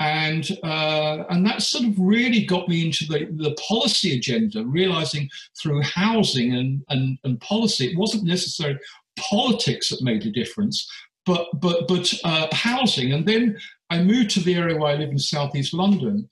And, 0.00 0.50
uh, 0.64 1.24
and 1.30 1.46
that 1.46 1.62
sort 1.62 1.84
of 1.84 1.94
really 1.98 2.44
got 2.44 2.68
me 2.68 2.84
into 2.84 3.06
the, 3.06 3.28
the 3.30 3.54
policy 3.68 4.16
agenda, 4.16 4.64
realizing 4.64 5.30
through 5.62 5.82
housing 5.82 6.54
and, 6.54 6.82
and, 6.88 7.16
and 7.22 7.40
policy, 7.40 7.86
it 7.86 7.96
wasn't 7.96 8.24
necessarily 8.24 8.80
politics 9.16 9.90
that 9.90 10.02
made 10.02 10.26
a 10.26 10.30
difference, 10.30 10.90
but 11.24 11.46
but 11.54 11.88
but 11.88 12.12
uh, 12.24 12.46
housing. 12.52 13.12
And 13.12 13.26
then 13.26 13.56
I 13.90 14.02
moved 14.02 14.30
to 14.30 14.40
the 14.40 14.54
area 14.54 14.76
where 14.76 14.92
I 14.92 14.96
live 14.96 15.10
in 15.10 15.18
southeast 15.18 15.72
London. 15.72 16.28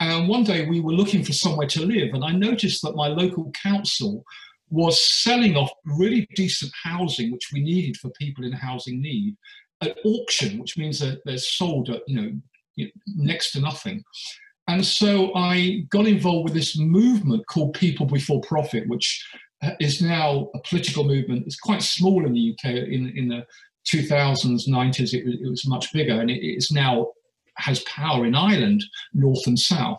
And 0.00 0.28
one 0.28 0.44
day 0.44 0.66
we 0.66 0.80
were 0.80 0.92
looking 0.92 1.24
for 1.24 1.32
somewhere 1.32 1.68
to 1.68 1.86
live, 1.86 2.14
and 2.14 2.24
I 2.24 2.32
noticed 2.32 2.82
that 2.82 2.96
my 2.96 3.08
local 3.08 3.50
council 3.52 4.24
was 4.68 5.00
selling 5.22 5.56
off 5.56 5.70
really 5.84 6.28
decent 6.34 6.72
housing, 6.82 7.30
which 7.32 7.50
we 7.52 7.60
needed 7.60 7.96
for 7.96 8.10
people 8.10 8.44
in 8.44 8.52
housing 8.52 9.00
need, 9.00 9.36
at 9.80 9.96
auction, 10.04 10.58
which 10.58 10.76
means 10.76 10.98
that 11.00 11.20
they're 11.24 11.38
sold 11.38 11.88
at 11.90 12.02
you 12.06 12.16
know 12.16 12.86
next 13.16 13.52
to 13.52 13.60
nothing. 13.60 14.02
And 14.68 14.84
so 14.84 15.32
I 15.34 15.86
got 15.90 16.06
involved 16.06 16.44
with 16.44 16.54
this 16.54 16.76
movement 16.76 17.46
called 17.46 17.74
People 17.74 18.04
Before 18.06 18.40
Profit, 18.40 18.88
which 18.88 19.24
uh, 19.62 19.70
is 19.80 20.02
now 20.02 20.50
a 20.54 20.60
political 20.60 21.04
movement. 21.04 21.46
It's 21.46 21.60
quite 21.60 21.82
small 21.82 22.26
in 22.26 22.32
the 22.32 22.52
UK 22.52 22.70
in, 22.70 23.12
in 23.16 23.28
the 23.28 23.46
2000s, 23.86 24.68
90s, 24.68 25.14
it 25.14 25.24
was, 25.24 25.34
it 25.40 25.48
was 25.48 25.66
much 25.66 25.92
bigger, 25.92 26.20
and 26.20 26.30
it, 26.30 26.44
it's 26.44 26.72
now 26.72 27.08
has 27.58 27.80
power 27.80 28.26
in 28.26 28.34
Ireland, 28.34 28.84
north 29.12 29.46
and 29.46 29.58
south. 29.58 29.98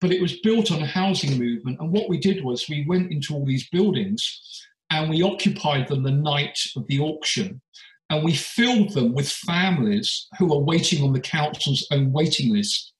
But 0.00 0.12
it 0.12 0.20
was 0.20 0.40
built 0.40 0.70
on 0.70 0.82
a 0.82 0.86
housing 0.86 1.38
movement, 1.38 1.78
and 1.80 1.90
what 1.90 2.08
we 2.08 2.18
did 2.18 2.44
was 2.44 2.68
we 2.68 2.84
went 2.86 3.10
into 3.10 3.34
all 3.34 3.46
these 3.46 3.68
buildings 3.70 4.40
and 4.90 5.10
we 5.10 5.22
occupied 5.22 5.88
them 5.88 6.02
the 6.02 6.10
night 6.10 6.58
of 6.76 6.86
the 6.88 7.00
auction, 7.00 7.60
and 8.10 8.22
we 8.22 8.34
filled 8.34 8.92
them 8.92 9.14
with 9.14 9.28
families 9.28 10.28
who 10.38 10.52
are 10.52 10.60
waiting 10.60 11.02
on 11.02 11.12
the 11.12 11.20
council's 11.20 11.86
own 11.90 12.12
waiting 12.12 12.52
list. 12.52 12.92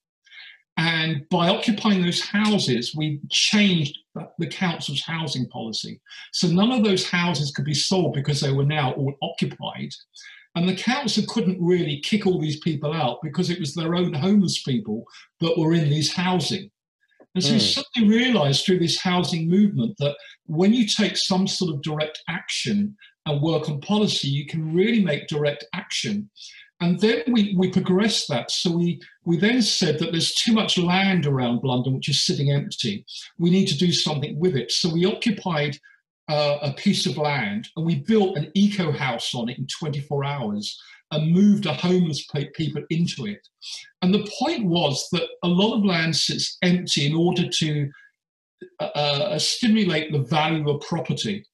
And 0.76 1.28
by 1.28 1.50
occupying 1.50 2.02
those 2.02 2.20
houses, 2.20 2.94
we 2.96 3.20
changed 3.30 3.96
the 4.38 4.46
council's 4.46 5.02
housing 5.02 5.46
policy. 5.48 6.00
So 6.32 6.48
none 6.48 6.72
of 6.72 6.84
those 6.84 7.08
houses 7.08 7.52
could 7.52 7.64
be 7.64 7.74
sold 7.74 8.14
because 8.14 8.40
they 8.40 8.52
were 8.52 8.64
now 8.64 8.92
all 8.92 9.14
occupied. 9.22 9.90
And 10.54 10.68
the 10.68 10.76
council 10.76 11.24
couldn't 11.28 11.60
really 11.60 12.00
kick 12.00 12.26
all 12.26 12.40
these 12.40 12.60
people 12.60 12.92
out 12.92 13.18
because 13.22 13.50
it 13.50 13.58
was 13.58 13.74
their 13.74 13.94
own 13.94 14.12
homeless 14.12 14.62
people 14.62 15.04
that 15.40 15.58
were 15.58 15.74
in 15.74 15.90
these 15.90 16.12
housing. 16.12 16.70
And 17.34 17.42
so 17.42 17.50
mm. 17.50 17.54
we 17.54 17.58
suddenly 17.58 18.16
realized 18.16 18.64
through 18.64 18.78
this 18.78 19.00
housing 19.00 19.50
movement 19.50 19.96
that 19.98 20.16
when 20.46 20.72
you 20.72 20.86
take 20.86 21.16
some 21.16 21.48
sort 21.48 21.74
of 21.74 21.82
direct 21.82 22.22
action 22.28 22.96
and 23.26 23.42
work 23.42 23.68
on 23.68 23.80
policy, 23.80 24.28
you 24.28 24.46
can 24.46 24.72
really 24.74 25.02
make 25.02 25.26
direct 25.26 25.64
action. 25.74 26.30
And 26.80 27.00
then 27.00 27.22
we, 27.28 27.54
we 27.56 27.70
progressed 27.70 28.28
that. 28.28 28.50
So 28.50 28.70
we, 28.70 29.00
we 29.24 29.36
then 29.36 29.62
said 29.62 29.98
that 29.98 30.12
there's 30.12 30.34
too 30.34 30.52
much 30.52 30.78
land 30.78 31.26
around 31.26 31.64
London, 31.64 31.94
which 31.94 32.08
is 32.08 32.24
sitting 32.24 32.50
empty. 32.50 33.04
We 33.38 33.50
need 33.50 33.66
to 33.66 33.78
do 33.78 33.90
something 33.90 34.38
with 34.38 34.54
it. 34.54 34.70
So 34.70 34.92
we 34.92 35.04
occupied 35.04 35.78
uh, 36.28 36.58
a 36.62 36.72
piece 36.72 37.06
of 37.06 37.18
land 37.18 37.68
and 37.76 37.84
we 37.84 37.96
built 37.96 38.36
an 38.36 38.50
eco 38.54 38.92
house 38.92 39.34
on 39.34 39.48
it 39.48 39.58
in 39.58 39.66
24 39.66 40.24
hours 40.24 40.80
and 41.10 41.32
moved 41.32 41.66
a 41.66 41.72
homeless 41.72 42.26
people 42.54 42.82
into 42.90 43.26
it. 43.26 43.46
And 44.02 44.12
the 44.12 44.28
point 44.38 44.64
was 44.64 45.06
that 45.12 45.28
a 45.42 45.48
lot 45.48 45.76
of 45.76 45.84
land 45.84 46.16
sits 46.16 46.56
empty 46.62 47.06
in 47.06 47.14
order 47.14 47.48
to 47.48 47.90
uh, 48.80 48.84
uh, 48.84 49.38
stimulate 49.38 50.12
the 50.12 50.22
value 50.22 50.68
of 50.70 50.80
property 50.80 51.44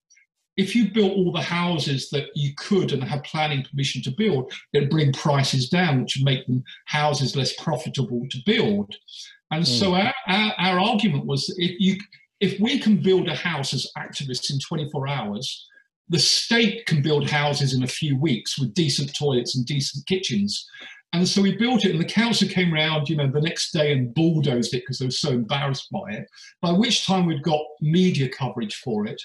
if 0.61 0.77
you 0.77 0.91
built 0.91 1.13
all 1.13 1.33
the 1.33 1.41
houses 1.41 2.11
that 2.11 2.27
you 2.35 2.53
could 2.57 2.93
and 2.93 3.03
had 3.03 3.25
planning 3.25 3.65
permission 3.65 4.03
to 4.03 4.11
build, 4.11 4.53
it'd 4.73 4.91
bring 4.91 5.13
prices 5.13 5.69
down, 5.71 6.03
which 6.03 6.17
would 6.17 6.25
make 6.25 6.47
them 6.47 6.63
houses 6.85 7.35
less 7.35 7.55
profitable 7.55 8.27
to 8.31 8.39
build. 8.45 8.95
And 9.51 9.65
mm. 9.65 9.67
so 9.67 9.95
our, 9.95 10.13
our, 10.29 10.53
our, 10.59 10.79
argument 10.79 11.25
was 11.25 11.47
that 11.47 11.57
if 11.59 11.81
you 11.81 11.97
if 12.41 12.59
we 12.59 12.79
can 12.79 12.97
build 12.97 13.29
a 13.29 13.35
house 13.35 13.75
as 13.75 13.87
activists 13.97 14.51
in 14.51 14.59
24 14.59 15.09
hours, 15.09 15.67
the 16.09 16.19
state 16.19 16.87
can 16.87 17.03
build 17.03 17.31
houses 17.31 17.75
in 17.75 17.85
a 17.85 17.89
few 17.89 18.19
weeks 18.19 18.59
with 18.59 18.75
decent 18.75 19.15
toilets 19.17 19.57
and 19.57 19.65
decent 19.67 20.07
kitchens. 20.07 20.67
And 21.13 21.27
so 21.27 21.43
we 21.43 21.57
built 21.57 21.85
it, 21.85 21.91
and 21.91 22.01
the 22.01 22.05
council 22.05 22.49
came 22.49 22.73
around, 22.73 23.09
you 23.09 23.17
know, 23.17 23.31
the 23.31 23.41
next 23.41 23.73
day 23.73 23.93
and 23.93 24.15
bulldozed 24.15 24.75
it 24.75 24.81
because 24.81 24.99
they 24.99 25.07
were 25.07 25.11
so 25.11 25.31
embarrassed 25.31 25.89
by 25.91 26.11
it. 26.11 26.25
By 26.63 26.73
which 26.73 27.05
time 27.05 27.27
we'd 27.27 27.43
got 27.43 27.61
media 27.81 28.29
coverage 28.29 28.77
for 28.77 29.07
it. 29.07 29.21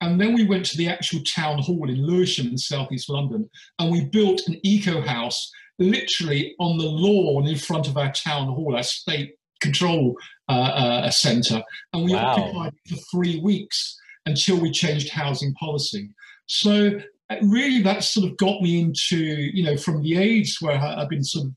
And 0.00 0.20
then 0.20 0.34
we 0.34 0.44
went 0.44 0.66
to 0.66 0.76
the 0.76 0.88
actual 0.88 1.20
town 1.22 1.60
hall 1.60 1.88
in 1.88 2.06
Lewisham 2.06 2.48
in 2.48 2.58
southeast 2.58 3.08
London, 3.08 3.48
and 3.78 3.90
we 3.90 4.04
built 4.04 4.46
an 4.46 4.60
eco 4.62 5.00
house 5.00 5.50
literally 5.78 6.54
on 6.60 6.78
the 6.78 6.84
lawn 6.84 7.46
in 7.46 7.56
front 7.56 7.88
of 7.88 7.96
our 7.96 8.12
town 8.12 8.48
hall, 8.48 8.76
our 8.76 8.82
state 8.82 9.34
control 9.64 10.14
uh, 10.48 10.52
uh, 10.52 11.10
centre. 11.10 11.62
And 11.92 12.04
we 12.04 12.12
wow. 12.12 12.26
occupied 12.26 12.72
it 12.74 12.90
for 12.90 13.00
three 13.10 13.40
weeks 13.40 13.96
until 14.26 14.60
we 14.60 14.70
changed 14.70 15.10
housing 15.10 15.52
policy. 15.54 16.10
So 16.46 17.00
uh, 17.30 17.36
really 17.42 17.82
that 17.82 18.04
sort 18.04 18.30
of 18.30 18.36
got 18.36 18.60
me 18.60 18.80
into, 18.80 19.16
you 19.16 19.64
know, 19.64 19.76
from 19.76 20.02
the 20.02 20.16
age 20.16 20.58
where 20.60 20.78
I've 20.78 21.08
been 21.08 21.24
sort 21.24 21.46
of, 21.46 21.52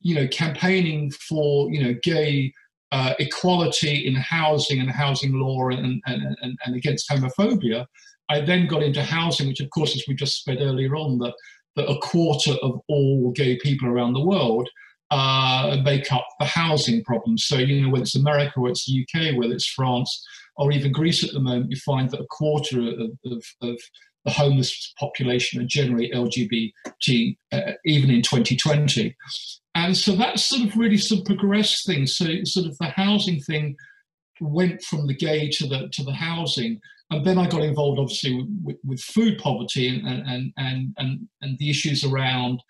you 0.00 0.14
know, 0.14 0.28
campaigning 0.28 1.10
for, 1.10 1.70
you 1.70 1.82
know, 1.82 1.94
gay 2.02 2.52
uh, 2.92 3.14
equality 3.18 4.06
in 4.06 4.14
housing 4.14 4.80
and 4.80 4.90
housing 4.90 5.32
law 5.34 5.68
and, 5.68 6.00
and, 6.06 6.36
and, 6.42 6.58
and, 6.64 6.76
against 6.76 7.10
homophobia. 7.10 7.86
I 8.28 8.40
then 8.40 8.66
got 8.66 8.82
into 8.82 9.02
housing, 9.02 9.48
which, 9.48 9.60
of 9.60 9.70
course, 9.70 9.96
as 9.96 10.04
we 10.06 10.14
just 10.14 10.44
said 10.44 10.58
earlier 10.60 10.94
on, 10.94 11.18
that, 11.18 11.34
that 11.74 11.90
a 11.90 11.98
quarter 11.98 12.52
of 12.62 12.80
all 12.88 13.32
gay 13.32 13.56
people 13.56 13.88
around 13.88 14.12
the 14.12 14.24
world 14.24 14.68
uh, 15.10 15.78
make 15.84 16.12
up 16.12 16.26
the 16.40 16.46
housing 16.46 17.02
problem. 17.04 17.38
So, 17.38 17.56
you 17.56 17.82
know, 17.82 17.90
whether 17.90 18.02
it's 18.02 18.16
America 18.16 18.58
or 18.58 18.68
it's 18.68 18.86
the 18.86 19.02
UK, 19.04 19.36
whether 19.38 19.54
it's 19.54 19.68
France 19.68 20.26
or 20.56 20.72
even 20.72 20.92
Greece 20.92 21.22
at 21.22 21.32
the 21.32 21.40
moment, 21.40 21.70
you 21.70 21.76
find 21.76 22.10
that 22.10 22.20
a 22.20 22.26
quarter 22.26 22.80
of, 22.80 23.10
of, 23.24 23.44
of 23.62 23.78
the 24.24 24.32
homeless 24.32 24.92
population 24.98 25.62
are 25.62 25.66
generally 25.66 26.10
LGBT, 26.10 27.36
uh, 27.52 27.72
even 27.84 28.10
in 28.10 28.22
2020. 28.22 29.16
And 29.76 29.96
so 29.96 30.16
that 30.16 30.40
sort 30.40 30.68
of 30.68 30.76
really 30.76 30.96
sort 30.96 31.20
of 31.20 31.26
progressed 31.26 31.86
things. 31.86 32.16
So 32.16 32.26
sort 32.44 32.66
of 32.66 32.76
the 32.78 32.86
housing 32.86 33.40
thing 33.40 33.76
went 34.40 34.82
from 34.82 35.06
the 35.06 35.14
gay 35.14 35.48
to 35.50 35.66
the 35.66 35.88
to 35.92 36.02
the 36.02 36.12
housing, 36.12 36.80
and 37.10 37.24
then 37.24 37.38
I 37.38 37.48
got 37.48 37.62
involved 37.62 37.98
obviously 37.98 38.46
with, 38.64 38.76
with 38.84 39.00
food 39.00 39.38
poverty 39.38 39.88
and 39.88 40.06
and 40.06 40.52
and 40.56 40.94
and 40.98 41.28
and 41.42 41.58
the 41.58 41.70
issues 41.70 42.04
around 42.04 42.62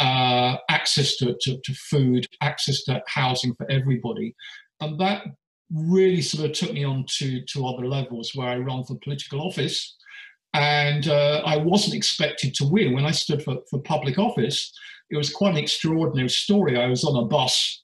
uh, 0.00 0.56
access 0.68 1.16
to, 1.16 1.36
to, 1.40 1.58
to 1.64 1.74
food, 1.74 2.26
access 2.40 2.82
to 2.84 3.02
housing 3.06 3.54
for 3.54 3.70
everybody, 3.70 4.34
and 4.80 4.98
that 5.00 5.24
really 5.72 6.22
sort 6.22 6.44
of 6.44 6.52
took 6.52 6.72
me 6.72 6.84
on 6.84 7.04
to 7.08 7.42
to 7.46 7.66
other 7.66 7.86
levels 7.86 8.32
where 8.34 8.48
I 8.48 8.56
ran 8.56 8.84
for 8.84 8.98
political 9.02 9.40
office 9.40 9.96
and 10.54 11.08
uh, 11.08 11.42
I 11.44 11.56
wasn't 11.56 11.96
expected 11.96 12.54
to 12.54 12.64
win. 12.64 12.94
When 12.94 13.04
I 13.04 13.10
stood 13.10 13.42
for, 13.42 13.56
for 13.68 13.80
public 13.80 14.18
office, 14.18 14.72
it 15.10 15.16
was 15.16 15.32
quite 15.32 15.50
an 15.50 15.56
extraordinary 15.58 16.28
story. 16.28 16.78
I 16.78 16.86
was 16.86 17.04
on 17.04 17.22
a 17.22 17.26
bus 17.26 17.82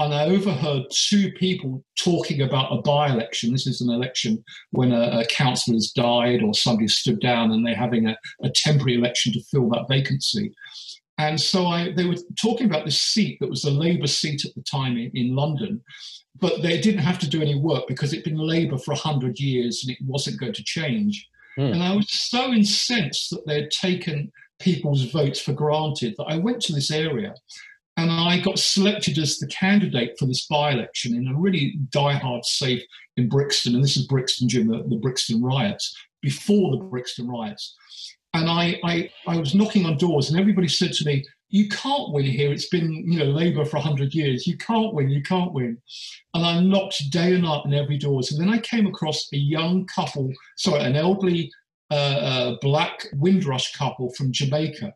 and 0.00 0.12
I 0.12 0.26
overheard 0.26 0.84
two 0.90 1.30
people 1.32 1.84
talking 1.96 2.42
about 2.42 2.72
a 2.72 2.82
by 2.82 3.10
election. 3.10 3.52
This 3.52 3.68
is 3.68 3.80
an 3.80 3.90
election 3.90 4.42
when 4.72 4.92
a, 4.92 5.20
a 5.20 5.26
councillor 5.26 5.76
has 5.76 5.92
died 5.94 6.42
or 6.42 6.54
somebody 6.54 6.88
stood 6.88 7.20
down 7.20 7.52
and 7.52 7.64
they're 7.64 7.74
having 7.74 8.08
a, 8.08 8.16
a 8.42 8.50
temporary 8.50 8.94
election 8.94 9.32
to 9.32 9.42
fill 9.50 9.68
that 9.70 9.86
vacancy. 9.88 10.52
And 11.18 11.40
so 11.40 11.66
I, 11.66 11.92
they 11.92 12.06
were 12.06 12.16
talking 12.40 12.66
about 12.66 12.84
this 12.84 13.00
seat 13.00 13.38
that 13.40 13.50
was 13.50 13.64
a 13.64 13.70
Labour 13.70 14.06
seat 14.06 14.44
at 14.44 14.54
the 14.54 14.62
time 14.62 14.96
in, 14.96 15.10
in 15.14 15.34
London, 15.34 15.82
but 16.40 16.62
they 16.62 16.80
didn't 16.80 17.00
have 17.00 17.18
to 17.18 17.28
do 17.28 17.42
any 17.42 17.56
work 17.56 17.88
because 17.88 18.12
it'd 18.12 18.24
been 18.24 18.38
Labour 18.38 18.78
for 18.78 18.92
100 18.92 19.38
years 19.38 19.82
and 19.82 19.90
it 19.90 19.98
wasn't 20.06 20.38
going 20.38 20.52
to 20.52 20.64
change. 20.64 21.28
Mm. 21.58 21.74
And 21.74 21.82
I 21.82 21.96
was 21.96 22.10
so 22.10 22.52
incensed 22.52 23.30
that 23.30 23.46
they'd 23.46 23.70
taken 23.70 24.30
people's 24.60 25.10
votes 25.10 25.40
for 25.40 25.52
granted 25.52 26.14
that 26.18 26.26
I 26.28 26.36
went 26.36 26.60
to 26.62 26.72
this 26.72 26.90
area 26.90 27.34
and 27.96 28.12
I 28.12 28.38
got 28.38 28.60
selected 28.60 29.18
as 29.18 29.38
the 29.38 29.48
candidate 29.48 30.16
for 30.18 30.26
this 30.26 30.46
by 30.46 30.70
election 30.70 31.16
in 31.16 31.26
a 31.26 31.36
really 31.36 31.78
die-hard 31.90 32.44
safe 32.44 32.82
in 33.16 33.28
Brixton. 33.28 33.74
And 33.74 33.82
this 33.82 33.96
is 33.96 34.06
Brixton 34.06 34.46
during 34.46 34.68
the, 34.68 34.84
the 34.88 34.96
Brixton 34.96 35.42
riots, 35.42 35.96
before 36.22 36.70
the 36.70 36.84
Brixton 36.84 37.28
riots. 37.28 37.74
And 38.34 38.48
I, 38.48 38.78
I, 38.84 39.10
I 39.26 39.38
was 39.38 39.54
knocking 39.54 39.86
on 39.86 39.96
doors, 39.96 40.30
and 40.30 40.38
everybody 40.38 40.68
said 40.68 40.92
to 40.94 41.04
me, 41.04 41.24
you 41.50 41.68
can't 41.68 42.12
win 42.12 42.26
here. 42.26 42.52
It's 42.52 42.68
been, 42.68 43.10
you 43.10 43.18
know, 43.18 43.24
Labour 43.24 43.64
for 43.64 43.76
100 43.76 44.12
years. 44.12 44.46
You 44.46 44.56
can't 44.58 44.92
win, 44.92 45.08
you 45.08 45.22
can't 45.22 45.52
win. 45.52 45.78
And 46.34 46.44
I 46.44 46.60
knocked 46.60 47.10
day 47.10 47.34
and 47.34 47.44
night 47.44 47.62
on 47.64 47.72
every 47.72 47.96
door. 47.96 48.20
And 48.30 48.40
then 48.40 48.50
I 48.50 48.58
came 48.58 48.86
across 48.86 49.28
a 49.32 49.36
young 49.36 49.86
couple, 49.86 50.30
sorry, 50.56 50.82
an 50.82 50.96
elderly 50.96 51.50
uh, 51.90 51.94
uh, 51.94 52.56
black 52.60 53.06
Windrush 53.14 53.72
couple 53.72 54.12
from 54.12 54.30
Jamaica. 54.30 54.92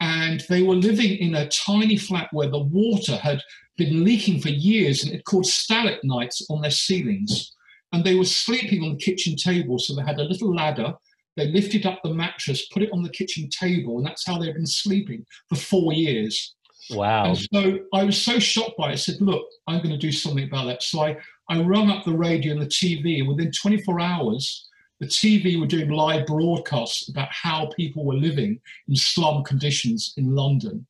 And 0.00 0.44
they 0.48 0.62
were 0.62 0.74
living 0.74 1.16
in 1.16 1.34
a 1.34 1.48
tiny 1.48 1.96
flat 1.96 2.28
where 2.32 2.48
the 2.48 2.58
water 2.58 3.16
had 3.16 3.40
been 3.78 4.04
leaking 4.04 4.40
for 4.40 4.50
years 4.50 5.02
and 5.02 5.14
it 5.14 5.24
caused 5.24 5.52
stalactites 5.52 6.46
on 6.50 6.60
their 6.60 6.70
ceilings. 6.70 7.54
And 7.92 8.04
they 8.04 8.14
were 8.14 8.24
sleeping 8.24 8.82
on 8.82 8.92
the 8.92 8.98
kitchen 8.98 9.36
table. 9.36 9.78
So 9.78 9.94
they 9.94 10.02
had 10.02 10.20
a 10.20 10.24
little 10.24 10.54
ladder 10.54 10.94
they 11.40 11.48
lifted 11.48 11.86
up 11.86 12.00
the 12.02 12.12
mattress, 12.12 12.68
put 12.68 12.82
it 12.82 12.90
on 12.92 13.02
the 13.02 13.08
kitchen 13.08 13.48
table, 13.48 13.96
and 13.96 14.06
that's 14.06 14.26
how 14.26 14.38
they've 14.38 14.54
been 14.54 14.66
sleeping 14.66 15.24
for 15.48 15.56
four 15.56 15.92
years. 15.92 16.54
Wow. 16.90 17.26
And 17.26 17.38
so 17.38 17.78
I 17.94 18.04
was 18.04 18.20
so 18.20 18.38
shocked 18.38 18.76
by 18.76 18.90
it. 18.90 18.92
I 18.92 18.96
said, 18.96 19.20
look, 19.20 19.46
I'm 19.66 19.78
going 19.78 19.90
to 19.90 19.98
do 19.98 20.12
something 20.12 20.44
about 20.44 20.66
that. 20.66 20.82
So 20.82 21.00
I, 21.00 21.16
I 21.48 21.62
rung 21.62 21.90
up 21.90 22.04
the 22.04 22.16
radio 22.16 22.52
and 22.52 22.60
the 22.60 22.66
TV, 22.66 23.20
and 23.20 23.28
within 23.28 23.50
24 23.52 24.00
hours, 24.00 24.68
the 24.98 25.06
TV 25.06 25.58
were 25.58 25.66
doing 25.66 25.88
live 25.88 26.26
broadcasts 26.26 27.08
about 27.08 27.28
how 27.30 27.70
people 27.74 28.04
were 28.04 28.14
living 28.14 28.60
in 28.86 28.96
slum 28.96 29.42
conditions 29.44 30.12
in 30.18 30.34
London. 30.34 30.86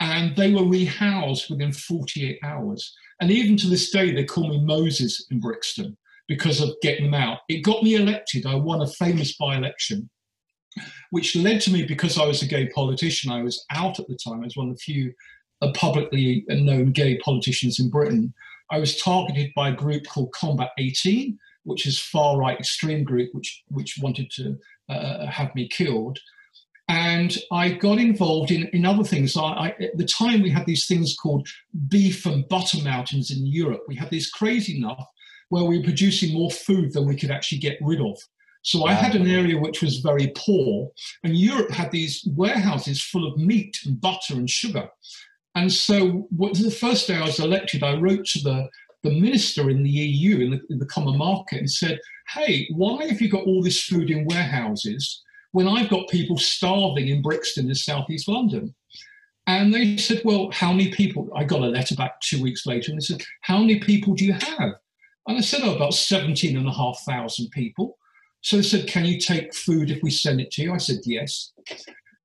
And 0.00 0.34
they 0.36 0.52
were 0.52 0.62
rehoused 0.62 1.48
within 1.48 1.72
48 1.72 2.40
hours. 2.42 2.92
And 3.20 3.30
even 3.30 3.56
to 3.58 3.68
this 3.68 3.90
day, 3.90 4.12
they 4.12 4.24
call 4.24 4.48
me 4.48 4.60
Moses 4.60 5.26
in 5.30 5.40
Brixton 5.40 5.96
because 6.28 6.60
of 6.60 6.74
getting 6.82 7.10
them 7.10 7.14
out. 7.14 7.38
It 7.48 7.62
got 7.62 7.82
me 7.82 7.94
elected. 7.94 8.46
I 8.46 8.54
won 8.56 8.82
a 8.82 8.86
famous 8.86 9.36
by 9.36 9.56
election, 9.56 10.10
which 11.10 11.36
led 11.36 11.60
to 11.62 11.72
me 11.72 11.84
because 11.84 12.18
I 12.18 12.26
was 12.26 12.42
a 12.42 12.46
gay 12.46 12.68
politician. 12.68 13.30
I 13.30 13.42
was 13.42 13.64
out 13.70 13.98
at 13.98 14.08
the 14.08 14.18
time. 14.22 14.40
I 14.40 14.44
was 14.44 14.56
one 14.56 14.68
of 14.68 14.74
the 14.74 14.80
few 14.80 15.12
uh, 15.62 15.72
publicly 15.72 16.44
known 16.48 16.92
gay 16.92 17.18
politicians 17.18 17.80
in 17.80 17.90
Britain. 17.90 18.34
I 18.70 18.78
was 18.78 19.00
targeted 19.00 19.52
by 19.54 19.70
a 19.70 19.76
group 19.76 20.06
called 20.06 20.32
Combat 20.32 20.70
18, 20.78 21.38
which 21.64 21.86
is 21.86 21.98
far 21.98 22.36
right 22.38 22.58
extreme 22.58 23.04
group, 23.04 23.30
which 23.32 23.62
which 23.68 23.98
wanted 24.02 24.30
to 24.32 24.56
uh, 24.88 25.26
have 25.26 25.54
me 25.54 25.68
killed. 25.68 26.18
And 26.88 27.36
I 27.50 27.70
got 27.70 27.98
involved 27.98 28.52
in, 28.52 28.68
in 28.68 28.86
other 28.86 29.02
things. 29.02 29.36
I, 29.36 29.42
I, 29.42 29.68
at 29.80 29.96
the 29.96 30.04
time, 30.06 30.42
we 30.42 30.50
had 30.50 30.66
these 30.66 30.86
things 30.86 31.16
called 31.16 31.48
beef 31.88 32.26
and 32.26 32.46
butter 32.48 32.78
mountains 32.82 33.32
in 33.32 33.44
Europe. 33.44 33.82
We 33.88 33.96
had 33.96 34.10
these 34.10 34.30
crazy 34.30 34.76
enough 34.76 35.04
where 35.48 35.64
we 35.64 35.78
were 35.78 35.84
producing 35.84 36.34
more 36.34 36.50
food 36.50 36.92
than 36.92 37.06
we 37.06 37.16
could 37.16 37.30
actually 37.30 37.58
get 37.58 37.78
rid 37.80 38.00
of. 38.00 38.18
So 38.62 38.80
wow. 38.80 38.86
I 38.86 38.92
had 38.94 39.14
an 39.14 39.28
area 39.28 39.56
which 39.56 39.80
was 39.80 39.98
very 39.98 40.32
poor, 40.36 40.90
and 41.22 41.36
Europe 41.36 41.70
had 41.70 41.92
these 41.92 42.26
warehouses 42.34 43.00
full 43.00 43.26
of 43.26 43.38
meat 43.38 43.78
and 43.84 44.00
butter 44.00 44.34
and 44.34 44.50
sugar. 44.50 44.88
And 45.54 45.72
so, 45.72 46.26
what, 46.30 46.54
the 46.54 46.70
first 46.70 47.06
day 47.06 47.16
I 47.16 47.24
was 47.24 47.38
elected, 47.38 47.84
I 47.84 47.96
wrote 47.96 48.26
to 48.26 48.40
the, 48.40 48.68
the 49.04 49.12
minister 49.12 49.70
in 49.70 49.84
the 49.84 49.90
EU, 49.90 50.40
in 50.40 50.50
the, 50.50 50.60
in 50.68 50.78
the 50.78 50.86
common 50.86 51.16
market, 51.16 51.60
and 51.60 51.70
said, 51.70 52.00
Hey, 52.28 52.66
why 52.72 53.06
have 53.06 53.20
you 53.20 53.30
got 53.30 53.44
all 53.44 53.62
this 53.62 53.84
food 53.84 54.10
in 54.10 54.26
warehouses 54.26 55.22
when 55.52 55.68
I've 55.68 55.88
got 55.88 56.08
people 56.08 56.36
starving 56.36 57.08
in 57.08 57.22
Brixton 57.22 57.68
in 57.68 57.74
southeast 57.74 58.26
London? 58.26 58.74
And 59.46 59.72
they 59.72 59.96
said, 59.96 60.22
Well, 60.24 60.50
how 60.52 60.72
many 60.72 60.90
people? 60.90 61.30
I 61.36 61.44
got 61.44 61.62
a 61.62 61.66
letter 61.66 61.94
back 61.94 62.20
two 62.20 62.42
weeks 62.42 62.66
later, 62.66 62.90
and 62.90 63.00
they 63.00 63.04
said, 63.04 63.22
How 63.42 63.58
many 63.58 63.78
people 63.78 64.14
do 64.14 64.24
you 64.24 64.32
have? 64.32 64.74
And 65.26 65.38
I 65.38 65.40
said, 65.40 65.60
oh, 65.64 65.74
about 65.74 65.94
17,500 65.94 67.50
people. 67.50 67.98
So 68.42 68.56
they 68.56 68.62
said, 68.62 68.86
can 68.86 69.04
you 69.04 69.18
take 69.18 69.54
food 69.54 69.90
if 69.90 70.02
we 70.02 70.10
send 70.10 70.40
it 70.40 70.50
to 70.52 70.62
you? 70.62 70.72
I 70.72 70.76
said, 70.76 70.98
yes. 71.04 71.52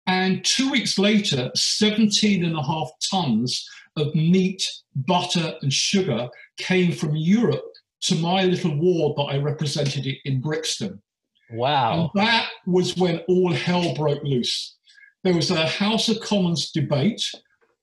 And 0.08 0.44
two 0.46 0.70
weeks 0.70 1.00
later, 1.00 1.50
17 1.56 2.46
and 2.46 2.56
a 2.56 2.64
half 2.64 2.90
tons 3.10 3.68
of 3.98 4.14
meat, 4.14 4.64
butter, 4.96 5.56
and 5.62 5.74
sugar 5.74 6.30
came 6.58 6.92
from 6.92 7.16
Europe 7.16 7.66
to 8.02 8.16
my 8.16 8.44
little 8.44 8.76
ward 8.78 9.18
that 9.18 9.34
I 9.36 9.38
represented 9.38 10.08
in 10.26 10.42
Brixton. 10.42 11.02
Wow. 11.52 12.12
And 12.14 12.24
that 12.24 12.50
was 12.66 12.98
when 12.98 13.20
all 13.28 13.54
hell 13.54 13.94
broke 13.96 14.24
loose. 14.24 14.76
There 15.24 15.36
was 15.36 15.52
a 15.52 15.68
House 15.68 16.10
of 16.10 16.20
Commons 16.20 16.72
debate 16.72 17.24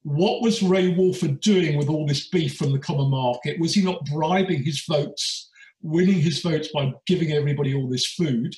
what 0.08 0.40
was 0.40 0.62
Ray 0.62 0.88
Woolford 0.88 1.40
doing 1.40 1.76
with 1.76 1.90
all 1.90 2.06
this 2.06 2.28
beef 2.28 2.56
from 2.56 2.72
the 2.72 2.78
common 2.78 3.10
market? 3.10 3.60
Was 3.60 3.74
he 3.74 3.82
not 3.82 4.06
bribing 4.06 4.62
his 4.62 4.82
votes, 4.88 5.50
winning 5.82 6.18
his 6.18 6.40
votes 6.40 6.68
by 6.72 6.94
giving 7.06 7.32
everybody 7.32 7.74
all 7.74 7.86
this 7.86 8.06
food? 8.06 8.54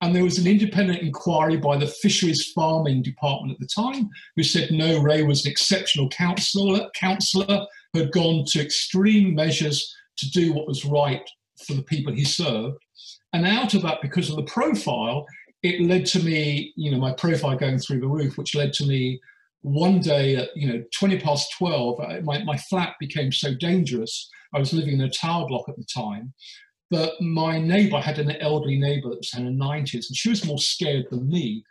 And 0.00 0.16
there 0.16 0.24
was 0.24 0.38
an 0.38 0.46
independent 0.46 1.02
inquiry 1.02 1.58
by 1.58 1.76
the 1.76 1.86
Fisheries 1.86 2.50
Farming 2.52 3.02
Department 3.02 3.52
at 3.52 3.60
the 3.60 3.66
time 3.66 4.08
who 4.36 4.42
said 4.42 4.70
no, 4.70 5.02
Ray 5.02 5.22
was 5.22 5.44
an 5.44 5.52
exceptional 5.52 6.08
councillor, 6.08 6.88
councillor 6.94 7.66
who 7.92 8.00
had 8.00 8.12
gone 8.12 8.46
to 8.46 8.62
extreme 8.62 9.34
measures 9.34 9.94
to 10.16 10.30
do 10.30 10.54
what 10.54 10.66
was 10.66 10.86
right 10.86 11.28
for 11.66 11.74
the 11.74 11.82
people 11.82 12.14
he 12.14 12.24
served. 12.24 12.78
And 13.34 13.46
out 13.46 13.74
of 13.74 13.82
that, 13.82 14.00
because 14.00 14.30
of 14.30 14.36
the 14.36 14.44
profile, 14.44 15.26
it 15.62 15.82
led 15.82 16.06
to 16.06 16.20
me, 16.20 16.72
you 16.74 16.90
know, 16.90 16.98
my 16.98 17.12
profile 17.12 17.54
going 17.54 17.78
through 17.78 18.00
the 18.00 18.08
roof, 18.08 18.38
which 18.38 18.54
led 18.54 18.72
to 18.74 18.86
me 18.86 19.20
one 19.62 20.00
day 20.00 20.36
at 20.36 20.48
you 20.56 20.66
know 20.66 20.82
20 20.94 21.20
past 21.20 21.52
12 21.58 22.24
my, 22.24 22.42
my 22.44 22.56
flat 22.56 22.94
became 22.98 23.30
so 23.30 23.54
dangerous 23.54 24.30
i 24.54 24.58
was 24.58 24.72
living 24.72 24.94
in 24.94 25.02
a 25.02 25.10
tower 25.10 25.46
block 25.46 25.68
at 25.68 25.76
the 25.76 25.84
time 25.84 26.32
but 26.90 27.20
my 27.20 27.58
neighbor 27.58 28.00
had 28.00 28.18
an 28.18 28.32
elderly 28.40 28.76
neighbor 28.76 29.10
that 29.10 29.18
was 29.18 29.32
in 29.36 29.44
her 29.44 29.50
90s 29.50 30.08
and 30.08 30.16
she 30.16 30.28
was 30.28 30.44
more 30.44 30.58
scared 30.58 31.06
than 31.10 31.28
me. 31.28 31.64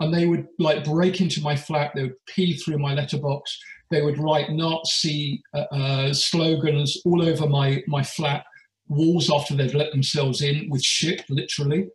And 0.00 0.12
they 0.12 0.26
would 0.26 0.46
like 0.58 0.84
break 0.84 1.20
into 1.20 1.42
my 1.42 1.54
flat 1.54 1.92
they 1.94 2.02
would 2.02 2.26
pee 2.26 2.56
through 2.56 2.78
my 2.78 2.94
letterbox 2.94 3.56
they 3.90 4.02
would 4.02 4.18
write 4.18 4.50
nazi 4.50 5.42
uh, 5.54 5.66
uh, 5.70 6.12
slogans 6.12 7.00
all 7.04 7.22
over 7.22 7.46
my 7.46 7.82
my 7.86 8.02
flat 8.02 8.44
walls 8.88 9.30
after 9.30 9.54
they'd 9.54 9.74
let 9.74 9.92
themselves 9.92 10.42
in 10.42 10.68
with 10.70 10.82
shit 10.82 11.24
literally 11.28 11.88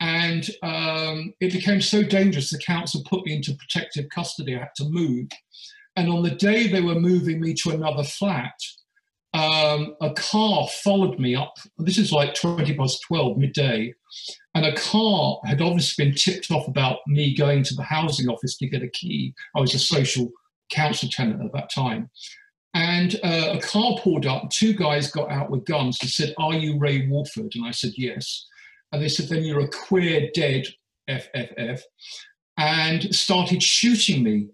and 0.00 0.48
um, 0.62 1.34
it 1.40 1.52
became 1.52 1.80
so 1.80 2.02
dangerous, 2.02 2.50
the 2.50 2.58
council 2.58 3.02
put 3.04 3.24
me 3.24 3.34
into 3.34 3.54
protective 3.54 4.08
custody. 4.10 4.54
I 4.54 4.60
had 4.60 4.74
to 4.76 4.88
move. 4.88 5.28
And 5.96 6.08
on 6.08 6.22
the 6.22 6.30
day 6.30 6.68
they 6.68 6.80
were 6.80 6.94
moving 6.94 7.40
me 7.40 7.54
to 7.54 7.70
another 7.70 8.04
flat, 8.04 8.54
um, 9.34 9.96
a 10.00 10.12
car 10.14 10.68
followed 10.84 11.18
me 11.18 11.34
up. 11.34 11.54
This 11.78 11.98
is 11.98 12.12
like 12.12 12.34
20 12.34 12.76
past 12.76 13.02
12, 13.08 13.36
midday. 13.36 13.92
And 14.54 14.64
a 14.64 14.76
car 14.76 15.40
had 15.44 15.60
obviously 15.60 16.04
been 16.04 16.14
tipped 16.14 16.50
off 16.50 16.68
about 16.68 16.98
me 17.06 17.34
going 17.34 17.64
to 17.64 17.74
the 17.74 17.82
housing 17.82 18.28
office 18.28 18.56
to 18.58 18.68
get 18.68 18.82
a 18.82 18.88
key. 18.88 19.34
I 19.56 19.60
was 19.60 19.74
a 19.74 19.78
social 19.78 20.30
council 20.72 21.08
tenant 21.10 21.44
at 21.44 21.52
that 21.52 21.70
time. 21.70 22.10
And 22.74 23.18
uh, 23.24 23.54
a 23.56 23.60
car 23.60 23.96
pulled 24.00 24.26
up. 24.26 24.50
Two 24.50 24.72
guys 24.72 25.10
got 25.10 25.30
out 25.30 25.50
with 25.50 25.64
guns 25.64 25.98
and 26.00 26.10
said, 26.10 26.34
"Are 26.38 26.52
you 26.52 26.78
Ray 26.78 27.08
Woolford?" 27.08 27.52
And 27.54 27.66
I 27.66 27.70
said, 27.70 27.92
"Yes." 27.96 28.46
And 28.92 29.02
they 29.02 29.08
said, 29.08 29.28
"Then 29.28 29.44
you're 29.44 29.60
a 29.60 29.68
queer 29.68 30.30
dead 30.34 30.66
FFF," 31.08 31.80
and 32.56 33.14
started 33.14 33.62
shooting 33.62 34.22
me. 34.22 34.48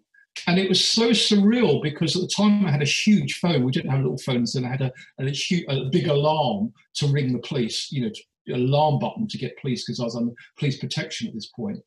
And 0.48 0.58
it 0.58 0.68
was 0.68 0.84
so 0.84 1.10
surreal 1.10 1.80
because 1.80 2.16
at 2.16 2.22
the 2.22 2.28
time 2.28 2.66
I 2.66 2.72
had 2.72 2.82
a 2.82 2.86
huge 2.86 3.38
phone. 3.38 3.62
We 3.62 3.70
didn't 3.70 3.90
have 3.90 4.00
little 4.00 4.18
phones, 4.18 4.56
and 4.56 4.66
I 4.66 4.70
had 4.70 4.82
a, 4.82 4.92
a, 5.20 5.64
a 5.68 5.90
big 5.90 6.08
alarm 6.08 6.72
to 6.94 7.06
ring 7.06 7.32
the 7.32 7.38
police. 7.38 7.92
You 7.92 8.06
know, 8.06 8.12
alarm 8.52 8.98
button 8.98 9.26
to 9.28 9.38
get 9.38 9.58
police 9.60 9.84
because 9.84 10.00
I 10.00 10.04
was 10.04 10.16
on 10.16 10.34
police 10.58 10.78
protection 10.78 11.28
at 11.28 11.34
this 11.34 11.46
point. 11.46 11.78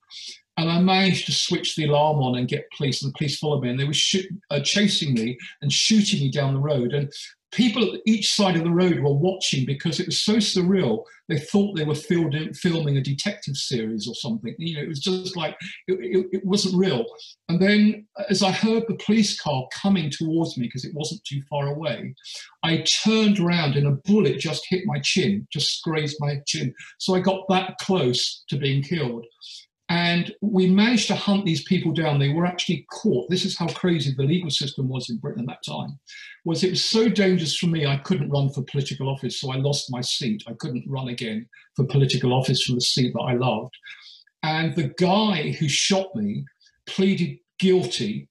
And 0.58 0.72
I 0.72 0.80
managed 0.80 1.28
to 1.28 1.32
switch 1.32 1.76
the 1.76 1.86
alarm 1.86 2.18
on 2.18 2.38
and 2.38 2.48
get 2.48 2.72
police, 2.76 3.04
and 3.04 3.12
the 3.12 3.18
police 3.18 3.38
followed 3.38 3.62
me, 3.62 3.70
and 3.70 3.80
they 3.80 3.86
were 3.86 3.94
sh- 3.94 4.26
uh, 4.50 4.60
chasing 4.62 5.14
me 5.14 5.38
and 5.62 5.72
shooting 5.72 6.20
me 6.20 6.32
down 6.32 6.56
the 6.56 6.60
road. 6.60 6.94
And 6.94 7.12
people 7.58 7.84
at 7.92 8.02
each 8.06 8.36
side 8.36 8.56
of 8.56 8.64
the 8.64 8.70
road 8.70 9.00
were 9.00 9.12
watching 9.12 9.66
because 9.66 10.00
it 10.00 10.06
was 10.06 10.22
so 10.22 10.36
surreal. 10.36 11.04
They 11.28 11.40
thought 11.40 11.76
they 11.76 11.84
were 11.84 11.96
filming, 11.96 12.54
filming 12.54 12.98
a 12.98 13.02
detective 13.02 13.58
series 13.58 14.08
or 14.08 14.14
something. 14.14 14.54
You 14.60 14.76
know, 14.76 14.84
it 14.84 14.88
was 14.88 15.00
just 15.00 15.36
like 15.36 15.58
it, 15.88 15.94
it, 16.00 16.28
it 16.32 16.46
wasn't 16.46 16.78
real. 16.78 17.04
And 17.50 17.60
then, 17.60 18.06
as 18.30 18.44
I 18.44 18.52
heard 18.52 18.84
the 18.88 19.00
police 19.04 19.42
car 19.42 19.68
coming 19.74 20.12
towards 20.12 20.56
me 20.56 20.68
because 20.68 20.86
it 20.86 20.94
wasn't 20.94 21.24
too 21.26 21.42
far 21.50 21.68
away, 21.68 22.14
I 22.64 22.84
turned 23.04 23.40
around 23.40 23.76
and 23.76 23.88
a 23.88 23.98
bullet 24.06 24.40
just 24.40 24.68
hit 24.70 24.84
my 24.86 25.00
chin, 25.00 25.48
just 25.52 25.84
grazed 25.84 26.18
my 26.20 26.40
chin. 26.46 26.74
So 27.00 27.16
I 27.16 27.22
got 27.22 27.42
that 27.50 27.80
close 27.82 28.44
to 28.50 28.58
being 28.58 28.84
killed. 28.84 29.26
And 29.90 30.36
we 30.42 30.68
managed 30.68 31.08
to 31.08 31.16
hunt 31.16 31.46
these 31.46 31.64
people 31.64 31.94
down. 31.94 32.20
They 32.20 32.34
were 32.34 32.46
actually 32.46 32.86
caught. 32.92 33.30
This 33.30 33.46
is 33.46 33.58
how 33.58 33.68
crazy 33.68 34.14
the 34.16 34.24
legal 34.24 34.50
system 34.50 34.90
was 34.90 35.10
in 35.10 35.18
Britain 35.18 35.44
at 35.44 35.48
that 35.48 35.66
time. 35.66 35.98
Was 36.44 36.64
it 36.64 36.72
was 36.72 36.84
so 36.84 37.08
dangerous 37.08 37.56
for 37.56 37.68
me, 37.68 37.86
I 37.86 37.98
couldn't 37.98 38.30
run 38.30 38.50
for 38.50 38.64
political 38.64 39.08
office, 39.08 39.40
so 39.40 39.52
I 39.52 39.58
lost 39.58 39.92
my 39.92 40.02
seat. 40.02 40.44
I 40.46 40.54
couldn't 40.54 40.84
run 40.88 41.08
again 41.08 41.48
for 41.76 41.86
political 41.86 42.34
office 42.34 42.64
from 42.64 42.76
the 42.76 42.82
seat 42.82 43.14
that 43.14 43.22
I 43.22 43.34
loved. 43.34 43.74
And 44.44 44.76
the 44.76 44.94
guy 44.98 45.52
who 45.52 45.70
shot 45.70 46.14
me 46.16 46.44
pleaded 46.86 47.38
guilty. 47.58 48.28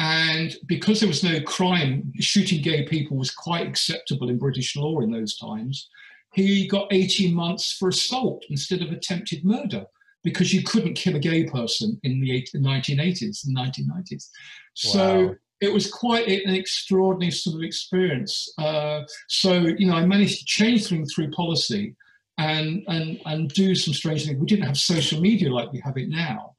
And 0.00 0.56
because 0.66 0.98
there 0.98 1.08
was 1.08 1.22
no 1.22 1.40
crime, 1.42 2.12
shooting 2.18 2.60
gay 2.60 2.86
people 2.86 3.16
was 3.16 3.30
quite 3.30 3.68
acceptable 3.68 4.28
in 4.28 4.38
British 4.38 4.74
law 4.74 5.00
in 5.00 5.12
those 5.12 5.36
times. 5.36 5.88
He 6.34 6.66
got 6.66 6.92
18 6.92 7.32
months 7.32 7.76
for 7.78 7.90
assault 7.90 8.44
instead 8.50 8.82
of 8.82 8.90
attempted 8.90 9.44
murder 9.44 9.86
because 10.22 10.52
you 10.52 10.62
couldn't 10.62 10.94
kill 10.94 11.16
a 11.16 11.18
gay 11.18 11.44
person 11.44 11.98
in 12.04 12.20
the 12.20 12.46
1980s 12.54 13.46
and 13.46 13.56
1990s. 13.56 14.28
So 14.74 15.26
wow. 15.26 15.34
it 15.60 15.72
was 15.72 15.90
quite 15.90 16.28
an 16.28 16.54
extraordinary 16.54 17.32
sort 17.32 17.56
of 17.56 17.62
experience. 17.62 18.52
Uh, 18.58 19.02
so, 19.28 19.52
you 19.52 19.86
know, 19.86 19.94
I 19.94 20.06
managed 20.06 20.38
to 20.40 20.44
change 20.44 20.86
things 20.86 21.12
through 21.12 21.30
policy 21.30 21.94
and, 22.38 22.82
and, 22.86 23.20
and 23.26 23.48
do 23.52 23.74
some 23.74 23.94
strange 23.94 24.26
things. 24.26 24.38
We 24.38 24.46
didn't 24.46 24.66
have 24.66 24.76
social 24.76 25.20
media 25.20 25.52
like 25.52 25.72
we 25.72 25.80
have 25.80 25.96
it 25.96 26.08
now. 26.08 26.54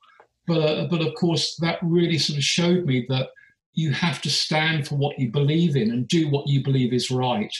But, 0.45 0.61
uh, 0.61 0.87
but 0.89 1.01
of 1.01 1.13
course, 1.15 1.55
that 1.61 1.79
really 1.81 2.17
sort 2.17 2.37
of 2.37 2.43
showed 2.43 2.85
me 2.85 3.05
that 3.09 3.29
you 3.73 3.91
have 3.91 4.21
to 4.21 4.29
stand 4.29 4.87
for 4.87 4.95
what 4.95 5.17
you 5.17 5.31
believe 5.31 5.75
in 5.75 5.91
and 5.91 6.07
do 6.07 6.29
what 6.29 6.47
you 6.47 6.63
believe 6.63 6.93
is 6.93 7.09
right, 7.09 7.51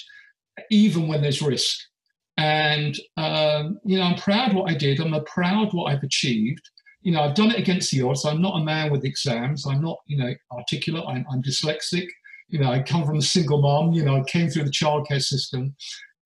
even 0.70 1.08
when 1.08 1.22
there's 1.22 1.42
risk. 1.42 1.80
And, 2.38 2.98
um, 3.18 3.80
you 3.86 3.98
know, 3.98 4.06
I'm 4.06 4.18
proud 4.18 4.54
what 4.54 4.70
I 4.70 4.76
did. 4.76 5.00
I'm 5.00 5.14
proud 5.26 5.74
what 5.74 5.92
I've 5.92 6.04
achieved. 6.04 6.68
You 7.02 7.12
know, 7.12 7.22
I've 7.22 7.36
done 7.36 7.52
it 7.52 7.60
against 7.60 7.92
the 7.92 8.02
odds. 8.02 8.26
I'm 8.26 8.42
not 8.42 8.60
a 8.60 8.64
man 8.64 8.92
with 8.92 9.06
exams. 9.06 9.68
I'm 9.68 9.82
not, 9.82 10.00
you 10.08 10.18
know, 10.18 10.34
articulate. 10.52 11.06
I'm, 11.08 11.26
I'm 11.32 11.44
dyslexic. 11.44 12.08
You 12.48 12.60
know, 12.60 12.72
I 12.72 12.82
come 12.82 13.06
from 13.06 13.18
a 13.18 13.22
single 13.22 13.62
mom. 13.62 13.92
You 13.92 14.06
know, 14.06 14.18
I 14.18 14.24
came 14.24 14.50
through 14.50 14.64
the 14.64 14.72
childcare 14.72 15.22
system. 15.22 15.76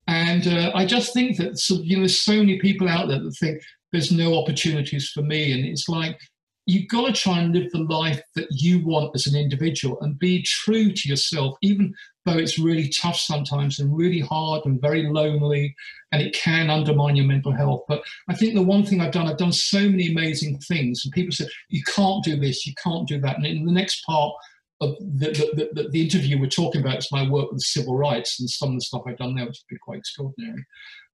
And 0.08 0.48
uh, 0.48 0.72
I 0.74 0.86
just 0.86 1.14
think 1.14 1.38
that, 1.38 1.60
so, 1.60 1.76
you 1.76 1.98
know, 1.98 2.04
there's 2.04 2.22
so 2.22 2.38
many 2.38 2.60
people 2.60 2.88
out 2.88 3.10
there 3.10 3.20
that 3.20 3.38
think 3.40 3.62
there's 3.92 4.12
no 4.12 4.38
opportunities 4.38 5.10
for 5.10 5.22
me. 5.22 5.52
And 5.52 5.66
it's 5.66 5.90
like, 5.90 6.18
you've 6.66 6.90
got 6.90 7.08
to 7.08 7.14
try 7.14 7.40
and 7.40 7.54
live 7.54 7.72
the 7.72 7.80
life 7.80 8.22
that 8.36 8.48
you 8.52 8.86
want 8.86 9.12
as 9.16 9.26
an 9.26 9.36
individual 9.36 9.98
and 10.02 10.20
be 10.20 10.44
true 10.44 10.92
to 10.92 11.10
yourself, 11.10 11.56
even 11.62 11.94
though 12.28 12.38
it's 12.38 12.60
really 12.60 12.90
tough 12.90 13.18
sometimes 13.18 13.80
and 13.80 13.98
really 13.98 14.20
hard 14.20 14.66
and 14.66 14.82
very 14.82 15.08
lonely 15.08 15.76
and 16.12 16.22
it 16.22 16.36
can 16.36 16.70
undermine 16.70 17.16
your 17.16 17.26
mental 17.26 17.52
health. 17.52 17.84
But 17.88 18.04
I 18.28 18.36
think 18.36 18.54
the 18.54 18.62
one 18.62 18.86
thing 18.86 19.02
I've 19.02 19.12
done, 19.12 19.28
I've 19.28 19.38
done 19.38 19.52
so 19.52 19.80
many 19.80 20.12
amazing 20.12 20.60
things, 20.60 21.02
and 21.04 21.14
people 21.14 21.32
said 21.32 21.48
you 21.70 21.82
can't 21.84 22.24
do 22.24 22.38
this, 22.38 22.68
you 22.68 22.74
can't 22.82 23.08
do 23.08 23.20
that. 23.22 23.38
And 23.38 23.46
in 23.46 23.66
the 23.66 23.72
next 23.72 24.06
part, 24.06 24.34
of 24.80 24.96
the, 25.00 25.30
the, 25.56 25.70
the, 25.74 25.90
the, 25.90 26.02
interview 26.04 26.40
we're 26.40 26.48
talking 26.48 26.82
about 26.82 27.00
is 27.00 27.12
my 27.12 27.28
work 27.28 27.52
with 27.52 27.62
civil 27.62 27.98
rights 27.98 28.40
and 28.40 28.48
some 28.48 28.70
of 28.70 28.76
the 28.76 28.82
stuff 28.82 29.02
I've 29.08 29.18
done 29.18 29.34
there, 29.34 29.46
which 29.46 29.58
has 29.58 29.66
been 29.68 29.80
quite 29.82 29.98
extraordinary. 29.98 30.64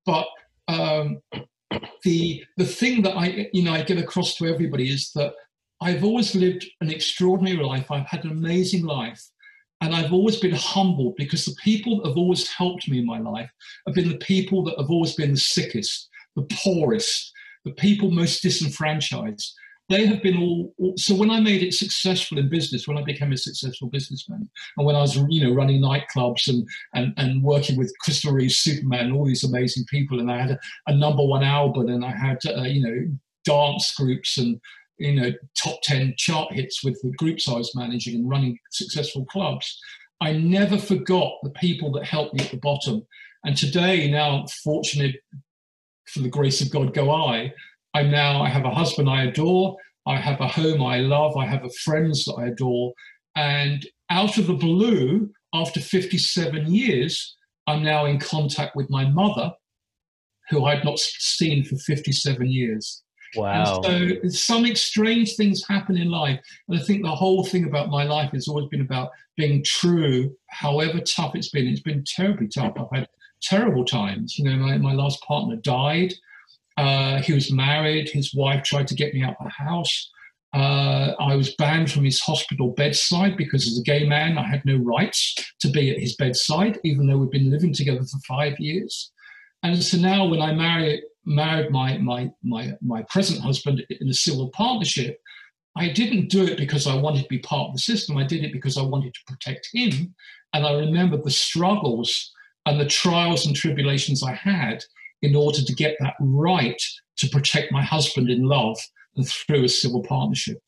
But 0.06 0.28
um, 0.68 1.22
the 2.04 2.44
the 2.58 2.66
thing 2.66 3.04
that 3.04 3.16
I 3.16 3.50
you 3.54 3.64
know 3.64 3.72
I 3.74 3.84
get 3.84 3.98
across 3.98 4.36
to 4.36 4.48
everybody 4.48 4.92
is 4.92 5.12
that 5.16 5.34
I've 5.82 6.04
always 6.04 6.36
lived 6.36 6.66
an 6.82 6.90
extraordinary 6.90 7.64
life. 7.64 7.90
I've 7.92 8.08
had 8.08 8.26
an 8.26 8.32
amazing 8.32 8.84
life, 8.86 9.22
and 9.84 9.94
I've 9.94 10.14
always 10.14 10.38
been 10.38 10.56
humbled 10.56 11.16
because 11.18 11.44
the 11.44 11.56
people 11.62 11.98
that 11.98 12.08
have 12.08 12.18
always 12.18 12.48
helped 12.48 12.90
me 12.90 13.00
in 13.00 13.06
my 13.06 13.20
life 13.20 13.50
have 13.86 13.94
been 13.94 14.08
the 14.08 14.18
people 14.18 14.64
that 14.64 14.80
have 14.80 14.90
always 14.90 15.14
been 15.14 15.32
the 15.32 15.38
sickest, 15.38 16.10
the 16.38 16.48
poorest, 16.54 17.34
the 17.66 17.74
people 17.74 18.10
most 18.10 18.42
disenfranchised. 18.42 19.54
They 19.90 20.06
have 20.06 20.24
been 20.24 20.38
all, 20.38 20.74
all, 20.80 20.94
so 20.96 21.14
when 21.14 21.30
I 21.30 21.42
made 21.42 21.62
it 21.62 21.74
successful 21.74 22.38
in 22.38 22.50
business, 22.50 22.88
when 22.88 22.98
I 22.98 23.04
became 23.04 23.34
a 23.34 23.38
successful 23.38 23.90
businessman, 23.90 24.50
and 24.78 24.86
when 24.86 24.96
I 24.96 25.02
was 25.02 25.18
you 25.28 25.44
know 25.44 25.54
running 25.54 25.82
nightclubs 25.82 26.48
and 26.48 26.66
and, 26.94 27.14
and 27.18 27.44
working 27.44 27.78
with 27.78 27.94
Christopher 28.00 28.36
Reeve, 28.36 28.54
Superman, 28.54 29.12
all 29.12 29.26
these 29.26 29.44
amazing 29.44 29.84
people, 29.90 30.22
and 30.22 30.32
I 30.32 30.40
had 30.40 30.52
a, 30.52 30.60
a 30.88 30.96
number 30.96 31.26
one 31.26 31.44
album, 31.44 31.90
and 31.90 32.06
I 32.06 32.16
had 32.16 32.38
uh, 32.46 32.64
you 32.64 32.82
know 32.82 33.18
dance 33.44 33.94
groups 33.96 34.38
and 34.38 34.62
you 34.98 35.20
know 35.20 35.32
top 35.62 35.80
10 35.84 36.16
chart 36.18 36.54
hits 36.54 36.84
with 36.84 37.00
the 37.02 37.12
groups 37.18 37.48
I 37.48 37.54
was 37.54 37.76
managing 37.76 38.16
and 38.16 38.30
running 38.30 38.58
successful 38.72 39.26
clubs. 39.26 39.80
I 40.22 40.34
never 40.34 40.78
forgot 40.78 41.34
the 41.44 41.50
people 41.52 41.92
that 41.94 42.06
helped 42.06 42.34
me 42.34 42.44
at 42.44 42.52
the 42.52 42.58
bottom. 42.58 43.06
And 43.44 43.58
today, 43.58 44.10
now 44.10 44.46
fortunate 44.64 45.16
for 46.08 46.20
the 46.20 46.30
grace 46.30 46.62
of 46.62 46.72
God 46.72 46.94
go 46.94 47.12
I, 47.12 47.54
I'm 47.94 48.10
now 48.10 48.42
I 48.42 48.50
have 48.50 48.66
a 48.66 48.74
husband 48.74 49.10
I 49.10 49.24
adore, 49.24 49.76
I 50.06 50.18
have 50.18 50.40
a 50.40 50.48
home 50.48 50.84
I 50.84 51.00
love, 51.00 51.36
I 51.36 51.46
have 51.46 51.64
friends 51.84 52.26
that 52.26 52.36
I 52.36 52.48
adore, 52.48 52.94
and 53.36 53.86
out 54.10 54.38
of 54.38 54.48
the 54.48 54.54
blue, 54.54 55.32
after 55.54 55.80
57 55.80 56.74
years, 56.74 57.36
I'm 57.68 57.84
now 57.84 58.06
in 58.06 58.20
contact 58.20 58.76
with 58.76 58.90
my 58.90 59.06
mother, 59.06 59.52
who 60.50 60.66
I'd 60.66 60.84
not 60.84 61.00
seen 61.00 61.64
for 61.64 61.78
57 61.78 62.50
years. 62.50 63.04
Wow. 63.36 63.82
And 63.86 64.34
so 64.34 64.56
some 64.56 64.76
strange 64.76 65.36
things 65.36 65.66
happen 65.68 65.98
in 65.98 66.10
life. 66.10 66.40
And 66.68 66.80
I 66.80 66.84
think 66.84 67.04
the 67.04 67.10
whole 67.10 67.44
thing 67.44 67.66
about 67.66 67.90
my 67.90 68.04
life 68.04 68.32
has 68.32 68.48
always 68.48 68.68
been 68.68 68.82
about 68.82 69.10
being 69.38 69.64
true, 69.64 70.36
however 70.50 71.00
tough 71.00 71.36
it's 71.36 71.50
been. 71.50 71.68
It's 71.68 71.82
been 71.82 72.04
terribly 72.06 72.48
tough. 72.48 72.74
I've 72.78 73.00
had 73.00 73.08
terrible 73.42 73.86
times. 73.86 74.38
You 74.38 74.46
know, 74.46 74.56
my, 74.58 74.78
my 74.78 74.94
last 74.94 75.22
partner 75.24 75.56
died. 75.58 76.14
Uh, 76.78 77.22
he 77.22 77.34
was 77.34 77.52
married. 77.52 78.10
His 78.10 78.34
wife 78.34 78.64
tried 78.64 78.88
to 78.88 78.96
get 78.96 79.14
me 79.14 79.24
out 79.24 79.36
of 79.40 79.46
the 79.46 79.64
house. 79.64 80.10
Uh, 80.54 81.16
I 81.20 81.36
was 81.36 81.56
banned 81.56 81.92
from 81.92 82.04
his 82.04 82.20
hospital 82.20 82.70
bedside 82.70 83.38
because 83.38 83.68
as 83.68 83.80
a 83.80 83.84
gay 83.84 84.08
man, 84.08 84.38
I 84.38 84.48
had 84.48 84.64
no 84.66 84.78
rights 84.78 85.36
to 85.62 85.70
be 85.70 85.90
at 85.90 85.98
his 85.98 86.16
bedside, 86.16 86.80
even 86.84 87.08
though 87.08 87.18
we've 87.18 87.32
been 87.32 87.50
living 87.50 87.74
together 87.74 88.04
for 88.04 88.20
five 88.28 88.60
years. 88.60 89.12
And 89.64 89.82
so 89.82 89.98
now 89.98 90.26
when 90.28 90.42
I 90.42 90.54
marry 90.54 91.02
married 91.26 91.72
my, 91.72 91.98
my, 91.98 92.32
my, 92.44 92.74
my 92.82 93.04
present 93.04 93.42
husband 93.42 93.84
in 93.90 94.10
a 94.10 94.14
civil 94.14 94.50
partnership, 94.50 95.20
I 95.76 95.90
didn't 95.90 96.30
do 96.30 96.46
it 96.46 96.58
because 96.58 96.86
I 96.86 96.96
wanted 96.96 97.24
to 97.24 97.30
be 97.30 97.40
part 97.40 97.70
of 97.70 97.74
the 97.74 97.82
system. 97.82 98.18
I 98.18 98.26
did 98.26 98.44
it 98.44 98.54
because 98.54 98.78
I 98.78 98.84
wanted 98.84 99.14
to 99.14 99.20
protect 99.28 99.70
him. 99.74 100.14
And 100.54 100.66
I 100.66 100.74
remember 100.74 101.18
the 101.18 101.32
struggles 101.32 102.32
and 102.66 102.80
the 102.80 102.86
trials 102.86 103.46
and 103.46 103.56
tribulations 103.56 104.24
I 104.24 104.34
had 104.34 104.84
in 105.22 105.36
order 105.36 105.62
to 105.62 105.76
get 105.76 105.96
that 106.00 106.16
right 106.20 106.82
to 107.18 107.30
protect 107.30 107.72
my 107.72 107.82
husband 107.82 108.30
in 108.30 108.44
love 108.44 108.78
and 109.16 109.28
through 109.28 109.64
a 109.64 109.70
civil 109.70 110.04
partnership. 110.04 110.60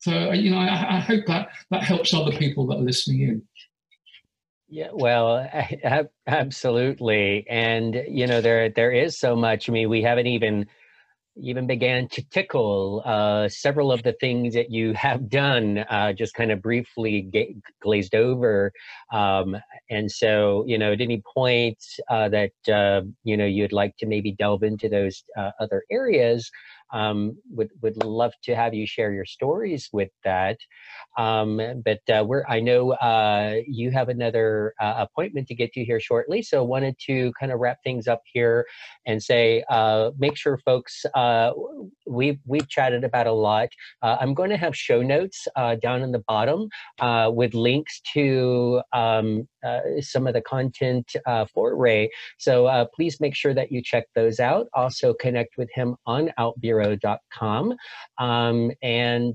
So, 0.00 0.32
you 0.32 0.50
know, 0.50 0.58
I, 0.58 0.96
I 0.96 1.00
hope 1.00 1.26
that 1.26 1.48
that 1.70 1.84
helps 1.84 2.12
other 2.12 2.32
people 2.32 2.66
that 2.66 2.76
are 2.76 2.82
listening 2.82 3.20
in. 3.20 3.42
Yeah, 4.72 4.88
well, 4.94 5.46
absolutely, 6.26 7.46
and 7.46 7.94
you 8.08 8.26
know 8.26 8.40
there 8.40 8.70
there 8.70 8.90
is 8.90 9.18
so 9.18 9.36
much. 9.36 9.68
I 9.68 9.72
mean, 9.72 9.90
we 9.90 10.00
haven't 10.02 10.28
even 10.28 10.66
even 11.36 11.66
began 11.66 12.08
to 12.08 12.22
tickle 12.30 13.02
uh, 13.06 13.48
several 13.48 13.92
of 13.92 14.02
the 14.02 14.14
things 14.20 14.54
that 14.54 14.70
you 14.70 14.92
have 14.96 15.28
done. 15.28 15.78
Uh, 15.90 16.12
just 16.14 16.34
kind 16.34 16.52
of 16.52 16.62
briefly 16.62 17.30
glazed 17.82 18.14
over, 18.14 18.72
um, 19.12 19.56
and 19.90 20.10
so 20.10 20.64
you 20.66 20.78
know, 20.78 20.92
at 20.92 21.00
any 21.02 21.22
point 21.34 21.78
uh, 22.10 22.28
that 22.30 22.52
uh, 22.72 23.02
you 23.24 23.36
know 23.36 23.46
you'd 23.46 23.72
like 23.72 23.96
to 23.98 24.06
maybe 24.06 24.32
delve 24.32 24.62
into 24.62 24.88
those 24.88 25.24
uh, 25.38 25.50
other 25.60 25.84
areas, 25.90 26.50
um, 26.92 27.36
would 27.50 27.70
would 27.80 28.02
love 28.04 28.32
to 28.44 28.54
have 28.54 28.74
you 28.74 28.86
share 28.86 29.12
your 29.12 29.24
stories 29.24 29.88
with 29.92 30.10
that. 30.24 30.58
Um, 31.18 31.60
but 31.84 32.00
uh, 32.08 32.24
we're 32.24 32.44
I 32.48 32.60
know 32.60 32.92
uh, 32.92 33.56
you 33.66 33.90
have 33.90 34.08
another 34.08 34.74
uh, 34.80 34.94
appointment 34.98 35.48
to 35.48 35.54
get 35.54 35.72
to 35.74 35.84
here 35.84 36.00
shortly, 36.00 36.42
so 36.42 36.64
wanted 36.64 36.96
to 37.06 37.32
kind 37.38 37.52
of 37.52 37.60
wrap 37.60 37.78
things 37.82 38.06
up 38.08 38.22
here 38.32 38.66
and 39.06 39.22
say 39.22 39.64
uh, 39.70 40.10
make 40.18 40.36
sure 40.36 40.58
folks 40.58 41.04
uh, 41.14 41.52
we've 42.12 42.38
we've 42.46 42.68
chatted 42.68 43.04
about 43.04 43.26
a 43.26 43.32
lot. 43.32 43.68
Uh, 44.02 44.16
I'm 44.20 44.34
going 44.34 44.50
to 44.50 44.56
have 44.56 44.76
show 44.76 45.02
notes 45.02 45.46
uh, 45.56 45.76
down 45.76 46.02
in 46.02 46.12
the 46.12 46.22
bottom 46.28 46.68
uh, 47.00 47.30
with 47.32 47.54
links 47.54 48.00
to 48.14 48.82
um, 48.92 49.48
uh, 49.64 49.80
some 50.00 50.26
of 50.26 50.34
the 50.34 50.40
content 50.42 51.10
for 51.52 51.76
Ray. 51.76 52.10
So 52.38 52.88
please 52.94 53.20
make 53.20 53.34
sure 53.34 53.54
that 53.54 53.70
you 53.72 53.82
check 53.82 54.04
those 54.14 54.40
out. 54.40 54.66
Also 54.74 55.14
connect 55.14 55.56
with 55.56 55.70
him 55.74 55.96
on 56.06 56.30
outburo.com 56.38 57.74
um, 58.18 58.70
and 58.82 59.34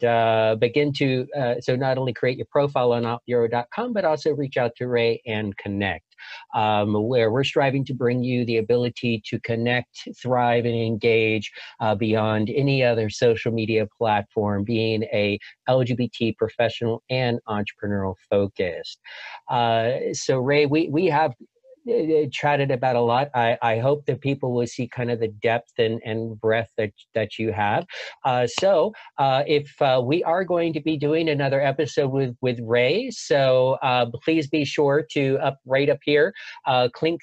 begin 0.60 0.94
to 0.94 1.28
so 1.60 1.76
not 1.76 1.98
only 1.98 2.14
create 2.14 2.38
your 2.38 2.48
profile 2.52 2.94
on 2.94 3.06
outburo.com, 3.06 3.94
but 3.94 4.06
also 4.06 4.32
reach 4.32 4.58
out 4.58 4.72
to 4.78 4.88
Ray 4.88 5.22
and 5.26 5.56
connect. 5.58 6.07
Um, 6.54 6.94
where 7.08 7.32
we're 7.32 7.44
striving 7.44 7.86
to 7.86 7.94
bring 7.94 8.24
you 8.24 8.46
the 8.46 8.58
ability 8.58 9.22
to 9.28 9.40
connect, 9.42 10.08
thrive, 10.22 10.66
and 10.66 10.76
engage 10.76 11.52
uh, 11.80 11.96
beyond 11.96 12.50
any 12.50 12.84
other 12.84 13.10
social 13.10 13.52
media 13.52 13.88
platform, 13.98 14.64
being 14.64 15.04
a 15.04 15.40
LGBT 15.70 16.36
professional 16.38 17.04
and 17.10 17.40
entrepreneurial 17.48 18.16
focused. 18.30 19.00
Uh, 19.50 19.92
so, 20.14 20.38
Ray, 20.40 20.66
we, 20.66 20.90
we 20.90 21.06
have 21.08 21.34
chatted 22.32 22.72
about 22.72 22.96
a 22.96 23.02
lot. 23.02 23.30
I, 23.34 23.58
I 23.62 23.80
hope 23.80 24.06
that 24.06 24.22
people 24.22 24.54
will 24.54 24.68
see 24.68 24.88
kind 24.88 25.12
of 25.12 25.20
the 25.20 25.28
depth 25.28 25.74
and, 25.78 26.02
and 26.06 26.40
breadth 26.40 26.72
that, 26.78 26.92
that 27.14 27.38
you 27.40 27.52
have. 27.52 27.86
Uh, 28.26 28.48
so 28.48 28.94
uh, 29.18 29.44
if 29.48 29.82
uh, 29.82 30.02
we 30.04 30.24
are 30.24 30.44
going 30.44 30.74
to 30.74 30.82
be 30.82 30.98
doing 30.98 31.30
another 31.30 31.62
episode 31.62 32.12
with, 32.12 32.36
with 32.42 32.60
Ray, 32.62 33.10
so 33.12 33.78
uh, 33.82 34.06
please 34.24 34.48
be 34.48 34.66
sure 34.66 35.06
to 35.12 35.38
up 35.40 35.58
right 35.66 35.90
up 35.90 36.00
here, 36.04 36.34
uh, 36.66 36.90
click, 36.94 37.20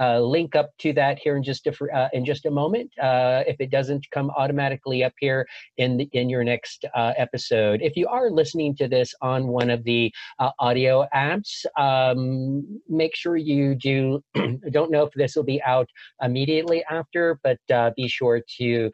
uh, 0.00 0.20
link 0.20 0.54
up 0.54 0.70
to 0.78 0.92
that 0.92 1.18
here 1.18 1.36
in 1.36 1.42
just 1.42 1.66
a 1.66 1.72
uh, 1.94 2.08
in 2.12 2.24
just 2.24 2.46
a 2.46 2.50
moment. 2.50 2.90
Uh, 3.00 3.42
if 3.46 3.56
it 3.60 3.70
doesn't 3.70 4.06
come 4.10 4.30
automatically 4.36 5.02
up 5.02 5.12
here 5.18 5.46
in 5.76 5.96
the, 5.96 6.08
in 6.12 6.28
your 6.28 6.44
next 6.44 6.84
uh, 6.94 7.12
episode, 7.16 7.80
if 7.82 7.96
you 7.96 8.06
are 8.06 8.30
listening 8.30 8.76
to 8.76 8.88
this 8.88 9.14
on 9.22 9.48
one 9.48 9.70
of 9.70 9.82
the 9.84 10.12
uh, 10.38 10.50
audio 10.58 11.06
apps, 11.14 11.64
um, 11.76 12.80
make 12.88 13.14
sure 13.16 13.36
you 13.36 13.74
do. 13.74 14.22
don't 14.70 14.90
know 14.90 15.02
if 15.02 15.12
this 15.14 15.34
will 15.34 15.44
be 15.44 15.62
out 15.62 15.88
immediately 16.22 16.84
after, 16.90 17.38
but 17.42 17.58
uh, 17.72 17.90
be 17.96 18.08
sure 18.08 18.40
to 18.58 18.90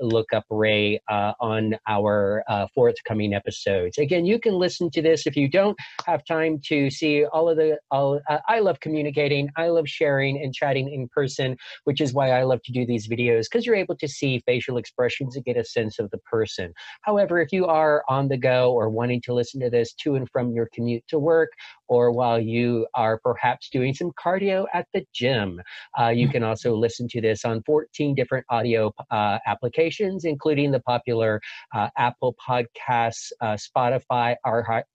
look 0.00 0.32
up 0.32 0.44
Ray 0.50 1.00
on 1.08 1.76
our 1.86 2.42
forthcoming 2.74 3.34
episodes. 3.34 3.98
Again, 3.98 4.24
you 4.24 4.38
can 4.38 4.54
listen 4.54 4.90
to 4.90 5.02
this 5.02 5.26
if 5.26 5.36
you 5.36 5.48
don't 5.48 5.76
have 6.06 6.24
time 6.24 6.60
to 6.66 6.90
see 6.90 7.24
all 7.26 7.48
of 7.48 7.56
the. 7.56 7.78
All 7.90 8.20
I 8.48 8.60
love 8.60 8.80
communicating. 8.80 9.50
I 9.56 9.68
love 9.68 9.88
sharing 9.88 10.37
and 10.42 10.54
chatting 10.54 10.92
in 10.92 11.08
person, 11.08 11.56
which 11.84 12.00
is 12.00 12.12
why 12.12 12.30
I 12.30 12.44
love 12.44 12.62
to 12.64 12.72
do 12.72 12.86
these 12.86 13.08
videos 13.08 13.44
because 13.44 13.66
you're 13.66 13.74
able 13.74 13.96
to 13.96 14.08
see 14.08 14.42
facial 14.46 14.76
expressions 14.76 15.36
and 15.36 15.44
get 15.44 15.56
a 15.56 15.64
sense 15.64 15.98
of 15.98 16.10
the 16.10 16.18
person. 16.18 16.72
However, 17.02 17.40
if 17.40 17.52
you 17.52 17.66
are 17.66 18.04
on 18.08 18.28
the 18.28 18.36
go 18.36 18.72
or 18.72 18.88
wanting 18.88 19.20
to 19.22 19.34
listen 19.34 19.60
to 19.60 19.70
this 19.70 19.92
to 19.94 20.14
and 20.14 20.28
from 20.30 20.52
your 20.52 20.68
commute 20.72 21.04
to 21.08 21.18
work 21.18 21.50
or 21.88 22.12
while 22.12 22.38
you 22.38 22.86
are 22.94 23.18
perhaps 23.18 23.70
doing 23.70 23.94
some 23.94 24.12
cardio 24.12 24.66
at 24.74 24.86
the 24.92 25.04
gym. 25.14 25.60
Uh, 25.98 26.08
you 26.08 26.28
can 26.28 26.42
also 26.42 26.76
listen 26.76 27.08
to 27.08 27.20
this 27.20 27.44
on 27.44 27.62
14 27.64 28.14
different 28.14 28.44
audio 28.50 28.92
uh, 29.10 29.38
applications, 29.46 30.24
including 30.24 30.70
the 30.70 30.80
popular 30.80 31.40
uh, 31.74 31.88
Apple 31.96 32.36
Podcasts, 32.46 33.32
uh, 33.40 33.56
Spotify, 33.56 34.36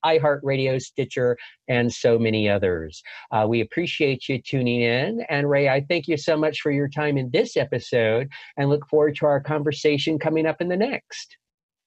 iHeartRadio, 0.05 0.79
Stitcher, 0.81 1.37
and 1.67 1.91
so 1.91 2.19
many 2.19 2.47
others. 2.49 3.01
Uh, 3.31 3.45
we 3.47 3.61
appreciate 3.61 4.29
you 4.29 4.41
tuning 4.41 4.81
in. 4.81 5.25
And 5.33 5.49
Ray, 5.49 5.67
I 5.67 5.83
thank 5.89 6.07
you 6.07 6.15
so 6.15 6.37
much 6.37 6.61
for 6.61 6.69
your 6.69 6.87
time 6.87 7.17
in 7.17 7.31
this 7.31 7.57
episode 7.57 8.29
and 8.55 8.69
look 8.69 8.87
forward 8.87 9.15
to 9.15 9.25
our 9.25 9.41
conversation 9.41 10.19
coming 10.19 10.45
up 10.45 10.61
in 10.61 10.67
the 10.67 10.77
next. 10.77 11.37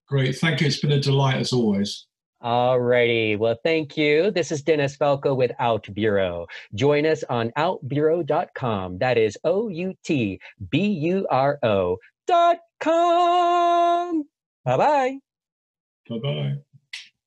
Great. 0.08 0.36
Thank 0.36 0.60
you. 0.60 0.66
It's 0.66 0.80
been 0.80 0.90
a 0.90 0.98
delight 0.98 1.36
as 1.36 1.52
always. 1.52 2.06
All 2.40 2.80
righty. 2.80 3.36
Well, 3.36 3.56
thank 3.62 3.96
you. 3.96 4.32
This 4.32 4.50
is 4.50 4.62
Dennis 4.62 4.96
Velco 4.96 5.36
with 5.36 5.52
OutBüro. 5.60 6.48
Join 6.74 7.06
us 7.06 7.22
on 7.30 7.52
outburo.com. 7.56 8.98
That 8.98 9.16
is 9.16 9.38
O 9.44 9.68
U 9.68 9.94
T 10.04 10.40
B 10.68 10.86
U 10.88 11.24
R 11.30 11.60
O 11.62 11.98
dot 12.26 12.58
com. 12.80 14.24
Bye 14.64 14.76
bye. 14.76 15.18
Bye 16.08 16.54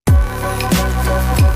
bye. 0.08 1.56